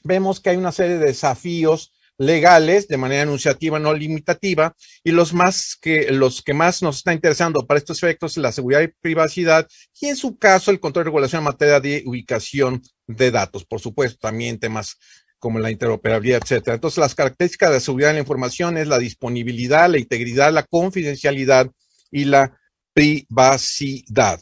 vemos 0.04 0.40
que 0.40 0.50
hay 0.50 0.56
una 0.56 0.72
serie 0.72 0.98
de 0.98 1.06
desafíos 1.06 1.92
legales 2.18 2.88
de 2.88 2.96
manera 2.96 3.22
anunciativa, 3.22 3.78
no 3.78 3.94
limitativa, 3.94 4.74
y 5.04 5.12
los 5.12 5.32
más 5.32 5.76
que, 5.80 6.10
los 6.10 6.42
que 6.42 6.52
más 6.52 6.82
nos 6.82 6.98
está 6.98 7.12
interesando 7.12 7.66
para 7.66 7.78
estos 7.78 8.02
efectos 8.02 8.36
la 8.36 8.52
seguridad 8.52 8.82
y 8.82 8.88
privacidad, 8.88 9.66
y 10.00 10.06
en 10.08 10.16
su 10.16 10.36
caso 10.36 10.70
el 10.70 10.80
control 10.80 11.04
de 11.04 11.10
regulación 11.10 11.40
en 11.40 11.44
materia 11.44 11.80
de 11.80 12.02
ubicación 12.04 12.82
de 13.06 13.30
datos, 13.30 13.64
por 13.64 13.80
supuesto, 13.80 14.18
también 14.20 14.58
temas 14.58 14.96
como 15.38 15.60
la 15.60 15.70
interoperabilidad, 15.70 16.40
etcétera. 16.42 16.74
Entonces, 16.74 16.98
las 16.98 17.14
características 17.14 17.72
de 17.72 17.80
seguridad 17.80 18.08
de 18.08 18.14
la 18.14 18.20
información 18.20 18.76
es 18.76 18.88
la 18.88 18.98
disponibilidad, 18.98 19.88
la 19.88 19.98
integridad, 19.98 20.52
la 20.52 20.64
confidencialidad 20.64 21.70
y 22.10 22.24
la 22.24 22.58
privacidad. 22.92 24.40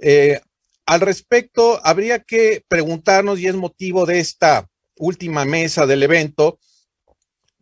Eh, 0.00 0.40
al 0.84 1.00
respecto, 1.00 1.80
habría 1.84 2.18
que 2.18 2.64
preguntarnos, 2.66 3.38
y 3.38 3.46
es 3.46 3.54
motivo 3.54 4.06
de 4.06 4.18
esta 4.18 4.68
última 4.96 5.44
mesa 5.44 5.86
del 5.86 6.02
evento, 6.02 6.58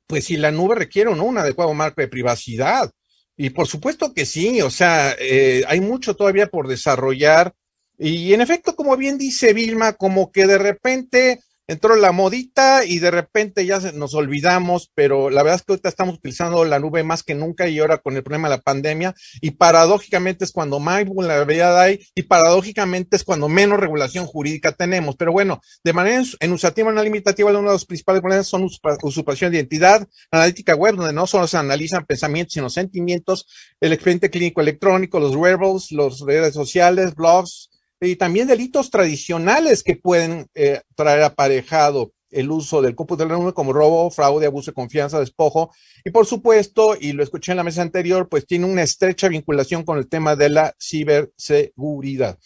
pues 0.06 0.24
si 0.26 0.36
la 0.36 0.50
nube 0.50 0.74
requiere 0.74 1.10
o 1.10 1.14
no 1.14 1.24
un 1.24 1.38
adecuado 1.38 1.72
marco 1.74 2.00
de 2.00 2.08
privacidad. 2.08 2.90
Y 3.36 3.50
por 3.50 3.66
supuesto 3.66 4.12
que 4.14 4.26
sí, 4.26 4.60
o 4.62 4.70
sea, 4.70 5.14
eh, 5.18 5.64
hay 5.66 5.80
mucho 5.80 6.14
todavía 6.14 6.46
por 6.46 6.68
desarrollar. 6.68 7.54
Y 7.98 8.32
en 8.32 8.40
efecto, 8.40 8.76
como 8.76 8.96
bien 8.96 9.18
dice 9.18 9.52
Vilma, 9.52 9.94
como 9.94 10.30
que 10.30 10.46
de 10.46 10.58
repente 10.58 11.40
entró 11.66 11.96
la 11.96 12.12
modita 12.12 12.84
y 12.84 12.98
de 12.98 13.10
repente 13.10 13.64
ya 13.64 13.78
nos 13.92 14.14
olvidamos, 14.14 14.90
pero 14.94 15.30
la 15.30 15.42
verdad 15.42 15.60
es 15.60 15.62
que 15.62 15.72
ahorita 15.72 15.88
estamos 15.88 16.16
utilizando 16.16 16.64
la 16.64 16.78
nube 16.78 17.02
más 17.02 17.22
que 17.22 17.34
nunca 17.34 17.68
y 17.68 17.78
ahora 17.78 17.98
con 17.98 18.16
el 18.16 18.22
problema 18.22 18.48
de 18.48 18.56
la 18.56 18.62
pandemia 18.62 19.14
y 19.40 19.52
paradójicamente 19.52 20.44
es 20.44 20.52
cuando 20.52 20.78
más 20.80 21.04
vulnerabilidad 21.04 21.80
hay 21.80 22.06
y 22.14 22.22
paradójicamente 22.22 23.16
es 23.16 23.24
cuando 23.24 23.48
menos 23.48 23.80
regulación 23.80 24.26
jurídica 24.26 24.72
tenemos. 24.72 25.16
Pero 25.16 25.32
bueno, 25.32 25.60
de 25.82 25.92
manera 25.92 26.22
enunciativa 26.40 26.92
no 26.92 27.02
limitativa, 27.02 27.50
uno 27.50 27.60
de 27.60 27.74
los 27.74 27.86
principales 27.86 28.20
problemas 28.20 28.46
son 28.46 28.68
usurpación 29.02 29.50
de 29.50 29.58
identidad, 29.58 30.06
analítica 30.30 30.74
web, 30.74 30.96
donde 30.96 31.12
no 31.12 31.26
solo 31.26 31.46
se 31.46 31.56
analizan 31.56 32.04
pensamientos, 32.04 32.54
sino 32.54 32.70
sentimientos, 32.70 33.46
el 33.80 33.92
expediente 33.92 34.30
clínico 34.30 34.60
electrónico, 34.60 35.18
los 35.20 35.34
wearables, 35.34 35.92
las 35.92 36.20
redes 36.20 36.54
sociales, 36.54 37.14
blogs, 37.14 37.70
y 38.06 38.16
también 38.16 38.46
delitos 38.46 38.90
tradicionales 38.90 39.82
que 39.82 39.96
pueden 39.96 40.46
eh, 40.54 40.82
traer 40.94 41.22
aparejado 41.22 42.12
el 42.30 42.50
uso 42.50 42.82
del 42.82 42.94
cómputo 42.94 43.22
de 43.22 43.30
la 43.30 43.38
nube 43.38 43.54
como 43.54 43.72
robo, 43.72 44.10
fraude, 44.10 44.46
abuso 44.46 44.70
de 44.70 44.74
confianza, 44.74 45.20
despojo. 45.20 45.72
Y 46.04 46.10
por 46.10 46.26
supuesto, 46.26 46.96
y 47.00 47.12
lo 47.12 47.22
escuché 47.22 47.52
en 47.52 47.58
la 47.58 47.64
mesa 47.64 47.82
anterior, 47.82 48.28
pues 48.28 48.46
tiene 48.46 48.66
una 48.66 48.82
estrecha 48.82 49.28
vinculación 49.28 49.84
con 49.84 49.98
el 49.98 50.08
tema 50.08 50.34
de 50.34 50.48
la 50.48 50.74
ciberseguridad. 50.80 52.38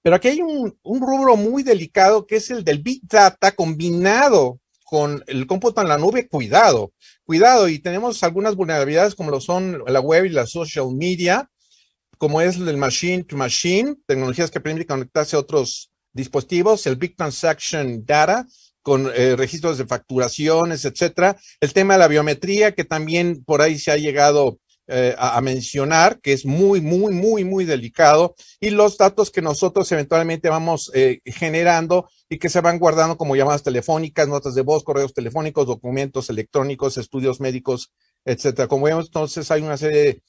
Pero 0.00 0.16
aquí 0.16 0.28
hay 0.28 0.40
un, 0.40 0.78
un 0.82 1.00
rubro 1.00 1.36
muy 1.36 1.62
delicado 1.62 2.26
que 2.26 2.36
es 2.36 2.50
el 2.50 2.64
del 2.64 2.78
Big 2.78 3.02
Data 3.02 3.52
combinado 3.52 4.60
con 4.84 5.22
el 5.26 5.46
cómputo 5.46 5.82
en 5.82 5.88
la 5.88 5.98
nube. 5.98 6.28
Cuidado, 6.28 6.92
cuidado. 7.24 7.68
Y 7.68 7.80
tenemos 7.80 8.22
algunas 8.22 8.54
vulnerabilidades 8.54 9.14
como 9.14 9.30
lo 9.30 9.40
son 9.40 9.82
la 9.86 10.00
web 10.00 10.24
y 10.24 10.30
la 10.30 10.46
social 10.46 10.86
media 10.94 11.50
como 12.18 12.40
es 12.40 12.56
el 12.56 12.76
machine 12.76 13.24
to 13.24 13.36
machine, 13.36 13.96
tecnologías 14.06 14.50
que 14.50 14.60
permiten 14.60 14.88
conectarse 14.88 15.36
a 15.36 15.38
otros 15.38 15.90
dispositivos, 16.12 16.86
el 16.86 16.96
Big 16.96 17.16
Transaction 17.16 18.04
Data, 18.04 18.46
con 18.82 19.10
eh, 19.14 19.36
registros 19.36 19.78
de 19.78 19.86
facturaciones, 19.86 20.84
etcétera. 20.84 21.36
El 21.60 21.72
tema 21.72 21.94
de 21.94 22.00
la 22.00 22.08
biometría, 22.08 22.72
que 22.72 22.84
también 22.84 23.44
por 23.44 23.62
ahí 23.62 23.78
se 23.78 23.90
ha 23.90 23.96
llegado 23.96 24.58
eh, 24.90 25.14
a, 25.18 25.38
mencionar, 25.42 26.18
que 26.20 26.32
es 26.32 26.46
muy, 26.46 26.80
muy, 26.80 27.12
muy, 27.12 27.44
muy 27.44 27.66
delicado, 27.66 28.34
y 28.58 28.70
los 28.70 28.96
datos 28.96 29.30
que 29.30 29.42
nosotros 29.42 29.92
eventualmente 29.92 30.48
vamos 30.48 30.90
eh, 30.94 31.20
generando 31.26 32.08
y 32.30 32.38
que 32.38 32.48
se 32.48 32.62
van 32.62 32.78
guardando 32.78 33.18
como 33.18 33.36
llamadas 33.36 33.62
telefónicas, 33.62 34.26
notas 34.28 34.54
de 34.54 34.62
voz, 34.62 34.84
correos 34.84 35.12
telefónicos, 35.12 35.66
documentos 35.66 36.30
electrónicos, 36.30 36.96
estudios 36.96 37.38
médicos, 37.38 37.92
etcétera. 38.24 38.66
Como 38.66 38.86
vemos, 38.86 39.06
entonces 39.06 39.50
hay 39.50 39.60
una 39.60 39.76
serie 39.76 40.00
de 40.00 40.22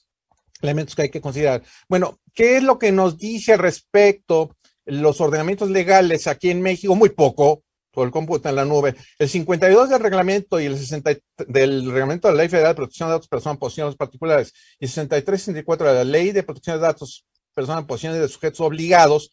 elementos 0.60 0.94
que 0.94 1.02
hay 1.02 1.10
que 1.10 1.20
considerar. 1.20 1.62
Bueno, 1.88 2.20
¿qué 2.34 2.56
es 2.56 2.62
lo 2.62 2.78
que 2.78 2.92
nos 2.92 3.18
dice 3.18 3.52
al 3.52 3.58
respecto 3.58 4.56
los 4.84 5.20
ordenamientos 5.20 5.70
legales 5.70 6.26
aquí 6.26 6.50
en 6.50 6.62
México? 6.62 6.94
Muy 6.94 7.10
poco, 7.10 7.62
por 7.92 8.06
el 8.06 8.12
cómputo 8.12 8.48
en 8.48 8.56
la 8.56 8.64
nube. 8.64 8.94
El 9.18 9.28
52 9.28 9.90
del 9.90 10.00
reglamento 10.00 10.60
y 10.60 10.66
el 10.66 10.78
60 10.78 11.16
del 11.48 11.90
reglamento 11.90 12.28
de 12.28 12.34
la 12.34 12.42
Ley 12.42 12.48
Federal 12.48 12.72
de 12.72 12.76
Protección 12.76 13.08
de 13.08 13.14
Datos 13.14 13.28
Personas 13.28 13.56
en 13.56 13.60
Posiciones 13.60 13.96
Particulares 13.96 14.52
y 14.78 14.86
63 14.86 15.40
64 15.40 15.88
de 15.88 15.94
la 15.94 16.04
Ley 16.04 16.32
de 16.32 16.42
Protección 16.42 16.76
de 16.76 16.82
Datos 16.82 17.26
Personas 17.54 17.82
en 17.82 17.86
Posiciones 17.86 18.20
de 18.20 18.28
Sujetos 18.28 18.60
Obligados 18.60 19.30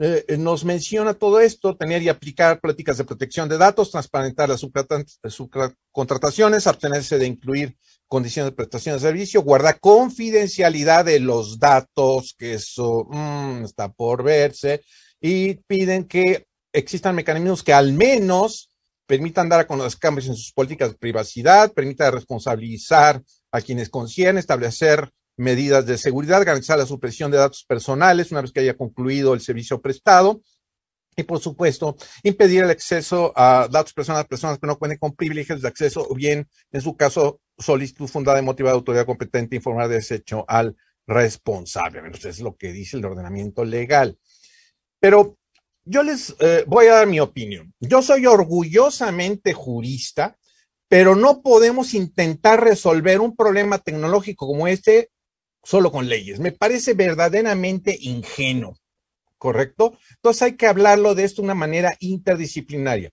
eh, 0.00 0.36
nos 0.38 0.64
menciona 0.64 1.14
todo 1.14 1.40
esto, 1.40 1.76
tener 1.76 2.02
y 2.02 2.08
aplicar 2.08 2.60
políticas 2.60 2.98
de 2.98 3.04
protección 3.04 3.48
de 3.48 3.58
datos, 3.58 3.90
transparentar 3.90 4.48
las 4.48 4.60
subcontrataciones, 4.60 6.68
abstenerse 6.68 7.18
de 7.18 7.26
incluir 7.26 7.76
condiciones 8.08 8.50
de 8.50 8.56
prestación 8.56 8.96
de 8.96 9.00
servicio, 9.00 9.42
guarda 9.42 9.74
confidencialidad 9.74 11.04
de 11.04 11.20
los 11.20 11.58
datos, 11.58 12.34
que 12.36 12.54
eso 12.54 13.06
mm, 13.10 13.64
está 13.64 13.92
por 13.92 14.22
verse, 14.22 14.82
y 15.20 15.54
piden 15.66 16.04
que 16.04 16.46
existan 16.72 17.14
mecanismos 17.14 17.62
que 17.62 17.72
al 17.72 17.92
menos 17.92 18.70
permitan 19.06 19.48
dar 19.48 19.60
a 19.60 19.66
conocer 19.66 19.98
cambios 19.98 20.28
en 20.28 20.36
sus 20.36 20.52
políticas 20.52 20.90
de 20.90 20.98
privacidad, 20.98 21.72
permita 21.72 22.10
responsabilizar 22.10 23.22
a 23.50 23.60
quienes 23.60 23.88
conciernen, 23.88 24.38
establecer 24.38 25.10
medidas 25.36 25.86
de 25.86 25.96
seguridad, 25.96 26.44
garantizar 26.44 26.78
la 26.78 26.86
supresión 26.86 27.30
de 27.30 27.38
datos 27.38 27.64
personales 27.64 28.32
una 28.32 28.42
vez 28.42 28.52
que 28.52 28.60
haya 28.60 28.76
concluido 28.76 29.34
el 29.34 29.40
servicio 29.40 29.80
prestado, 29.80 30.42
y 31.18 31.24
por 31.24 31.40
supuesto, 31.40 31.96
impedir 32.22 32.62
el 32.62 32.70
acceso 32.70 33.32
a 33.34 33.66
datos 33.68 33.92
personales 33.92 34.24
a 34.24 34.28
personas 34.28 34.58
que 34.60 34.68
no 34.68 34.78
cuenten 34.78 35.00
con 35.00 35.16
privilegios 35.16 35.60
de 35.60 35.66
acceso 35.66 36.06
o 36.08 36.14
bien, 36.14 36.48
en 36.70 36.80
su 36.80 36.96
caso, 36.96 37.40
solicitud 37.58 38.06
fundada 38.06 38.38
y 38.38 38.42
motivada 38.42 38.74
de 38.74 38.78
autoridad 38.78 39.04
competente 39.04 39.56
informar 39.56 39.88
de 39.88 39.96
ese 39.96 40.14
hecho 40.14 40.44
al 40.46 40.76
responsable. 41.08 42.02
Es 42.22 42.38
lo 42.38 42.56
que 42.56 42.70
dice 42.70 42.98
el 42.98 43.04
ordenamiento 43.04 43.64
legal. 43.64 44.16
Pero 45.00 45.36
yo 45.84 46.04
les 46.04 46.36
eh, 46.38 46.62
voy 46.68 46.86
a 46.86 46.94
dar 46.94 47.08
mi 47.08 47.18
opinión. 47.18 47.74
Yo 47.80 48.00
soy 48.00 48.24
orgullosamente 48.26 49.54
jurista, 49.54 50.38
pero 50.86 51.16
no 51.16 51.42
podemos 51.42 51.94
intentar 51.94 52.62
resolver 52.62 53.18
un 53.18 53.34
problema 53.34 53.78
tecnológico 53.78 54.46
como 54.46 54.68
este 54.68 55.10
solo 55.64 55.90
con 55.90 56.08
leyes. 56.08 56.38
Me 56.38 56.52
parece 56.52 56.94
verdaderamente 56.94 57.98
ingenuo. 58.00 58.76
¿correcto? 59.38 59.96
Entonces 60.18 60.42
hay 60.42 60.56
que 60.56 60.66
hablarlo 60.66 61.14
de 61.14 61.24
esto 61.24 61.42
de 61.42 61.46
una 61.46 61.54
manera 61.54 61.96
interdisciplinaria. 62.00 63.10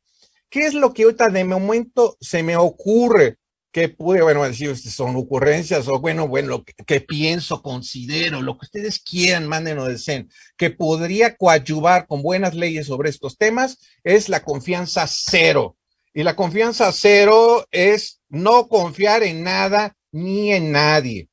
¿Qué 0.49 0.65
es 0.65 0.73
lo 0.73 0.93
que 0.93 1.03
ahorita 1.03 1.29
de 1.29 1.43
momento 1.43 2.17
se 2.19 2.41
me 2.41 2.57
ocurre? 2.57 3.37
Que 3.71 3.89
pude, 3.89 4.21
bueno, 4.21 4.43
decir, 4.43 4.75
son 4.77 5.15
ocurrencias 5.17 5.87
o 5.89 5.99
bueno, 5.99 6.27
bueno, 6.27 6.47
lo 6.47 6.63
que, 6.63 7.01
pienso, 7.01 7.61
considero, 7.61 8.41
lo 8.41 8.57
que 8.57 8.67
ustedes 8.67 8.99
quieran, 8.99 9.47
manden 9.47 9.79
o 9.79 9.85
deseen, 9.85 10.29
que 10.55 10.69
podría 10.69 11.35
coadyuvar 11.35 12.07
con 12.07 12.21
buenas 12.21 12.55
leyes 12.55 12.87
sobre 12.87 13.09
estos 13.09 13.37
temas, 13.37 13.79
es 14.03 14.29
la 14.29 14.43
confianza 14.43 15.05
cero. 15.07 15.75
Y 16.13 16.23
la 16.23 16.37
confianza 16.37 16.91
cero 16.93 17.67
es 17.69 18.21
no 18.29 18.69
confiar 18.69 19.23
en 19.23 19.43
nada 19.43 19.95
ni 20.11 20.53
en 20.53 20.71
nadie 20.71 21.27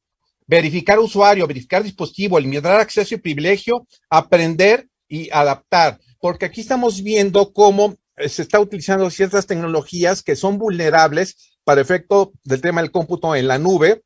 verificar 0.45 0.99
usuario, 0.99 1.47
verificar 1.47 1.83
dispositivo, 1.83 2.39
limitar 2.39 2.79
acceso 2.79 3.15
y 3.15 3.19
privilegio, 3.19 3.87
aprender 4.11 4.87
y 5.13 5.29
adaptar. 5.31 6.01
Porque 6.21 6.47
aquí 6.47 6.63
estamos 6.63 7.03
viendo 7.03 7.53
cómo 7.53 7.97
eh, 8.17 8.31
se 8.31 8.41
está 8.41 8.59
utilizando 8.59 9.11
ciertas 9.11 9.47
tecnologías 9.47 10.23
que 10.23 10.37
son 10.37 10.57
vulnerables 10.57 11.59
para 11.65 11.83
efecto 11.83 12.33
del 12.45 12.63
tema 12.63 12.81
del 12.81 12.91
cómputo 12.91 13.37
en 13.37 13.47
la 13.47 13.59
nube, 13.59 14.05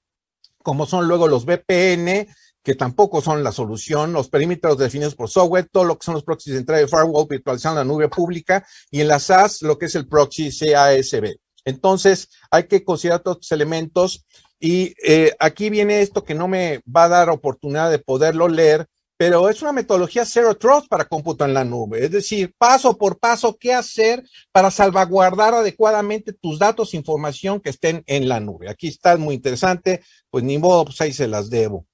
como 0.64 0.84
son 0.84 1.06
luego 1.06 1.28
los 1.28 1.44
VPN, 1.46 2.26
que 2.64 2.74
tampoco 2.74 3.20
son 3.20 3.44
la 3.44 3.52
solución, 3.52 4.12
los 4.12 4.28
perímetros 4.28 4.78
definidos 4.78 5.14
por 5.14 5.30
software, 5.30 5.68
todo 5.70 5.84
lo 5.84 5.96
que 5.96 6.06
son 6.06 6.14
los 6.14 6.24
proxies 6.24 6.54
de 6.54 6.60
entrada 6.60 6.80
de 6.80 6.88
firewall 6.88 7.28
virtualizando 7.30 7.78
la 7.78 7.84
nube 7.84 8.08
pública 8.08 8.66
y 8.90 9.00
en 9.00 9.06
la 9.06 9.20
SaaS 9.20 9.62
lo 9.62 9.78
que 9.78 9.86
es 9.86 9.94
el 9.94 10.08
proxy 10.08 10.50
CASB. 10.50 11.36
Entonces, 11.64 12.30
hay 12.50 12.64
que 12.64 12.82
considerar 12.82 13.20
todos 13.20 13.36
estos 13.36 13.52
elementos 13.52 14.26
y 14.58 14.92
eh, 15.06 15.36
aquí 15.38 15.70
viene 15.70 16.00
esto 16.00 16.24
que 16.24 16.34
no 16.34 16.48
me 16.48 16.80
va 16.84 17.04
a 17.04 17.08
dar 17.08 17.30
oportunidad 17.30 17.92
de 17.92 18.00
poderlo 18.00 18.48
leer, 18.48 18.88
pero 19.16 19.48
es 19.48 19.62
una 19.62 19.72
metodología 19.72 20.26
Zero 20.26 20.56
Trust 20.56 20.88
para 20.88 21.06
cómputo 21.06 21.44
en 21.44 21.54
la 21.54 21.64
nube. 21.64 22.04
Es 22.04 22.10
decir, 22.10 22.54
paso 22.58 22.98
por 22.98 23.18
paso, 23.18 23.56
qué 23.58 23.72
hacer 23.72 24.22
para 24.52 24.70
salvaguardar 24.70 25.54
adecuadamente 25.54 26.32
tus 26.34 26.58
datos, 26.58 26.94
información 26.94 27.60
que 27.60 27.70
estén 27.70 28.02
en 28.06 28.28
la 28.28 28.40
nube. 28.40 28.68
Aquí 28.68 28.88
está 28.88 29.16
muy 29.16 29.34
interesante, 29.34 30.02
pues 30.30 30.44
ni 30.44 30.58
modo, 30.58 30.86
pues 30.86 31.00
ahí 31.00 31.12
se 31.12 31.28
las 31.28 31.48
debo. 31.48 31.86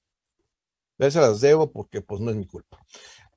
Ahí 0.99 1.11
se 1.11 1.21
las 1.21 1.39
debo 1.39 1.71
porque 1.71 2.01
pues 2.01 2.19
no 2.19 2.29
es 2.29 2.35
mi 2.35 2.45
culpa. 2.45 2.79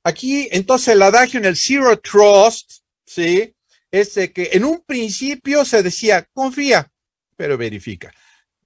Aquí, 0.03 0.47
entonces, 0.51 0.89
el 0.89 1.01
adagio 1.01 1.39
en 1.39 1.45
el 1.45 1.55
Zero 1.55 1.97
Trust, 1.99 2.83
¿sí? 3.05 3.53
Es 3.89 4.13
que 4.13 4.49
en 4.51 4.65
un 4.65 4.81
principio 4.85 5.63
se 5.65 5.81
decía, 5.81 6.27
confía, 6.33 6.91
pero 7.35 7.57
verifica. 7.57 8.13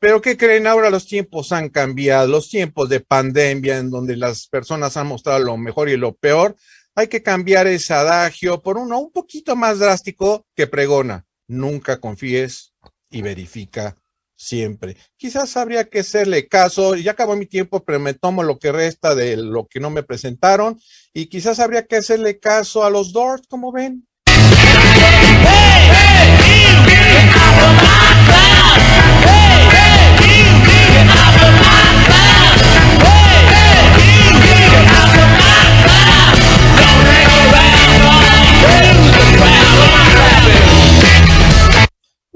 Pero 0.01 0.19
¿qué 0.19 0.35
creen? 0.35 0.65
Ahora 0.65 0.89
los 0.89 1.05
tiempos 1.05 1.51
han 1.51 1.69
cambiado, 1.69 2.27
los 2.27 2.49
tiempos 2.49 2.89
de 2.89 3.01
pandemia 3.01 3.77
en 3.77 3.91
donde 3.91 4.17
las 4.17 4.47
personas 4.47 4.97
han 4.97 5.05
mostrado 5.05 5.37
lo 5.37 5.57
mejor 5.57 5.89
y 5.89 5.95
lo 5.95 6.15
peor. 6.15 6.55
Hay 6.95 7.07
que 7.07 7.21
cambiar 7.21 7.67
ese 7.67 7.93
adagio 7.93 8.63
por 8.63 8.79
uno 8.79 8.97
un 8.97 9.11
poquito 9.11 9.55
más 9.55 9.77
drástico 9.77 10.47
que 10.55 10.65
pregona. 10.65 11.27
Nunca 11.47 11.99
confíes 11.99 12.73
y 13.11 13.21
verifica 13.21 13.95
siempre. 14.35 14.97
Quizás 15.17 15.55
habría 15.55 15.87
que 15.87 15.99
hacerle 15.99 16.47
caso, 16.47 16.95
ya 16.95 17.11
acabó 17.11 17.35
mi 17.35 17.45
tiempo, 17.45 17.83
pero 17.85 17.99
me 17.99 18.15
tomo 18.15 18.41
lo 18.41 18.57
que 18.57 18.71
resta 18.71 19.13
de 19.13 19.37
lo 19.37 19.67
que 19.67 19.79
no 19.79 19.91
me 19.91 20.01
presentaron 20.01 20.79
y 21.13 21.27
quizás 21.27 21.59
habría 21.59 21.85
que 21.85 21.97
hacerle 21.97 22.39
caso 22.39 22.83
a 22.83 22.89
los 22.89 23.13
Doors, 23.13 23.43
como 23.47 23.71
ven. 23.71 24.07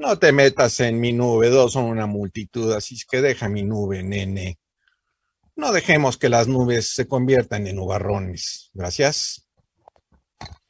No 0.05 0.19
te 0.19 0.31
metas 0.31 0.79
en 0.81 0.99
mi 0.99 1.13
nube, 1.13 1.49
dos 1.49 1.73
son 1.73 1.85
una 1.85 2.05
multitud, 2.05 2.71
así 2.73 2.93
es 2.93 3.05
que 3.05 3.23
deja 3.23 3.49
mi 3.49 3.63
nube, 3.63 4.03
nene. 4.03 4.59
No 5.55 5.71
dejemos 5.71 6.15
que 6.19 6.29
las 6.29 6.47
nubes 6.47 6.93
se 6.93 7.07
conviertan 7.07 7.65
en 7.65 7.77
nubarrones. 7.77 8.69
Gracias. 8.75 9.47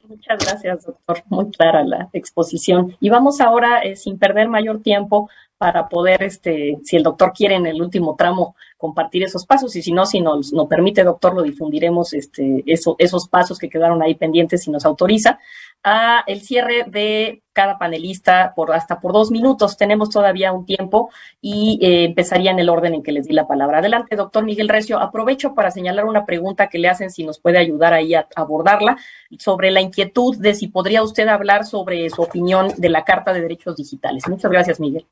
Muchas 0.08 0.38
gracias, 0.38 0.86
doctor. 0.86 1.22
Muy 1.26 1.50
clara 1.50 1.84
la 1.84 2.08
exposición. 2.14 2.96
Y 2.98 3.10
vamos 3.10 3.42
ahora, 3.42 3.80
eh, 3.80 3.94
sin 3.94 4.18
perder 4.18 4.48
mayor 4.48 4.80
tiempo, 4.80 5.28
para 5.58 5.88
poder, 5.88 6.22
este, 6.22 6.78
si 6.84 6.96
el 6.96 7.02
doctor 7.02 7.32
quiere 7.32 7.54
en 7.54 7.66
el 7.66 7.80
último 7.80 8.14
tramo 8.16 8.56
compartir 8.76 9.22
esos 9.22 9.46
pasos 9.46 9.74
y 9.76 9.82
si 9.82 9.92
no, 9.92 10.04
si 10.04 10.20
nos, 10.20 10.52
permite, 10.68 11.02
doctor, 11.02 11.34
lo 11.34 11.42
difundiremos 11.42 12.12
este, 12.12 12.62
eso, 12.66 12.96
esos 12.98 13.28
pasos 13.28 13.58
que 13.58 13.70
quedaron 13.70 14.02
ahí 14.02 14.14
pendientes 14.14 14.64
si 14.64 14.70
nos 14.70 14.84
autoriza 14.84 15.38
a 15.82 16.24
el 16.26 16.42
cierre 16.42 16.84
de 16.86 17.42
cada 17.52 17.78
panelista 17.78 18.52
por 18.54 18.72
hasta 18.72 19.00
por 19.00 19.12
dos 19.12 19.30
minutos. 19.30 19.76
Tenemos 19.76 20.10
todavía 20.10 20.52
un 20.52 20.66
tiempo 20.66 21.10
y 21.40 21.78
eh, 21.80 22.04
empezaría 22.04 22.50
en 22.50 22.58
el 22.58 22.68
orden 22.68 22.92
en 22.92 23.02
que 23.02 23.12
les 23.12 23.26
di 23.26 23.32
la 23.32 23.46
palabra. 23.46 23.78
Adelante, 23.78 24.16
doctor 24.16 24.44
Miguel 24.44 24.68
Recio. 24.68 24.98
Aprovecho 24.98 25.54
para 25.54 25.70
señalar 25.70 26.04
una 26.04 26.26
pregunta 26.26 26.68
que 26.68 26.78
le 26.78 26.88
hacen, 26.88 27.10
si 27.10 27.24
nos 27.24 27.38
puede 27.38 27.58
ayudar 27.58 27.94
ahí 27.94 28.14
a, 28.14 28.28
abordarla, 28.34 28.98
sobre 29.38 29.70
la 29.70 29.80
inquietud 29.80 30.36
de 30.36 30.54
si 30.54 30.68
podría 30.68 31.02
usted 31.02 31.28
hablar 31.28 31.64
sobre 31.64 32.10
su 32.10 32.20
opinión 32.20 32.72
de 32.76 32.90
la 32.90 33.04
Carta 33.04 33.32
de 33.32 33.40
Derechos 33.40 33.76
Digitales. 33.76 34.24
Muchas 34.28 34.50
gracias, 34.50 34.80
Miguel. 34.80 35.06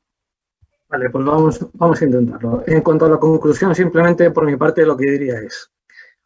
Vale, 0.87 1.09
pues 1.09 1.25
vamos, 1.25 1.67
vamos 1.73 2.01
a 2.01 2.05
intentarlo. 2.05 2.63
En 2.67 2.81
cuanto 2.81 3.05
a 3.05 3.09
la 3.09 3.17
conclusión, 3.17 3.73
simplemente 3.73 4.29
por 4.31 4.45
mi 4.45 4.55
parte 4.55 4.85
lo 4.85 4.95
que 4.95 5.09
diría 5.09 5.39
es, 5.39 5.71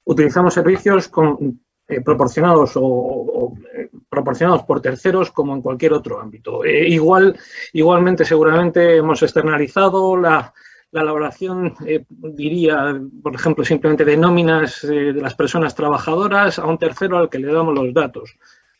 utilizamos 0.04 0.54
servicios 0.54 1.08
con 1.08 1.62
eh, 1.88 2.02
proporcionados 2.02 2.74
o, 2.76 3.54
eh, 3.74 3.90
proporcionados 4.10 4.64
por 4.64 4.82
terceros 4.82 5.32
como 5.32 5.56
en 5.56 5.62
cualquier 5.62 5.94
otro 5.94 6.20
ámbito. 6.20 6.64
Eh, 6.64 6.88
igual, 6.90 7.38
igualmente, 7.74 8.26
seguramente 8.26 8.98
hemos 8.98 9.24
externalizado 9.24 10.18
la, 10.18 10.54
la 10.92 11.02
elaboración, 11.02 11.74
diría, 12.12 13.00
por 13.24 13.34
ejemplo, 13.34 13.64
simplemente 13.64 14.06
de 14.06 14.18
nóminas 14.18 14.82
de 14.82 15.14
las 15.14 15.36
personas 15.36 15.74
trabajadoras 15.74 16.60
a 16.60 16.66
un 16.66 16.78
tercero 16.78 17.18
al 17.18 17.30
que 17.30 17.40
le 17.40 17.52
damos 17.52 17.74
los 17.74 17.94
datos. 17.94 18.36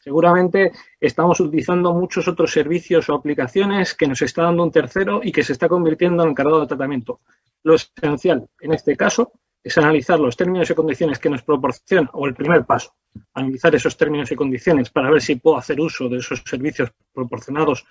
Seguramente 0.10 0.72
estamos 1.00 1.40
utilizando 1.40 1.94
muchos 1.94 2.28
otros 2.28 2.52
servicios 2.52 3.08
o 3.10 3.14
aplicaciones 3.14 3.94
que 3.94 4.08
nos 4.08 4.20
está 4.24 4.42
dando 4.42 4.64
un 4.64 4.72
tercero 4.72 5.22
y 5.24 5.32
que 5.32 5.44
se 5.44 5.54
está 5.54 5.70
convirtiendo 5.70 6.24
en 6.24 6.30
encargado 6.30 6.62
de 6.62 6.66
tratamiento. 6.66 7.20
Lo 7.62 7.76
esencial 7.76 8.50
en 8.60 8.74
este 8.74 8.98
caso 8.98 9.34
es 9.64 9.78
analizar 9.78 10.20
los 10.20 10.36
términos 10.36 10.68
y 10.68 10.74
condiciones 10.74 11.20
que 11.20 11.30
nos 11.30 11.44
proporciona, 11.44 12.10
o 12.14 12.26
el 12.26 12.34
primer 12.34 12.66
paso, 12.66 12.96
analizar 13.36 13.76
esos 13.76 13.96
términos 13.96 14.32
y 14.32 14.36
condiciones 14.36 14.90
para 14.90 15.12
ver 15.12 15.22
si 15.22 15.36
puedo 15.36 15.58
hacer 15.58 15.80
uso 15.80 16.10
de 16.10 16.18
esos 16.18 16.42
servicios 16.44 16.92
proporcionados 17.14 17.86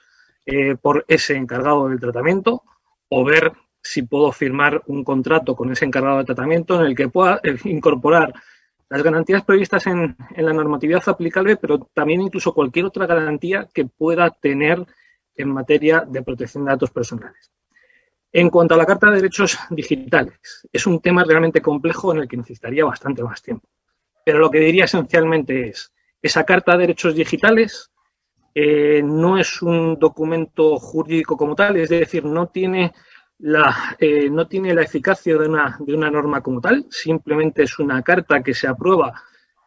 eh, 0.44 0.74
por 0.74 1.04
ese 1.06 1.36
encargado 1.36 1.88
del 1.88 2.00
tratamiento, 2.00 2.64
o 3.10 3.24
ver 3.24 3.52
si 3.80 4.02
puedo 4.02 4.32
firmar 4.32 4.82
un 4.86 5.04
contrato 5.04 5.54
con 5.54 5.70
ese 5.70 5.84
encargado 5.84 6.18
de 6.18 6.24
tratamiento 6.24 6.80
en 6.80 6.86
el 6.86 6.96
que 6.96 7.08
pueda 7.10 7.40
eh, 7.44 7.56
incorporar 7.62 8.34
las 8.90 9.02
garantías 9.02 9.44
previstas 9.44 9.86
en, 9.86 10.16
en, 10.34 10.46
la 10.46 10.52
normatividad 10.52 11.02
aplicable, 11.06 11.56
pero 11.56 11.78
también 11.92 12.22
incluso 12.22 12.54
cualquier 12.54 12.86
otra 12.86 13.06
garantía 13.06 13.68
que 13.72 13.84
pueda 13.84 14.30
tener 14.30 14.84
en 15.34 15.48
materia 15.50 16.04
de 16.06 16.22
protección 16.22 16.64
de 16.64 16.70
datos 16.70 16.90
personales. 16.90 17.52
En 18.32 18.50
cuanto 18.50 18.74
a 18.74 18.76
la 18.76 18.86
Carta 18.86 19.08
de 19.08 19.16
Derechos 19.16 19.58
Digitales, 19.70 20.68
es 20.70 20.86
un 20.86 21.00
tema 21.00 21.24
realmente 21.24 21.62
complejo 21.62 22.12
en 22.12 22.20
el 22.20 22.28
que 22.28 22.36
necesitaría 22.36 22.84
bastante 22.84 23.22
más 23.22 23.42
tiempo. 23.42 23.68
Pero 24.24 24.38
lo 24.38 24.50
que 24.50 24.58
diría 24.58 24.84
esencialmente 24.84 25.68
es, 25.68 25.92
esa 26.20 26.44
Carta 26.44 26.72
de 26.72 26.78
Derechos 26.78 27.14
Digitales 27.14 27.90
eh, 28.54 29.02
no 29.02 29.38
es 29.38 29.62
un 29.62 29.98
documento 29.98 30.78
jurídico 30.78 31.36
como 31.36 31.54
tal, 31.54 31.76
es 31.76 31.88
decir, 31.88 32.24
no 32.24 32.48
tiene 32.48 32.92
la, 33.38 33.96
eh, 33.98 34.28
no 34.30 34.46
tiene 34.46 34.74
la 34.74 34.82
eficacia 34.82 35.36
de 35.36 35.48
una, 35.48 35.76
de 35.80 35.94
una 35.94 36.10
norma 36.10 36.40
como 36.40 36.60
tal, 36.60 36.86
simplemente 36.90 37.62
es 37.62 37.78
una 37.78 38.02
carta 38.02 38.42
que 38.42 38.54
se 38.54 38.66
aprueba 38.66 39.22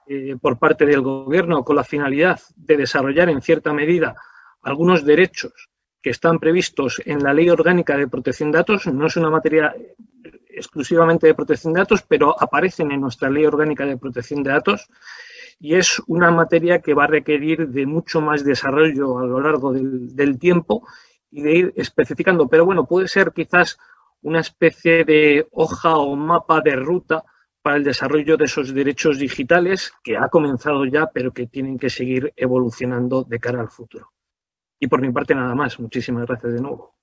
eh, 0.08 0.36
por 0.42 0.60
parte 0.60 0.86
del 0.86 1.02
Gobierno 1.02 1.64
con 1.64 1.76
la 1.76 1.84
finalidad 1.84 2.40
de 2.56 2.78
desarrollar 2.78 3.30
en 3.30 3.42
cierta 3.42 3.72
medida 3.74 4.16
algunos 4.62 5.06
derechos 5.06 5.70
que 6.02 6.10
están 6.10 6.40
previstos 6.40 7.02
en 7.06 7.24
la 7.24 7.34
Ley 7.34 7.50
Orgánica 7.50 7.96
de 7.96 8.08
Protección 8.08 8.52
de 8.52 8.58
Datos. 8.58 8.88
No 8.88 9.06
es 9.06 9.16
una 9.16 9.30
materia 9.30 9.74
exclusivamente 10.50 11.28
de 11.28 11.34
protección 11.34 11.74
de 11.74 11.80
datos, 11.80 12.04
pero 12.08 12.40
aparecen 12.42 12.92
en 12.92 13.02
nuestra 13.02 13.30
Ley 13.30 13.46
Orgánica 13.46 13.86
de 13.86 13.98
Protección 13.98 14.44
de 14.44 14.52
Datos 14.52 14.90
y 15.60 15.76
es 15.76 16.02
una 16.08 16.32
materia 16.32 16.80
que 16.80 16.94
va 16.94 17.06
a 17.06 17.08
requerir 17.08 17.70
de 17.70 17.86
mucho 17.86 18.20
más 18.20 18.44
desarrollo 18.44 19.20
a 19.20 19.28
lo 19.28 19.40
largo 19.40 19.72
del, 19.72 20.16
del 20.16 20.40
tiempo 20.40 20.88
y 21.32 21.42
de 21.42 21.54
ir 21.54 21.74
especificando. 21.76 22.48
Pero 22.48 22.66
bueno, 22.66 22.86
puede 22.86 23.08
ser 23.08 23.32
quizás 23.34 23.80
una 24.22 24.40
especie 24.40 25.04
de 25.04 25.48
hoja 25.52 25.98
o 25.98 26.16
mapa 26.16 26.62
de 26.62 26.76
ruta 26.76 27.24
para 27.62 27.78
el 27.78 27.84
desarrollo 27.84 28.38
de 28.38 28.46
esos 28.46 28.74
derechos 28.74 29.20
digitales 29.20 29.94
que 30.04 30.18
ha 30.18 30.28
comenzado 30.30 30.86
ya, 30.86 31.08
pero 31.08 31.32
que 31.32 31.48
tienen 31.48 31.78
que 31.78 31.90
seguir 31.90 32.34
evolucionando 32.36 33.24
de 33.24 33.40
cara 33.40 33.62
al 33.62 33.70
futuro. 33.70 34.12
Y 34.80 34.88
por 34.88 35.02
mi 35.02 35.12
parte 35.12 35.36
nada 35.36 35.54
más. 35.56 35.80
Muchísimas 35.80 36.26
gracias 36.26 36.54
de 36.54 36.62
nuevo. 36.62 36.96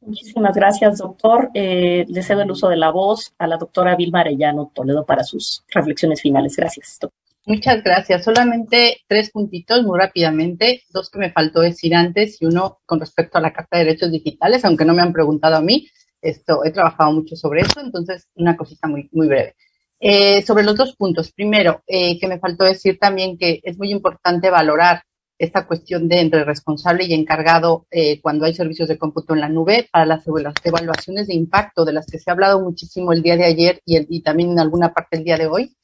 Muchísimas 0.00 0.54
gracias, 0.54 0.98
doctor. 0.98 1.50
Eh, 1.52 2.04
le 2.08 2.22
cedo 2.22 2.42
el 2.42 2.50
uso 2.50 2.68
de 2.68 2.76
la 2.76 2.90
voz 2.90 3.34
a 3.38 3.48
la 3.48 3.56
doctora 3.56 3.96
Vilma 3.96 4.20
Arellano 4.20 4.70
Toledo 4.72 5.04
para 5.04 5.24
sus 5.24 5.64
reflexiones 5.68 6.22
finales. 6.22 6.54
Gracias. 6.56 7.00
Muchas 7.46 7.84
gracias. 7.84 8.24
Solamente 8.24 9.02
tres 9.06 9.30
puntitos 9.30 9.84
muy 9.84 9.96
rápidamente. 10.00 10.82
Dos 10.90 11.10
que 11.10 11.20
me 11.20 11.30
faltó 11.30 11.60
decir 11.60 11.94
antes 11.94 12.42
y 12.42 12.46
uno 12.46 12.80
con 12.86 12.98
respecto 12.98 13.38
a 13.38 13.40
la 13.40 13.52
Carta 13.52 13.78
de 13.78 13.84
Derechos 13.84 14.10
Digitales, 14.10 14.64
aunque 14.64 14.84
no 14.84 14.94
me 14.94 15.02
han 15.02 15.12
preguntado 15.12 15.54
a 15.54 15.60
mí. 15.60 15.88
Esto, 16.20 16.64
he 16.64 16.72
trabajado 16.72 17.12
mucho 17.12 17.36
sobre 17.36 17.60
eso, 17.60 17.80
entonces 17.80 18.26
una 18.34 18.56
cosita 18.56 18.88
muy, 18.88 19.08
muy 19.12 19.28
breve. 19.28 19.54
Eh, 20.00 20.42
sobre 20.42 20.64
los 20.64 20.74
dos 20.74 20.96
puntos. 20.96 21.30
Primero, 21.30 21.84
eh, 21.86 22.18
que 22.18 22.26
me 22.26 22.40
faltó 22.40 22.64
decir 22.64 22.98
también 22.98 23.38
que 23.38 23.60
es 23.62 23.78
muy 23.78 23.92
importante 23.92 24.50
valorar 24.50 25.02
esta 25.38 25.68
cuestión 25.68 26.08
de 26.08 26.22
entre 26.22 26.44
responsable 26.44 27.04
y 27.04 27.14
encargado 27.14 27.86
eh, 27.92 28.20
cuando 28.20 28.46
hay 28.46 28.54
servicios 28.54 28.88
de 28.88 28.98
cómputo 28.98 29.34
en 29.34 29.40
la 29.40 29.48
nube 29.48 29.88
para 29.92 30.04
las 30.04 30.24
evaluaciones 30.64 31.28
de 31.28 31.34
impacto 31.34 31.84
de 31.84 31.92
las 31.92 32.06
que 32.06 32.18
se 32.18 32.28
ha 32.28 32.32
hablado 32.32 32.60
muchísimo 32.60 33.12
el 33.12 33.22
día 33.22 33.36
de 33.36 33.44
ayer 33.44 33.80
y, 33.84 34.16
y 34.16 34.22
también 34.22 34.50
en 34.50 34.58
alguna 34.58 34.92
parte 34.92 35.18
el 35.18 35.24
día 35.24 35.36
de 35.36 35.46
hoy, 35.46 35.76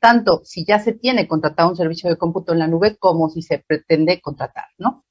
tanto 0.00 0.42
si 0.44 0.64
ya 0.64 0.78
se 0.78 0.92
tiene 0.92 1.28
contratado 1.28 1.68
un 1.68 1.76
servicio 1.76 2.08
de 2.08 2.16
cómputo 2.16 2.52
en 2.52 2.60
la 2.60 2.68
nube 2.68 2.96
como 2.96 3.28
si 3.28 3.42
se 3.42 3.62
pretende 3.66 4.20
contratar, 4.20 4.66
¿no? 4.78 5.04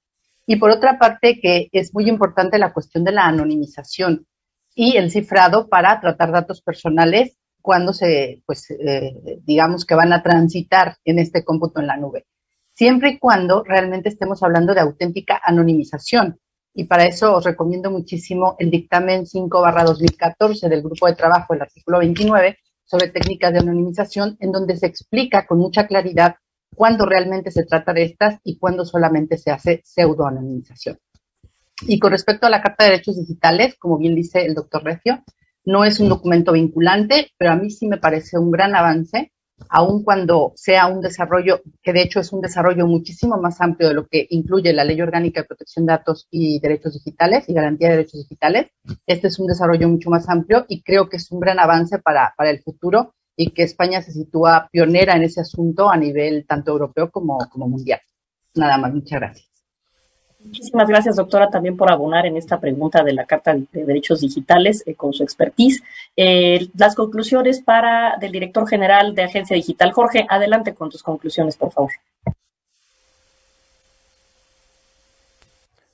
Y 0.48 0.58
por 0.58 0.70
otra 0.70 1.00
parte, 1.00 1.40
que 1.42 1.70
es 1.72 1.94
muy 1.94 2.08
importante 2.08 2.58
la 2.60 2.74
cuestión 2.74 3.04
de 3.04 3.12
la 3.12 3.26
anonimización 3.26 4.28
y 4.76 4.98
el 4.98 5.10
cifrado 5.10 5.68
para 5.70 6.00
tratar 6.00 6.32
datos 6.32 6.62
personales 6.62 7.38
cuando 7.62 7.94
se, 7.94 8.44
pues, 8.46 8.70
eh, 8.70 9.40
digamos 9.44 9.86
que 9.86 9.96
van 9.96 10.14
a 10.14 10.22
transitar 10.22 10.98
en 11.04 11.18
este 11.18 11.44
cómputo 11.44 11.80
en 11.80 11.88
la 11.88 11.98
nube. 11.98 12.28
Siempre 12.74 13.12
y 13.12 13.20
cuando 13.20 13.64
realmente 13.64 14.10
estemos 14.10 14.44
hablando 14.44 14.76
de 14.76 14.82
auténtica 14.82 15.42
anonimización. 15.44 16.40
Y 16.74 16.84
para 16.84 17.06
eso 17.06 17.34
os 17.34 17.46
recomiendo 17.46 17.90
muchísimo 17.90 18.56
el 18.60 18.70
dictamen 18.70 19.26
5 19.26 19.62
barra 19.62 19.86
2014 19.86 20.70
del 20.70 20.84
grupo 20.84 21.08
de 21.08 21.16
trabajo, 21.16 21.54
el 21.54 21.62
artículo 21.62 22.00
29, 22.00 22.60
sobre 22.86 23.10
técnicas 23.10 23.54
de 23.54 23.60
anonimización, 23.60 24.38
en 24.40 24.52
donde 24.52 24.78
se 24.78 24.86
explica 24.86 25.46
con 25.46 25.58
mucha 25.58 25.88
claridad 25.88 26.36
cuándo 26.76 27.06
realmente 27.06 27.52
se 27.52 27.66
trata 27.66 27.94
de 27.94 28.04
estas 28.04 28.40
y 28.44 28.58
cuándo 28.58 28.86
solamente 28.86 29.38
se 29.38 29.52
hace 29.52 29.82
pseudoanonimización. 29.84 30.98
Y 31.88 32.00
con 32.00 32.12
respecto 32.12 32.48
a 32.48 32.50
la 32.50 32.62
Carta 32.62 32.84
de 32.84 32.92
Derechos 32.92 33.18
Digitales, 33.18 33.76
como 33.78 33.98
bien 33.98 34.16
dice 34.16 34.46
el 34.46 34.54
doctor 34.54 34.84
Recio, 34.84 35.24
no 35.66 35.84
es 35.84 36.00
un 36.00 36.10
documento 36.10 36.54
vinculante, 36.54 37.32
pero 37.38 37.52
a 37.52 37.56
mí 37.56 37.70
sí 37.70 37.88
me 37.88 37.98
parece 37.98 38.38
un 38.38 38.52
gran 38.52 38.76
avance, 38.76 39.32
aun 39.70 40.04
cuando 40.04 40.54
sea 40.56 40.88
un 40.88 41.02
desarrollo, 41.02 41.62
que 41.82 41.94
de 41.94 42.02
hecho 42.02 42.20
es 42.20 42.32
un 42.32 42.42
desarrollo 42.42 42.88
muchísimo 42.88 43.38
más 43.38 43.62
amplio 43.62 43.90
de 43.90 43.96
lo 43.96 44.08
que 44.08 44.28
incluye 44.30 44.74
la 44.74 44.84
Ley 44.84 45.02
Orgánica 45.02 45.42
de 45.42 45.48
Protección 45.48 45.86
de 45.86 45.94
Datos 45.94 46.28
y 46.30 46.60
Derechos 46.60 46.94
Digitales 46.94 47.48
y 47.48 47.54
Garantía 47.54 47.90
de 47.90 47.98
Derechos 47.98 48.22
Digitales. 48.24 48.68
Este 49.06 49.28
es 49.28 49.40
un 49.40 49.48
desarrollo 49.48 49.88
mucho 49.90 50.10
más 50.10 50.28
amplio 50.30 50.66
y 50.68 50.82
creo 50.82 51.10
que 51.10 51.18
es 51.18 51.32
un 51.32 51.40
gran 51.40 51.60
avance 51.60 52.00
para, 52.00 52.34
para 52.38 52.50
el 52.50 52.62
futuro 52.62 53.14
y 53.38 53.52
que 53.52 53.64
España 53.64 54.02
se 54.02 54.12
sitúa 54.12 54.70
pionera 54.72 55.16
en 55.16 55.24
ese 55.24 55.42
asunto 55.42 55.90
a 55.90 55.98
nivel 55.98 56.46
tanto 56.48 56.72
europeo 56.72 57.12
como, 57.12 57.38
como 57.50 57.68
mundial. 57.68 58.00
Nada 58.56 58.78
más, 58.78 58.94
muchas 58.94 59.20
gracias. 59.20 59.55
Muchísimas 60.46 60.88
gracias, 60.88 61.16
doctora, 61.16 61.50
también 61.50 61.76
por 61.76 61.92
abonar 61.92 62.26
en 62.28 62.38
esta 62.38 62.60
pregunta 62.60 63.04
de 63.04 63.14
la 63.14 63.26
Carta 63.26 63.56
de 63.56 63.84
Derechos 63.84 64.22
Digitales 64.22 64.84
eh, 64.86 64.94
con 64.94 65.12
su 65.12 65.24
expertise. 65.24 65.82
Eh, 66.16 66.70
las 66.78 66.96
conclusiones 66.96 67.62
para 67.62 68.18
del 68.20 68.32
director 68.32 68.68
general 68.68 69.16
de 69.16 69.24
Agencia 69.24 69.56
Digital. 69.56 69.92
Jorge, 69.92 70.26
adelante 70.30 70.76
con 70.76 70.90
tus 70.90 71.02
conclusiones, 71.02 71.58
por 71.58 71.72
favor. 71.72 71.92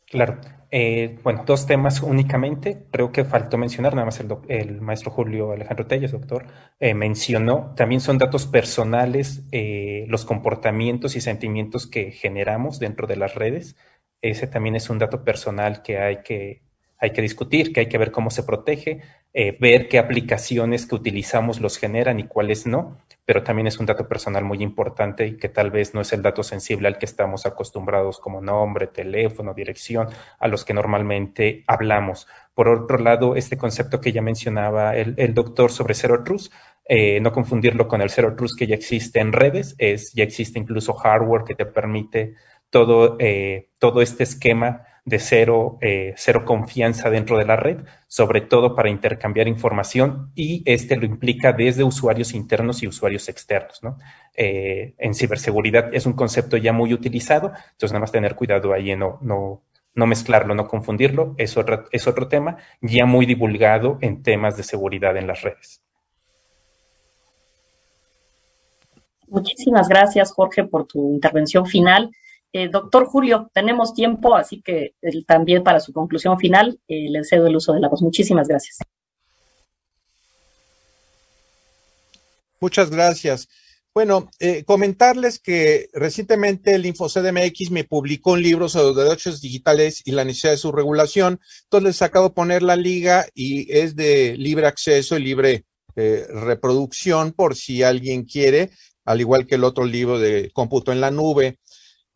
Claro. 0.09 0.37
Eh, 0.69 1.17
bueno, 1.23 1.43
dos 1.45 1.65
temas 1.65 2.01
únicamente. 2.01 2.83
Creo 2.91 3.11
que 3.11 3.23
faltó 3.23 3.57
mencionar, 3.57 3.93
nada 3.93 4.05
más 4.05 4.19
el, 4.19 4.29
el 4.49 4.81
maestro 4.81 5.11
Julio 5.11 5.51
Alejandro 5.51 5.85
Telles, 5.85 6.11
doctor, 6.11 6.45
mencionó, 6.79 7.73
también 7.75 7.99
son 7.99 8.17
datos 8.17 8.45
personales 8.45 9.43
los 10.07 10.23
comportamientos 10.23 11.17
y 11.17 11.21
sentimientos 11.21 11.87
que 11.87 12.11
generamos 12.11 12.79
dentro 12.79 13.05
de 13.05 13.17
las 13.17 13.35
redes 13.35 13.75
ese 14.21 14.47
también 14.47 14.75
es 14.75 14.89
un 14.89 14.99
dato 14.99 15.23
personal 15.23 15.81
que 15.81 15.97
hay 15.97 16.21
que, 16.23 16.61
hay 16.97 17.11
que 17.11 17.21
discutir, 17.21 17.73
que 17.73 17.81
hay 17.81 17.87
que 17.87 17.97
ver 17.97 18.11
cómo 18.11 18.29
se 18.29 18.43
protege, 18.43 19.01
eh, 19.33 19.57
ver 19.59 19.87
qué 19.87 19.97
aplicaciones 19.97 20.85
que 20.85 20.95
utilizamos 20.95 21.59
los 21.59 21.77
generan 21.77 22.19
y 22.19 22.25
cuáles 22.25 22.67
no, 22.67 22.97
pero 23.25 23.43
también 23.43 23.67
es 23.67 23.79
un 23.79 23.85
dato 23.85 24.07
personal 24.07 24.43
muy 24.43 24.61
importante 24.61 25.25
y 25.25 25.37
que 25.37 25.49
tal 25.49 25.71
vez 25.71 25.93
no 25.93 26.01
es 26.01 26.13
el 26.13 26.21
dato 26.21 26.43
sensible 26.43 26.87
al 26.87 26.97
que 26.97 27.05
estamos 27.05 27.45
acostumbrados 27.45 28.19
como 28.19 28.41
nombre, 28.41 28.87
teléfono, 28.87 29.53
dirección, 29.53 30.09
a 30.37 30.47
los 30.47 30.65
que 30.65 30.73
normalmente 30.73 31.63
hablamos. 31.65 32.27
Por 32.53 32.67
otro 32.67 32.97
lado, 32.97 33.35
este 33.35 33.57
concepto 33.57 34.01
que 34.01 34.11
ya 34.11 34.21
mencionaba 34.21 34.95
el, 34.95 35.15
el 35.17 35.33
doctor 35.33 35.71
sobre 35.71 35.93
Zero 35.93 36.23
Trust, 36.23 36.51
eh, 36.93 37.19
no 37.21 37.31
confundirlo 37.31 37.87
con 37.87 38.01
el 38.01 38.09
Zero 38.09 38.35
Trust 38.35 38.59
que 38.59 38.67
ya 38.67 38.75
existe 38.75 39.21
en 39.21 39.31
redes, 39.31 39.75
es, 39.77 40.13
ya 40.13 40.23
existe 40.23 40.59
incluso 40.59 40.93
hardware 40.93 41.45
que 41.45 41.55
te 41.55 41.65
permite 41.65 42.35
todo, 42.71 43.17
eh, 43.19 43.69
todo 43.77 44.01
este 44.01 44.23
esquema 44.23 44.87
de 45.03 45.19
cero, 45.19 45.77
eh, 45.81 46.13
cero 46.15 46.45
confianza 46.45 47.09
dentro 47.09 47.37
de 47.37 47.45
la 47.45 47.55
red, 47.55 47.79
sobre 48.07 48.41
todo 48.41 48.75
para 48.75 48.89
intercambiar 48.89 49.47
información 49.47 50.31
y 50.35 50.61
este 50.65 50.95
lo 50.95 51.05
implica 51.05 51.53
desde 51.53 51.83
usuarios 51.83 52.33
internos 52.33 52.83
y 52.83 52.87
usuarios 52.87 53.27
externos. 53.27 53.81
¿no? 53.83 53.97
Eh, 54.35 54.93
en 54.97 55.13
ciberseguridad 55.15 55.93
es 55.93 56.05
un 56.05 56.13
concepto 56.13 56.57
ya 56.57 56.71
muy 56.71 56.93
utilizado, 56.93 57.47
entonces 57.47 57.91
nada 57.91 58.01
más 58.01 58.11
tener 58.11 58.35
cuidado 58.35 58.73
ahí 58.73 58.95
no, 58.95 59.17
no, 59.21 59.63
no 59.95 60.05
mezclarlo, 60.05 60.53
no 60.53 60.67
confundirlo, 60.67 61.33
es 61.37 61.57
otro, 61.57 61.85
es 61.91 62.07
otro 62.07 62.27
tema 62.27 62.57
ya 62.81 63.05
muy 63.05 63.25
divulgado 63.25 63.97
en 64.01 64.21
temas 64.21 64.55
de 64.55 64.63
seguridad 64.63 65.17
en 65.17 65.27
las 65.27 65.41
redes. 65.41 65.81
Muchísimas 69.27 69.87
gracias, 69.87 70.33
Jorge, 70.33 70.65
por 70.65 70.85
tu 70.85 71.13
intervención 71.13 71.65
final. 71.65 72.11
Eh, 72.53 72.67
doctor 72.67 73.05
Julio, 73.05 73.49
tenemos 73.53 73.93
tiempo, 73.93 74.35
así 74.35 74.61
que 74.61 74.95
también 75.25 75.63
para 75.63 75.79
su 75.79 75.93
conclusión 75.93 76.37
final 76.37 76.79
eh, 76.87 77.09
le 77.09 77.23
cedo 77.23 77.47
el 77.47 77.55
uso 77.55 77.71
de 77.73 77.79
la 77.79 77.87
voz. 77.87 78.01
Muchísimas 78.01 78.47
gracias. 78.47 78.79
Muchas 82.59 82.91
gracias. 82.91 83.47
Bueno, 83.93 84.29
eh, 84.39 84.63
comentarles 84.65 85.39
que 85.39 85.89
recientemente 85.93 86.75
el 86.75 86.85
InfoCDMX 86.85 87.71
me 87.71 87.83
publicó 87.85 88.33
un 88.33 88.41
libro 88.41 88.69
sobre 88.69 88.87
los 88.87 88.95
derechos 88.95 89.41
digitales 89.41 90.01
y 90.05 90.11
la 90.11 90.23
necesidad 90.23 90.51
de 90.51 90.57
su 90.57 90.71
regulación. 90.71 91.39
Entonces 91.63 91.87
les 91.87 92.01
acabo 92.01 92.29
de 92.29 92.35
poner 92.35 92.63
la 92.63 92.75
liga 92.75 93.25
y 93.33 93.71
es 93.73 93.95
de 93.95 94.35
libre 94.37 94.67
acceso 94.67 95.17
y 95.17 95.23
libre 95.23 95.65
reproducción 95.93 97.33
por 97.33 97.55
si 97.57 97.83
alguien 97.83 98.23
quiere, 98.23 98.71
al 99.03 99.19
igual 99.19 99.45
que 99.45 99.55
el 99.55 99.65
otro 99.65 99.83
libro 99.83 100.19
de 100.19 100.49
cómputo 100.53 100.93
en 100.93 101.01
la 101.01 101.11
nube. 101.11 101.59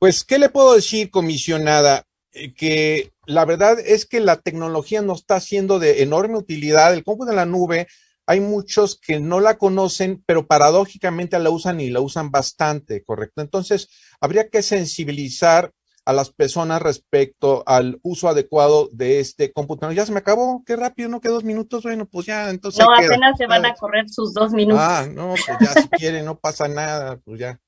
Pues, 0.05 0.23
¿qué 0.23 0.37
le 0.37 0.49
puedo 0.49 0.75
decir, 0.75 1.09
comisionada? 1.09 2.03
Eh, 2.31 2.53
que 2.53 3.11
la 3.25 3.43
verdad 3.43 3.79
es 3.79 4.05
que 4.05 4.19
la 4.19 4.35
tecnología 4.35 5.01
nos 5.01 5.21
está 5.21 5.37
haciendo 5.37 5.79
de 5.79 6.03
enorme 6.03 6.37
utilidad. 6.37 6.93
El 6.93 7.03
cómputo 7.03 7.31
en 7.31 7.37
la 7.37 7.47
nube, 7.47 7.87
hay 8.27 8.39
muchos 8.39 8.99
que 8.99 9.19
no 9.19 9.39
la 9.39 9.57
conocen, 9.57 10.23
pero 10.27 10.45
paradójicamente 10.45 11.39
la 11.39 11.49
usan 11.49 11.79
y 11.79 11.89
la 11.89 12.01
usan 12.01 12.29
bastante, 12.29 13.03
¿correcto? 13.03 13.41
Entonces, 13.41 13.89
habría 14.21 14.47
que 14.47 14.61
sensibilizar 14.61 15.71
a 16.05 16.13
las 16.13 16.29
personas 16.29 16.83
respecto 16.83 17.63
al 17.65 17.97
uso 18.03 18.29
adecuado 18.29 18.89
de 18.91 19.19
este 19.19 19.51
computador. 19.51 19.95
Ya 19.95 20.05
se 20.05 20.11
me 20.11 20.19
acabó, 20.19 20.61
qué 20.67 20.75
rápido, 20.75 21.09
no 21.09 21.19
que 21.19 21.29
dos 21.29 21.43
minutos, 21.43 21.81
bueno, 21.81 22.05
pues 22.05 22.27
ya, 22.27 22.51
entonces. 22.51 22.85
No, 22.85 22.93
apenas 22.93 23.39
se 23.39 23.47
van 23.47 23.65
a 23.65 23.73
correr 23.73 24.07
sus 24.07 24.35
dos 24.35 24.51
minutos. 24.51 24.83
Ah, 24.83 25.07
no, 25.11 25.33
pues 25.33 25.57
ya 25.59 25.81
si 25.81 25.89
quieren, 25.89 26.25
no 26.25 26.37
pasa 26.37 26.67
nada, 26.67 27.17
pues 27.25 27.39
ya. 27.39 27.59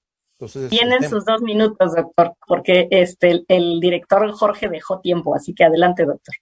Tienen 0.69 1.09
sus 1.09 1.25
dos 1.25 1.41
minutos, 1.41 1.95
doctor, 1.95 2.35
porque 2.47 2.87
este, 2.91 3.43
el, 3.47 3.79
director 3.79 4.31
Jorge 4.31 4.69
dejó 4.69 4.99
tiempo, 4.99 5.35
así 5.35 5.53
que 5.53 5.63
adelante, 5.63 6.05
doctor. 6.05 6.35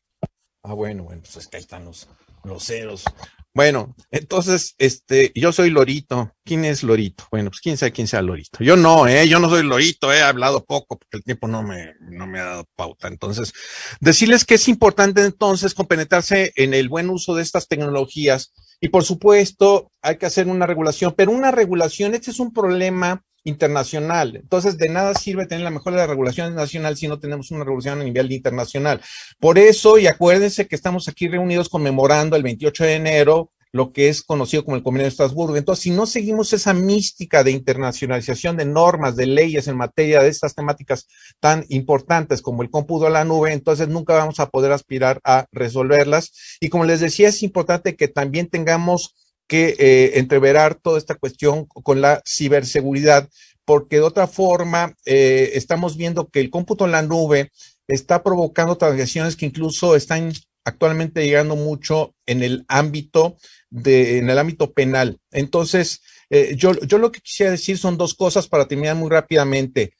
Ah, 0.63 0.73
bueno, 0.73 1.03
bueno, 1.03 1.21
pues 1.21 1.37
es 1.37 1.47
que 1.47 1.57
ahí 1.57 1.61
están 1.61 1.85
los, 1.85 2.09
los 2.43 2.65
ceros. 2.65 3.05
Bueno, 3.53 3.95
entonces, 4.11 4.75
este, 4.79 5.31
yo 5.33 5.53
soy 5.53 5.69
Lorito. 5.69 6.33
¿Quién 6.43 6.65
es 6.65 6.83
Lorito? 6.83 7.23
Bueno, 7.31 7.51
pues 7.51 7.61
quién 7.61 7.77
sabe 7.77 7.93
quién 7.93 8.07
sea 8.07 8.21
Lorito. 8.21 8.61
Yo 8.61 8.75
no, 8.75 9.07
eh, 9.07 9.29
yo 9.29 9.39
no 9.39 9.49
soy 9.49 9.63
Lorito, 9.63 10.11
he 10.11 10.21
hablado 10.21 10.65
poco 10.65 10.97
porque 10.97 11.17
el 11.17 11.23
tiempo 11.23 11.47
no 11.47 11.63
me, 11.63 11.93
no 12.01 12.27
me 12.27 12.41
ha 12.41 12.45
dado 12.45 12.65
pauta. 12.75 13.07
Entonces, 13.07 13.53
decirles 14.01 14.43
que 14.43 14.55
es 14.55 14.67
importante 14.67 15.23
entonces 15.23 15.73
compenetrarse 15.73 16.51
en 16.57 16.73
el 16.73 16.89
buen 16.89 17.09
uso 17.09 17.33
de 17.33 17.43
estas 17.43 17.69
tecnologías 17.69 18.51
y 18.81 18.89
por 18.89 19.05
supuesto 19.05 19.89
hay 20.01 20.17
que 20.17 20.25
hacer 20.25 20.47
una 20.47 20.67
regulación, 20.67 21.13
pero 21.15 21.31
una 21.31 21.51
regulación, 21.51 22.13
este 22.13 22.31
es 22.31 22.41
un 22.41 22.51
problema 22.51 23.23
internacional. 23.45 24.35
Entonces, 24.35 24.77
de 24.77 24.89
nada 24.89 25.13
sirve 25.13 25.45
tener 25.45 25.63
la 25.63 25.71
mejor 25.71 25.93
de 25.93 25.99
las 25.99 26.09
regulaciones 26.09 26.53
nacional 26.53 26.97
si 26.97 27.07
no 27.07 27.19
tenemos 27.19 27.51
una 27.51 27.63
regulación 27.63 28.01
a 28.01 28.03
nivel 28.03 28.31
internacional. 28.31 28.99
Por 29.39 29.57
eso, 29.57 29.97
y 29.97 30.07
acuérdense 30.07 30.67
que 30.67 30.75
estamos 30.75 31.07
aquí 31.07 31.29
reunidos 31.29 31.69
conmemorando 31.69 32.35
el 32.35 32.43
28 32.43 32.83
de 32.83 32.93
enero 32.95 33.51
lo 33.75 33.91
que 33.91 34.07
es 34.07 34.23
conocido 34.23 34.63
como 34.63 34.77
el 34.77 34.83
Convenio 34.83 35.03
de 35.03 35.09
Estrasburgo. 35.09 35.57
Entonces, 35.57 35.83
si 35.83 35.91
no 35.91 36.05
seguimos 36.05 36.53
esa 36.53 36.73
mística 36.73 37.43
de 37.43 37.51
internacionalización 37.51 38.55
de 38.55 38.63
normas, 38.63 39.17
de 39.17 39.25
leyes 39.25 39.67
en 39.67 39.75
materia 39.75 40.23
de 40.23 40.29
estas 40.29 40.55
temáticas 40.55 41.07
tan 41.41 41.65
importantes 41.67 42.41
como 42.41 42.63
el 42.63 42.69
cómputo 42.69 43.05
a 43.05 43.09
la 43.09 43.25
nube, 43.25 43.51
entonces 43.51 43.89
nunca 43.89 44.13
vamos 44.13 44.39
a 44.39 44.49
poder 44.49 44.71
aspirar 44.71 45.19
a 45.25 45.47
resolverlas. 45.51 46.57
Y 46.61 46.69
como 46.69 46.85
les 46.85 47.01
decía, 47.01 47.27
es 47.27 47.43
importante 47.43 47.97
que 47.97 48.07
también 48.07 48.47
tengamos 48.47 49.13
que 49.47 49.75
eh, 49.77 50.19
entreverar 50.19 50.75
toda 50.75 50.97
esta 50.97 51.15
cuestión 51.15 51.65
con 51.65 52.01
la 52.01 52.21
ciberseguridad, 52.25 53.29
porque 53.65 53.97
de 53.97 54.03
otra 54.03 54.27
forma 54.27 54.95
eh, 55.05 55.51
estamos 55.53 55.97
viendo 55.97 56.29
que 56.29 56.39
el 56.39 56.49
cómputo 56.49 56.85
en 56.85 56.91
la 56.91 57.01
nube 57.01 57.51
está 57.87 58.23
provocando 58.23 58.77
transacciones 58.77 59.35
que 59.35 59.45
incluso 59.45 59.95
están 59.95 60.31
actualmente 60.63 61.23
llegando 61.23 61.55
mucho 61.55 62.15
en 62.25 62.43
el 62.43 62.65
ámbito 62.67 63.37
de, 63.69 64.17
en 64.17 64.29
el 64.29 64.39
ámbito 64.39 64.73
penal. 64.73 65.19
Entonces, 65.31 66.01
eh, 66.29 66.55
yo, 66.57 66.73
yo 66.81 66.97
lo 66.97 67.11
que 67.11 67.21
quisiera 67.21 67.51
decir 67.51 67.77
son 67.77 67.97
dos 67.97 68.15
cosas 68.15 68.47
para 68.47 68.67
terminar 68.67 68.95
muy 68.95 69.09
rápidamente, 69.09 69.93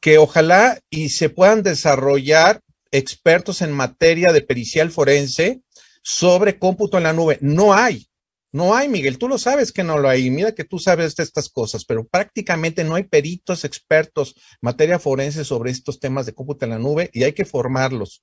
que 0.00 0.18
ojalá 0.18 0.78
y 0.90 1.10
se 1.10 1.28
puedan 1.28 1.62
desarrollar 1.62 2.60
expertos 2.90 3.62
en 3.62 3.72
materia 3.72 4.32
de 4.32 4.42
pericial 4.42 4.90
forense 4.90 5.60
sobre 6.02 6.58
cómputo 6.58 6.98
en 6.98 7.04
la 7.04 7.12
nube. 7.12 7.38
No 7.40 7.74
hay, 7.74 8.07
no 8.52 8.74
hay, 8.74 8.88
Miguel, 8.88 9.18
tú 9.18 9.28
lo 9.28 9.38
sabes 9.38 9.72
que 9.72 9.84
no 9.84 9.98
lo 9.98 10.08
hay. 10.08 10.30
Mira 10.30 10.52
que 10.52 10.64
tú 10.64 10.78
sabes 10.78 11.14
de 11.16 11.22
estas 11.22 11.48
cosas, 11.48 11.84
pero 11.84 12.06
prácticamente 12.06 12.82
no 12.84 12.94
hay 12.94 13.04
peritos 13.04 13.64
expertos 13.64 14.34
materia 14.60 14.98
forense 14.98 15.44
sobre 15.44 15.70
estos 15.70 16.00
temas 16.00 16.26
de 16.26 16.34
cómputo 16.34 16.64
en 16.64 16.70
la 16.70 16.78
nube 16.78 17.10
y 17.12 17.24
hay 17.24 17.32
que 17.32 17.44
formarlos, 17.44 18.22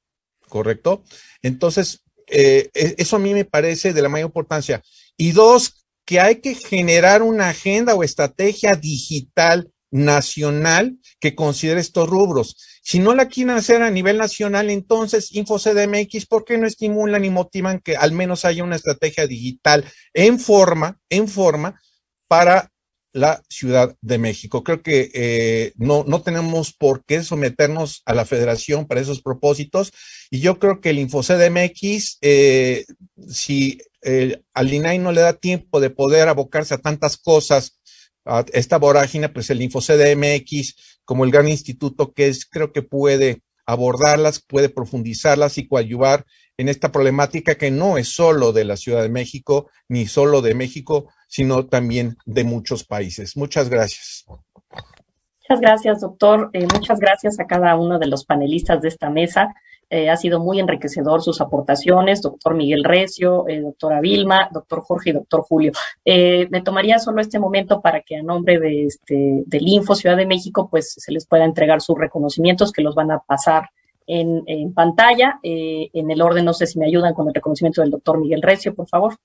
¿correcto? 0.49 1.03
Entonces, 1.43 2.03
eh, 2.27 2.69
e, 2.73 2.95
eso 2.97 3.17
a 3.17 3.19
mí 3.19 3.33
me 3.33 3.45
parece 3.45 3.93
de 3.93 4.01
la 4.01 4.09
mayor 4.09 4.29
importancia. 4.29 4.81
Y 5.15 5.31
dos, 5.31 5.85
que 6.05 6.19
hay 6.19 6.35
que 6.41 6.55
generar 6.55 7.21
una 7.23 7.49
agenda 7.49 7.95
o 7.95 8.03
estrategia 8.03 8.75
digital 8.75 9.71
nacional 9.91 10.99
que 11.19 11.35
considere 11.35 11.81
estos 11.81 12.07
rubros. 12.07 12.57
Si 12.87 12.99
no 12.99 13.15
la 13.15 13.27
quieren 13.29 13.55
hacer 13.55 13.81
a 13.81 13.89
nivel 13.89 14.19
nacional, 14.19 14.69
entonces 14.69 15.31
InfoCDMX, 15.31 16.27
¿por 16.27 16.45
qué 16.45 16.59
no 16.59 16.67
estimulan 16.67 17.25
y 17.25 17.31
motivan 17.31 17.79
que 17.79 17.97
al 17.97 18.11
menos 18.11 18.45
haya 18.45 18.63
una 18.63 18.75
estrategia 18.75 19.25
digital 19.25 19.83
en 20.13 20.39
forma, 20.39 20.99
en 21.09 21.27
forma 21.27 21.81
para 22.27 22.71
la 23.11 23.41
Ciudad 23.49 23.95
de 24.01 24.19
México? 24.19 24.63
Creo 24.63 24.83
que 24.83 25.09
eh, 25.15 25.73
no, 25.77 26.03
no 26.07 26.21
tenemos 26.21 26.73
por 26.73 27.03
qué 27.05 27.23
someternos 27.23 28.03
a 28.05 28.13
la 28.13 28.23
federación 28.23 28.85
para 28.85 29.01
esos 29.01 29.19
propósitos. 29.19 29.91
Y 30.29 30.41
yo 30.41 30.59
creo 30.59 30.79
que 30.79 30.91
el 30.91 30.99
InfoCDMX, 30.99 32.19
eh, 32.21 32.85
si 33.27 33.79
eh, 34.03 34.43
al 34.53 34.71
INAI 34.71 34.99
no 34.99 35.11
le 35.11 35.21
da 35.21 35.33
tiempo 35.33 35.79
de 35.79 35.89
poder 35.89 36.27
abocarse 36.27 36.75
a 36.75 36.77
tantas 36.77 37.17
cosas, 37.17 37.79
a 38.25 38.43
esta 38.53 38.77
vorágine, 38.77 39.29
pues 39.29 39.49
el 39.49 39.61
InfoCDMX 39.61 40.99
como 41.05 41.23
el 41.23 41.31
gran 41.31 41.47
instituto 41.47 42.11
que 42.13 42.27
es, 42.27 42.45
creo 42.45 42.71
que 42.71 42.81
puede 42.81 43.41
abordarlas, 43.65 44.41
puede 44.41 44.69
profundizarlas 44.69 45.57
y 45.57 45.67
coadyuvar 45.67 46.25
en 46.57 46.69
esta 46.69 46.91
problemática 46.91 47.55
que 47.55 47.71
no 47.71 47.97
es 47.97 48.09
solo 48.09 48.53
de 48.53 48.65
la 48.65 48.77
Ciudad 48.77 49.01
de 49.01 49.09
México, 49.09 49.69
ni 49.87 50.07
solo 50.07 50.41
de 50.41 50.55
México, 50.55 51.09
sino 51.27 51.67
también 51.67 52.17
de 52.25 52.43
muchos 52.43 52.83
países. 52.83 53.35
Muchas 53.37 53.69
gracias. 53.69 54.25
Muchas 54.27 55.61
gracias, 55.61 56.01
doctor. 56.01 56.49
Eh, 56.53 56.65
muchas 56.73 56.99
gracias 56.99 57.39
a 57.39 57.45
cada 57.45 57.75
uno 57.75 57.99
de 57.99 58.07
los 58.07 58.25
panelistas 58.25 58.81
de 58.81 58.87
esta 58.87 59.09
mesa. 59.09 59.53
Eh, 59.89 60.09
ha 60.09 60.17
sido 60.17 60.39
muy 60.39 60.59
enriquecedor 60.59 61.21
sus 61.21 61.41
aportaciones, 61.41 62.21
doctor 62.21 62.55
Miguel 62.55 62.83
Recio, 62.83 63.47
eh, 63.47 63.61
doctora 63.61 64.01
Vilma, 64.01 64.49
doctor 64.51 64.81
Jorge 64.81 65.11
y 65.11 65.13
doctor 65.13 65.41
Julio. 65.41 65.71
Eh, 66.03 66.47
me 66.49 66.61
tomaría 66.61 66.97
solo 66.97 67.21
este 67.21 67.39
momento 67.39 67.81
para 67.81 68.01
que 68.01 68.17
a 68.17 68.23
nombre 68.23 68.59
de 68.59 68.85
este, 68.85 69.43
del 69.45 69.67
Info 69.67 69.93
Ciudad 69.93 70.17
de 70.17 70.25
México, 70.25 70.67
pues 70.69 70.95
se 70.97 71.11
les 71.11 71.27
pueda 71.27 71.45
entregar 71.45 71.81
sus 71.81 71.97
reconocimientos 71.97 72.71
que 72.71 72.81
los 72.81 72.95
van 72.95 73.11
a 73.11 73.19
pasar 73.19 73.69
en, 74.07 74.43
en 74.47 74.73
pantalla. 74.73 75.39
en 75.43 76.11
el 76.11 76.21
orden, 76.21 76.45
no 76.45 76.53
sé 76.53 76.67
si 76.67 76.79
me 76.79 76.85
ayudan 76.85 77.13
con 77.13 77.27
el 77.27 77.33
reconocimiento 77.33 77.81
del 77.81 77.91
doctor 77.91 78.19
Miguel 78.19 78.41
Recio, 78.41 78.73
por 78.73 78.87
favor. 78.87 79.15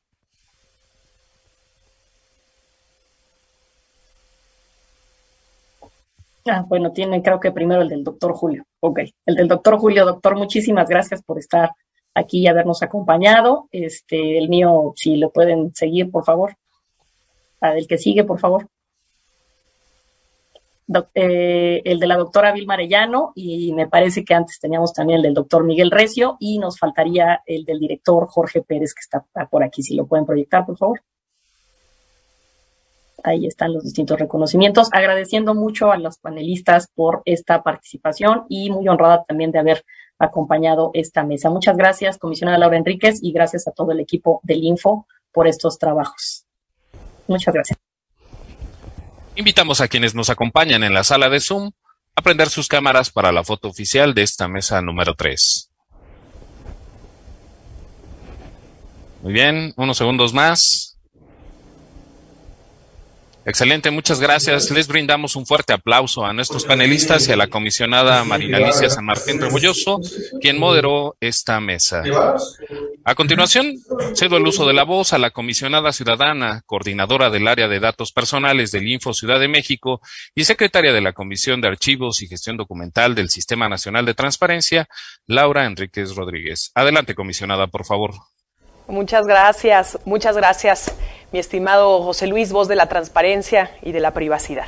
Ah, 6.47 6.65
bueno, 6.67 6.93
tiene 6.93 7.23
creo 7.23 7.39
que 7.39 7.53
primero 7.53 7.83
el 7.83 7.89
del 7.89 8.05
doctor 8.05 8.33
Julio. 8.33 8.65
Ok, 8.81 9.01
el 9.27 9.35
del 9.35 9.49
doctor 9.49 9.79
Julio. 9.79 10.05
Doctor, 10.05 10.37
muchísimas 10.37 10.89
gracias 10.89 11.23
por 11.23 11.39
estar 11.39 11.71
aquí 12.15 12.41
y 12.41 12.47
habernos 12.47 12.83
acompañado. 12.83 13.69
Este, 13.71 14.39
el 14.39 14.49
mío, 14.49 14.93
si 14.97 15.17
lo 15.17 15.31
pueden 15.31 15.75
seguir, 15.75 16.11
por 16.11 16.25
favor. 16.25 16.57
Ah, 17.61 17.77
el 17.77 17.87
que 17.87 17.99
sigue, 17.99 18.25
por 18.25 18.39
favor. 18.39 18.69
Eh, 21.15 21.83
el 21.85 22.01
de 22.01 22.07
la 22.07 22.17
doctora 22.17 22.53
Vilma 22.53 22.75
Arellano 22.75 23.33
y 23.37 23.73
me 23.75 23.87
parece 23.87 24.25
que 24.25 24.35
antes 24.35 24.59
teníamos 24.59 24.93
también 24.93 25.19
el 25.19 25.23
del 25.23 25.35
doctor 25.35 25.63
Miguel 25.63 25.91
Recio 25.91 26.37
y 26.41 26.59
nos 26.59 26.79
faltaría 26.79 27.43
el 27.47 27.65
del 27.65 27.79
director 27.79 28.27
Jorge 28.27 28.63
Pérez 28.63 28.93
que 28.93 29.01
está 29.01 29.25
por 29.47 29.63
aquí. 29.63 29.83
Si 29.83 29.95
lo 29.95 30.07
pueden 30.07 30.27
proyectar, 30.27 30.67
por 30.67 30.77
favor. 30.77 31.01
Ahí 33.25 33.47
están 33.47 33.73
los 33.73 33.85
distintos 33.85 34.19
reconocimientos, 34.19 34.89
agradeciendo 34.93 35.55
mucho 35.55 35.93
a 35.93 35.99
los 35.99 36.19
panelistas 36.19 36.89
por 36.95 37.23
esta 37.25 37.63
participación 37.63 38.45
y 38.49 38.71
muy 38.71 38.89
honrada 38.89 39.25
también 39.25 39.53
de 39.53 39.59
haber 39.59 39.85
acompañado 40.19 40.91
esta 40.95 41.25
mesa. 41.25 41.51
Muchas 41.51 41.77
gracias, 41.77 42.19
comisionada 42.19 42.59
Laura 42.59 42.77
Enríquez, 42.77 43.21
y 43.23 43.33
gracias 43.33 43.67
a 43.67 43.73
todo 43.73 43.93
el 43.93 44.01
equipo 44.01 44.41
del 44.45 44.63
Info 44.65 45.07
por 45.33 45.49
estos 45.49 45.79
trabajos. 45.79 46.45
Muchas 47.27 47.55
gracias. 47.55 47.79
Invitamos 49.37 49.81
a 49.81 49.89
quienes 49.89 50.15
nos 50.15 50.29
acompañan 50.29 50.83
en 50.83 50.93
la 50.93 51.05
sala 51.05 51.31
de 51.31 51.41
Zoom 51.41 51.71
a 52.15 52.23
prender 52.23 52.51
sus 52.51 52.69
cámaras 52.69 53.11
para 53.11 53.33
la 53.33 53.45
foto 53.45 53.69
oficial 53.69 54.13
de 54.15 54.23
esta 54.23 54.49
mesa 54.49 54.83
número 54.83 55.15
3. 55.15 55.71
Muy 59.23 59.33
bien, 59.33 59.73
unos 59.77 59.97
segundos 59.97 60.33
más. 60.33 60.90
Excelente, 63.51 63.91
muchas 63.91 64.21
gracias. 64.21 64.71
Les 64.71 64.87
brindamos 64.87 65.35
un 65.35 65.45
fuerte 65.45 65.73
aplauso 65.73 66.25
a 66.25 66.33
nuestros 66.33 66.65
panelistas 66.65 67.27
y 67.27 67.33
a 67.33 67.37
la 67.37 67.49
comisionada 67.49 68.23
Marina 68.23 68.59
Alicia 68.59 68.89
San 68.89 69.05
Martín 69.05 69.41
Rebolloso, 69.41 70.01
quien 70.41 70.57
moderó 70.57 71.17
esta 71.19 71.59
mesa. 71.59 72.05
A 73.05 73.15
continuación, 73.17 73.75
cedo 74.15 74.37
el 74.37 74.47
uso 74.47 74.69
de 74.69 74.73
la 74.73 74.85
voz 74.85 75.13
a 75.15 75.19
la 75.19 75.33
comisionada 75.33 75.91
ciudadana, 75.91 76.63
coordinadora 76.65 77.29
del 77.29 77.49
área 77.49 77.67
de 77.67 77.81
datos 77.81 78.13
personales 78.13 78.71
del 78.71 78.87
Info 78.87 79.13
Ciudad 79.13 79.41
de 79.41 79.49
México 79.49 80.01
y 80.33 80.45
secretaria 80.45 80.93
de 80.93 81.01
la 81.01 81.13
Comisión 81.13 81.61
de 81.61 81.67
Archivos 81.67 82.23
y 82.23 82.29
Gestión 82.29 82.57
Documental 82.57 83.17
del 83.17 83.31
Sistema 83.31 83.69
Nacional 83.69 84.07
de 84.07 84.15
Transparencia, 84.15 84.87
Laura 85.27 85.67
Enríquez 85.67 86.15
Rodríguez. 86.15 86.71
Adelante, 86.77 87.17
comisionada, 87.17 87.67
por 87.67 87.85
favor. 87.85 88.13
Muchas 88.91 89.25
gracias, 89.25 90.01
muchas 90.05 90.37
gracias, 90.37 90.93
mi 91.31 91.39
estimado 91.39 92.03
José 92.03 92.27
Luis, 92.27 92.51
voz 92.51 92.67
de 92.67 92.75
la 92.75 92.87
transparencia 92.89 93.71
y 93.83 93.93
de 93.93 94.01
la 94.01 94.11
privacidad. 94.11 94.67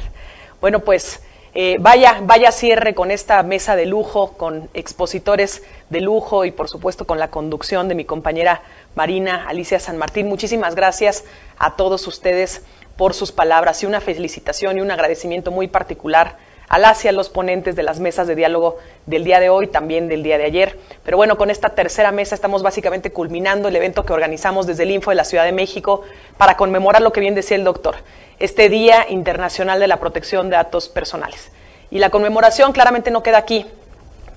Bueno, 0.61 0.79
pues 0.79 1.21
eh, 1.55 1.79
vaya, 1.81 2.21
vaya 2.23 2.53
cierre 2.53 2.95
con 2.95 3.11
esta 3.11 3.43
mesa 3.43 3.75
de 3.75 3.85
lujo, 3.85 4.35
con 4.35 4.71
expositores 4.75 5.65
de 5.91 6.01
lujo 6.01 6.45
y 6.45 6.53
por 6.53 6.69
supuesto 6.69 7.05
con 7.05 7.19
la 7.19 7.33
conducción 7.33 7.89
de 7.89 7.97
mi 7.97 8.05
compañera 8.05 8.63
Marina 8.95 9.45
Alicia 9.49 9.81
San 9.81 9.99
Martín. 9.99 10.29
Muchísimas 10.29 10.77
gracias 10.77 11.25
a 11.59 11.75
todos 11.75 12.07
ustedes 12.07 12.63
por 12.97 13.15
sus 13.15 13.33
palabras 13.33 13.83
y 13.83 13.87
una 13.87 14.01
felicitación 14.01 14.79
y 14.79 14.83
un 14.83 14.93
agradecimiento 14.93 15.51
muy 15.51 15.67
particular 15.67 16.37
a 16.73 16.79
las 16.79 17.05
y 17.05 17.09
a 17.09 17.13
los 17.13 17.29
ponentes 17.29 17.77
de 17.77 17.83
las 17.83 18.01
mesas 18.01 18.27
de 18.27 18.35
diálogo 18.35 18.79
del 19.05 19.25
día 19.25 19.41
de 19.41 19.51
hoy, 19.51 19.67
también 19.67 20.09
del 20.09 20.23
día 20.23 20.39
de 20.39 20.45
ayer. 20.45 20.79
Pero 21.05 21.19
bueno, 21.19 21.37
con 21.37 21.51
esta 21.51 21.69
tercera 21.75 22.13
mesa 22.13 22.35
estamos 22.35 22.63
básicamente 22.63 23.13
culminando 23.13 23.69
el 23.69 23.77
evento 23.77 24.07
que 24.07 24.15
organizamos 24.15 24.67
desde 24.67 24.85
el 24.85 24.91
Info 24.91 25.11
de 25.11 25.17
la 25.17 25.25
Ciudad 25.25 25.45
de 25.45 25.53
México 25.53 26.01
para 26.39 26.57
conmemorar 26.57 27.03
lo 27.03 27.13
que 27.13 27.21
bien 27.21 27.35
decía 27.35 27.59
el 27.59 27.65
doctor, 27.65 27.97
este 28.39 28.71
Día 28.71 29.05
Internacional 29.11 29.81
de 29.81 29.87
la 29.87 30.01
Protección 30.01 30.49
de 30.49 30.57
Datos 30.57 30.89
Personales. 30.89 31.53
Y 31.91 31.99
la 31.99 32.09
conmemoración 32.09 32.73
claramente 32.73 33.11
no 33.11 33.23
queda 33.23 33.37
aquí. 33.37 33.67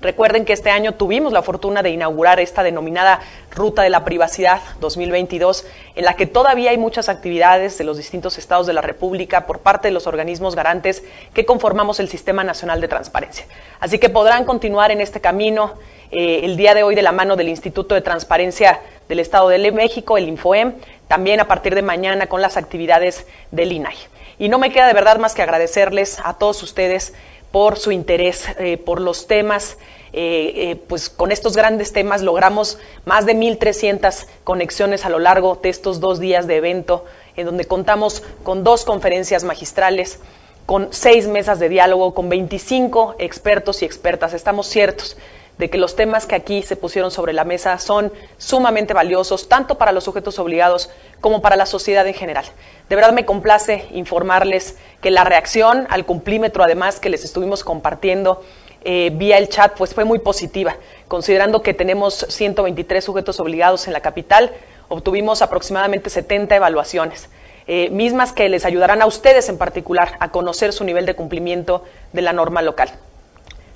Recuerden 0.06 0.44
que 0.44 0.52
este 0.52 0.70
año 0.70 0.94
tuvimos 0.94 1.32
la 1.32 1.42
fortuna 1.42 1.82
de 1.82 1.90
inaugurar 1.90 2.38
esta 2.38 2.62
denominada 2.62 3.18
Ruta 3.50 3.82
de 3.82 3.90
la 3.90 4.04
Privacidad 4.04 4.60
2022, 4.78 5.66
en 5.96 6.04
la 6.04 6.14
que 6.14 6.28
todavía 6.28 6.70
hay 6.70 6.78
muchas 6.78 7.08
actividades 7.08 7.76
de 7.76 7.82
los 7.82 7.96
distintos 7.96 8.38
estados 8.38 8.68
de 8.68 8.72
la 8.72 8.82
República 8.82 9.48
por 9.48 9.58
parte 9.58 9.88
de 9.88 9.92
los 9.92 10.06
organismos 10.06 10.54
garantes 10.54 11.02
que 11.34 11.44
conformamos 11.44 11.98
el 11.98 12.08
Sistema 12.08 12.44
Nacional 12.44 12.80
de 12.80 12.86
Transparencia. 12.86 13.46
Así 13.80 13.98
que 13.98 14.08
podrán 14.08 14.44
continuar 14.44 14.92
en 14.92 15.00
este 15.00 15.20
camino 15.20 15.74
eh, 16.12 16.42
el 16.44 16.56
día 16.56 16.74
de 16.74 16.84
hoy 16.84 16.94
de 16.94 17.02
la 17.02 17.10
mano 17.10 17.34
del 17.34 17.48
Instituto 17.48 17.96
de 17.96 18.00
Transparencia 18.00 18.78
del 19.08 19.18
Estado 19.18 19.48
de 19.48 19.72
México, 19.72 20.16
el 20.16 20.28
Infoem, 20.28 20.74
también 21.08 21.40
a 21.40 21.48
partir 21.48 21.74
de 21.74 21.82
mañana 21.82 22.28
con 22.28 22.40
las 22.40 22.56
actividades 22.56 23.26
del 23.50 23.72
INAI. 23.72 23.96
Y 24.38 24.50
no 24.50 24.60
me 24.60 24.70
queda 24.70 24.86
de 24.86 24.92
verdad 24.92 25.18
más 25.18 25.34
que 25.34 25.42
agradecerles 25.42 26.20
a 26.22 26.34
todos 26.34 26.62
ustedes 26.62 27.12
por 27.50 27.78
su 27.78 27.90
interés 27.90 28.48
eh, 28.58 28.76
por 28.76 29.00
los 29.00 29.26
temas. 29.26 29.78
Eh, 30.18 30.70
eh, 30.70 30.76
pues 30.76 31.10
con 31.10 31.30
estos 31.30 31.58
grandes 31.58 31.92
temas 31.92 32.22
logramos 32.22 32.78
más 33.04 33.26
de 33.26 33.34
1.300 33.34 34.26
conexiones 34.44 35.04
a 35.04 35.10
lo 35.10 35.18
largo 35.18 35.58
de 35.62 35.68
estos 35.68 36.00
dos 36.00 36.20
días 36.20 36.46
de 36.46 36.56
evento, 36.56 37.04
en 37.36 37.44
donde 37.44 37.66
contamos 37.66 38.22
con 38.42 38.64
dos 38.64 38.86
conferencias 38.86 39.44
magistrales, 39.44 40.18
con 40.64 40.88
seis 40.90 41.28
mesas 41.28 41.58
de 41.58 41.68
diálogo, 41.68 42.14
con 42.14 42.30
25 42.30 43.16
expertos 43.18 43.82
y 43.82 43.84
expertas. 43.84 44.32
Estamos 44.32 44.68
ciertos 44.68 45.18
de 45.58 45.68
que 45.68 45.76
los 45.76 45.96
temas 45.96 46.24
que 46.24 46.34
aquí 46.34 46.62
se 46.62 46.76
pusieron 46.76 47.10
sobre 47.10 47.34
la 47.34 47.44
mesa 47.44 47.78
son 47.78 48.10
sumamente 48.38 48.94
valiosos, 48.94 49.50
tanto 49.50 49.76
para 49.76 49.92
los 49.92 50.04
sujetos 50.04 50.38
obligados 50.38 50.88
como 51.20 51.42
para 51.42 51.56
la 51.56 51.66
sociedad 51.66 52.06
en 52.06 52.14
general. 52.14 52.46
De 52.88 52.96
verdad 52.96 53.12
me 53.12 53.26
complace 53.26 53.86
informarles 53.92 54.76
que 55.02 55.10
la 55.10 55.24
reacción 55.24 55.86
al 55.90 56.06
cumplímetro, 56.06 56.64
además, 56.64 57.00
que 57.00 57.10
les 57.10 57.22
estuvimos 57.22 57.64
compartiendo 57.64 58.42
eh, 58.88 59.10
vía 59.12 59.36
el 59.36 59.48
chat, 59.48 59.76
pues 59.76 59.92
fue 59.92 60.04
muy 60.04 60.20
positiva. 60.20 60.76
Considerando 61.08 61.60
que 61.60 61.74
tenemos 61.74 62.24
123 62.28 63.02
sujetos 63.02 63.40
obligados 63.40 63.88
en 63.88 63.92
la 63.92 63.98
capital, 63.98 64.52
obtuvimos 64.86 65.42
aproximadamente 65.42 66.08
70 66.08 66.54
evaluaciones. 66.54 67.28
Eh, 67.66 67.90
mismas 67.90 68.32
que 68.32 68.48
les 68.48 68.64
ayudarán 68.64 69.02
a 69.02 69.06
ustedes 69.06 69.48
en 69.48 69.58
particular 69.58 70.12
a 70.20 70.30
conocer 70.30 70.72
su 70.72 70.84
nivel 70.84 71.04
de 71.04 71.14
cumplimiento 71.14 71.82
de 72.12 72.22
la 72.22 72.32
norma 72.32 72.62
local. 72.62 72.90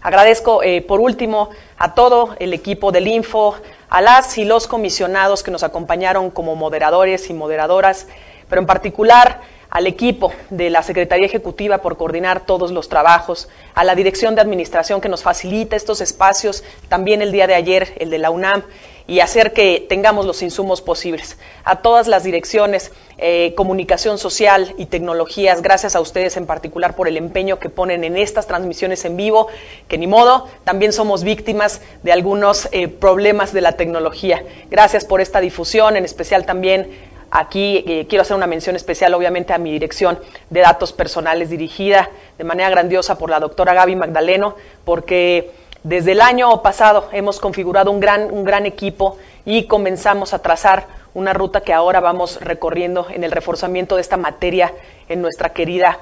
Agradezco, 0.01 0.63
eh, 0.63 0.81
por 0.81 1.01
último, 1.01 1.51
a 1.77 1.95
todo 1.95 2.37
el 2.39 2.55
equipo 2.55 2.93
del 2.93 3.09
Info, 3.09 3.57
a 3.89 4.01
las 4.01 4.39
y 4.39 4.45
los 4.45 4.69
comisionados 4.69 5.43
que 5.43 5.51
nos 5.51 5.65
acompañaron 5.65 6.31
como 6.31 6.55
moderadores 6.55 7.31
y 7.31 7.35
moderadoras, 7.35 8.07
pero 8.49 8.61
en 8.61 8.67
particular 8.69 9.41
al 9.71 9.87
equipo 9.87 10.33
de 10.51 10.69
la 10.69 10.83
Secretaría 10.83 11.27
Ejecutiva 11.27 11.79
por 11.79 11.97
coordinar 11.97 12.45
todos 12.45 12.73
los 12.73 12.89
trabajos, 12.89 13.49
a 13.75 13.85
la 13.85 13.95
Dirección 13.95 14.35
de 14.35 14.41
Administración 14.41 15.01
que 15.01 15.09
nos 15.09 15.23
facilita 15.23 15.77
estos 15.77 16.01
espacios, 16.01 16.65
también 16.89 17.23
el 17.23 17.33
día 17.33 17.47
de 17.47 17.55
ayer 17.55 17.95
el 17.99 18.11
de 18.11 18.19
la 18.19 18.31
UNAM, 18.31 18.65
y 19.07 19.19
hacer 19.19 19.53
que 19.53 19.85
tengamos 19.89 20.25
los 20.25 20.41
insumos 20.41 20.83
posibles. 20.83 21.37
A 21.65 21.83
todas 21.83 22.07
las 22.07 22.23
direcciones, 22.23 22.93
eh, 23.19 23.55
comunicación 23.57 24.19
social 24.19 24.73
y 24.79 24.87
tecnologías, 24.87 25.63
gracias 25.63 25.97
a 25.97 26.01
ustedes 26.01 26.37
en 26.37 26.47
particular 26.47 26.95
por 26.95 27.09
el 27.09 27.17
empeño 27.17 27.59
que 27.59 27.71
ponen 27.71 28.05
en 28.05 28.17
estas 28.17 28.47
transmisiones 28.47 29.05
en 29.05 29.17
vivo, 29.17 29.49
que 29.89 29.99
ni 29.99 30.07
modo, 30.07 30.49
también 30.63 30.93
somos 30.93 31.25
víctimas 31.25 31.81
de 32.05 32.13
algunos 32.13 32.69
eh, 32.71 32.87
problemas 32.87 33.53
de 33.53 33.63
la 33.63 33.73
tecnología. 33.73 34.45
Gracias 34.71 35.05
por 35.05 35.21
esta 35.21 35.41
difusión, 35.41 35.97
en 35.97 36.05
especial 36.05 36.47
también 36.47 37.11
Aquí 37.31 37.85
eh, 37.87 38.07
quiero 38.09 38.23
hacer 38.23 38.37
una 38.37 38.47
mención 38.47 38.75
especial, 38.75 39.15
obviamente, 39.15 39.53
a 39.53 39.59
mi 39.59 39.71
dirección 39.71 40.19
de 40.49 40.61
datos 40.61 40.93
personales 40.93 41.51
dirigida 41.51 42.11
de 42.37 42.45
manera 42.45 42.71
grandiosa 42.71 43.19
por 43.19 43.31
la 43.31 43.39
doctora 43.39 43.73
Gaby 43.73 43.95
Magdaleno, 43.95 44.57
porque 44.85 45.53
desde 45.85 46.13
el 46.13 46.21
año 46.21 46.61
pasado 46.61 47.09
hemos 47.13 47.39
configurado 47.39 47.91
un 47.91 48.01
gran, 48.01 48.33
un 48.33 48.45
gran 48.45 48.67
equipo 48.67 49.17
y 49.45 49.65
comenzamos 49.65 50.35
a 50.35 50.41
trazar 50.41 50.87
una 51.15 51.33
ruta 51.33 51.61
que 51.61 51.73
ahora 51.73 52.01
vamos 52.01 52.41
recorriendo 52.41 53.07
en 53.11 53.25
el 53.25 53.31
reforzamiento 53.31 53.95
de 53.95 54.03
esta 54.03 54.17
materia 54.17 54.75
en 55.09 55.23
nuestra 55.23 55.53
querida 55.53 55.99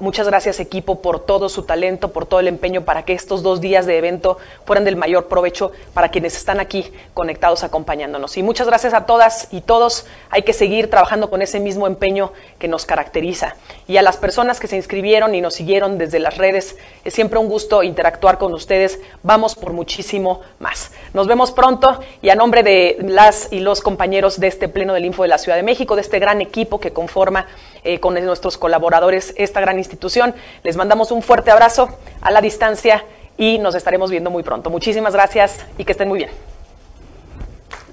Muchas 0.00 0.26
gracias 0.26 0.58
equipo 0.58 1.00
por 1.00 1.20
todo 1.20 1.48
su 1.48 1.62
talento, 1.62 2.12
por 2.12 2.26
todo 2.26 2.40
el 2.40 2.48
empeño 2.48 2.84
para 2.84 3.04
que 3.04 3.12
estos 3.12 3.44
dos 3.44 3.60
días 3.60 3.86
de 3.86 3.96
evento 3.96 4.38
fueran 4.64 4.84
del 4.84 4.96
mayor 4.96 5.28
provecho 5.28 5.70
para 5.94 6.10
quienes 6.10 6.36
están 6.36 6.58
aquí 6.58 6.92
conectados 7.14 7.62
acompañándonos. 7.62 8.36
Y 8.36 8.42
muchas 8.42 8.66
gracias 8.66 8.92
a 8.92 9.06
todas 9.06 9.46
y 9.52 9.60
todos. 9.60 10.06
Hay 10.30 10.42
que 10.42 10.52
seguir 10.52 10.90
trabajando 10.90 11.30
con 11.30 11.42
ese 11.42 11.60
mismo 11.60 11.86
empeño 11.86 12.32
que 12.58 12.66
nos 12.66 12.86
caracteriza. 12.86 13.54
Y 13.86 13.98
a 13.98 14.02
las 14.02 14.16
personas 14.16 14.58
que 14.58 14.66
se 14.66 14.76
inscribieron 14.76 15.32
y 15.34 15.40
nos 15.40 15.54
siguieron 15.54 15.96
desde 15.96 16.18
las 16.18 16.36
redes, 16.36 16.76
es 17.04 17.14
siempre 17.14 17.38
un 17.38 17.48
gusto 17.48 17.84
interactuar 17.84 18.38
con 18.38 18.52
ustedes. 18.52 18.98
Vamos 19.22 19.54
por 19.54 19.72
muchísimo 19.72 20.40
más. 20.58 20.90
Nos 21.14 21.28
vemos 21.28 21.52
pronto 21.52 22.00
y 22.20 22.30
a 22.30 22.34
nombre 22.34 22.64
de 22.64 22.96
las 23.00 23.52
y 23.52 23.60
los 23.60 23.80
compañeros 23.80 24.40
de 24.40 24.48
este 24.48 24.68
Pleno 24.68 24.92
del 24.92 25.04
Info 25.04 25.22
de 25.22 25.28
la 25.28 25.38
Ciudad 25.38 25.56
de 25.56 25.62
México, 25.62 25.94
de 25.94 26.02
este 26.02 26.18
gran 26.18 26.40
equipo 26.40 26.80
que 26.80 26.92
conforma 26.92 27.46
eh, 27.86 28.00
con 28.00 28.14
nuestros 28.14 28.58
colaboradores 28.58 29.32
esta 29.36 29.60
gran 29.60 29.78
institución. 29.78 30.34
Les 30.64 30.76
mandamos 30.76 31.12
un 31.12 31.22
fuerte 31.22 31.52
abrazo 31.52 31.98
a 32.20 32.32
la 32.32 32.40
distancia 32.40 33.04
y 33.38 33.58
nos 33.58 33.76
estaremos 33.76 34.10
viendo 34.10 34.28
muy 34.28 34.42
pronto. 34.42 34.70
Muchísimas 34.70 35.12
gracias 35.12 35.64
y 35.78 35.84
que 35.84 35.92
estén 35.92 36.08
muy 36.08 36.18
bien. 36.18 36.30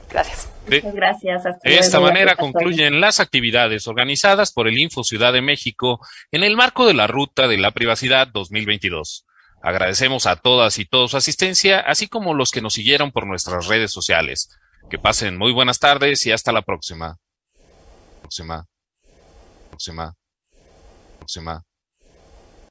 Gracias. 0.10 0.50
Muchas 0.66 0.96
gracias. 0.96 1.44
de 1.44 1.78
esta 1.78 2.00
manera 2.00 2.36
concluyen 2.36 3.02
las 3.02 3.20
actividades 3.20 3.88
organizadas 3.88 4.52
por 4.52 4.68
el 4.68 4.80
Info 4.80 5.04
Ciudad 5.04 5.32
de 5.32 5.42
México 5.42 6.00
en 6.32 6.44
el 6.44 6.56
marco 6.56 6.88
de 6.88 6.96
la 6.96 7.06
Ruta 7.06 7.48
de 7.48 7.58
la 7.58 7.72
Privacidad 7.72 8.28
2022. 8.30 9.26
Agradecemos 9.62 10.26
a 10.26 10.38
todas 10.38 10.80
y 10.80 10.86
todos 10.86 11.12
su 11.12 11.18
asistencia, 11.18 11.80
así 11.80 12.08
como 12.08 12.34
los 12.34 12.50
que 12.50 12.62
nos 12.62 12.74
siguieron 12.74 13.12
por 13.12 13.28
nuestras 13.28 13.68
redes 13.68 13.92
sociales. 13.92 14.50
Que 14.90 14.98
pasen 14.98 15.38
muy 15.38 15.52
buenas 15.52 15.80
tardes 15.80 16.26
y 16.26 16.32
hasta 16.32 16.52
la 16.52 16.64
próxima. 16.64 17.18
Próxima 18.22 18.66
próxima 19.74 20.16
próxima 21.18 21.66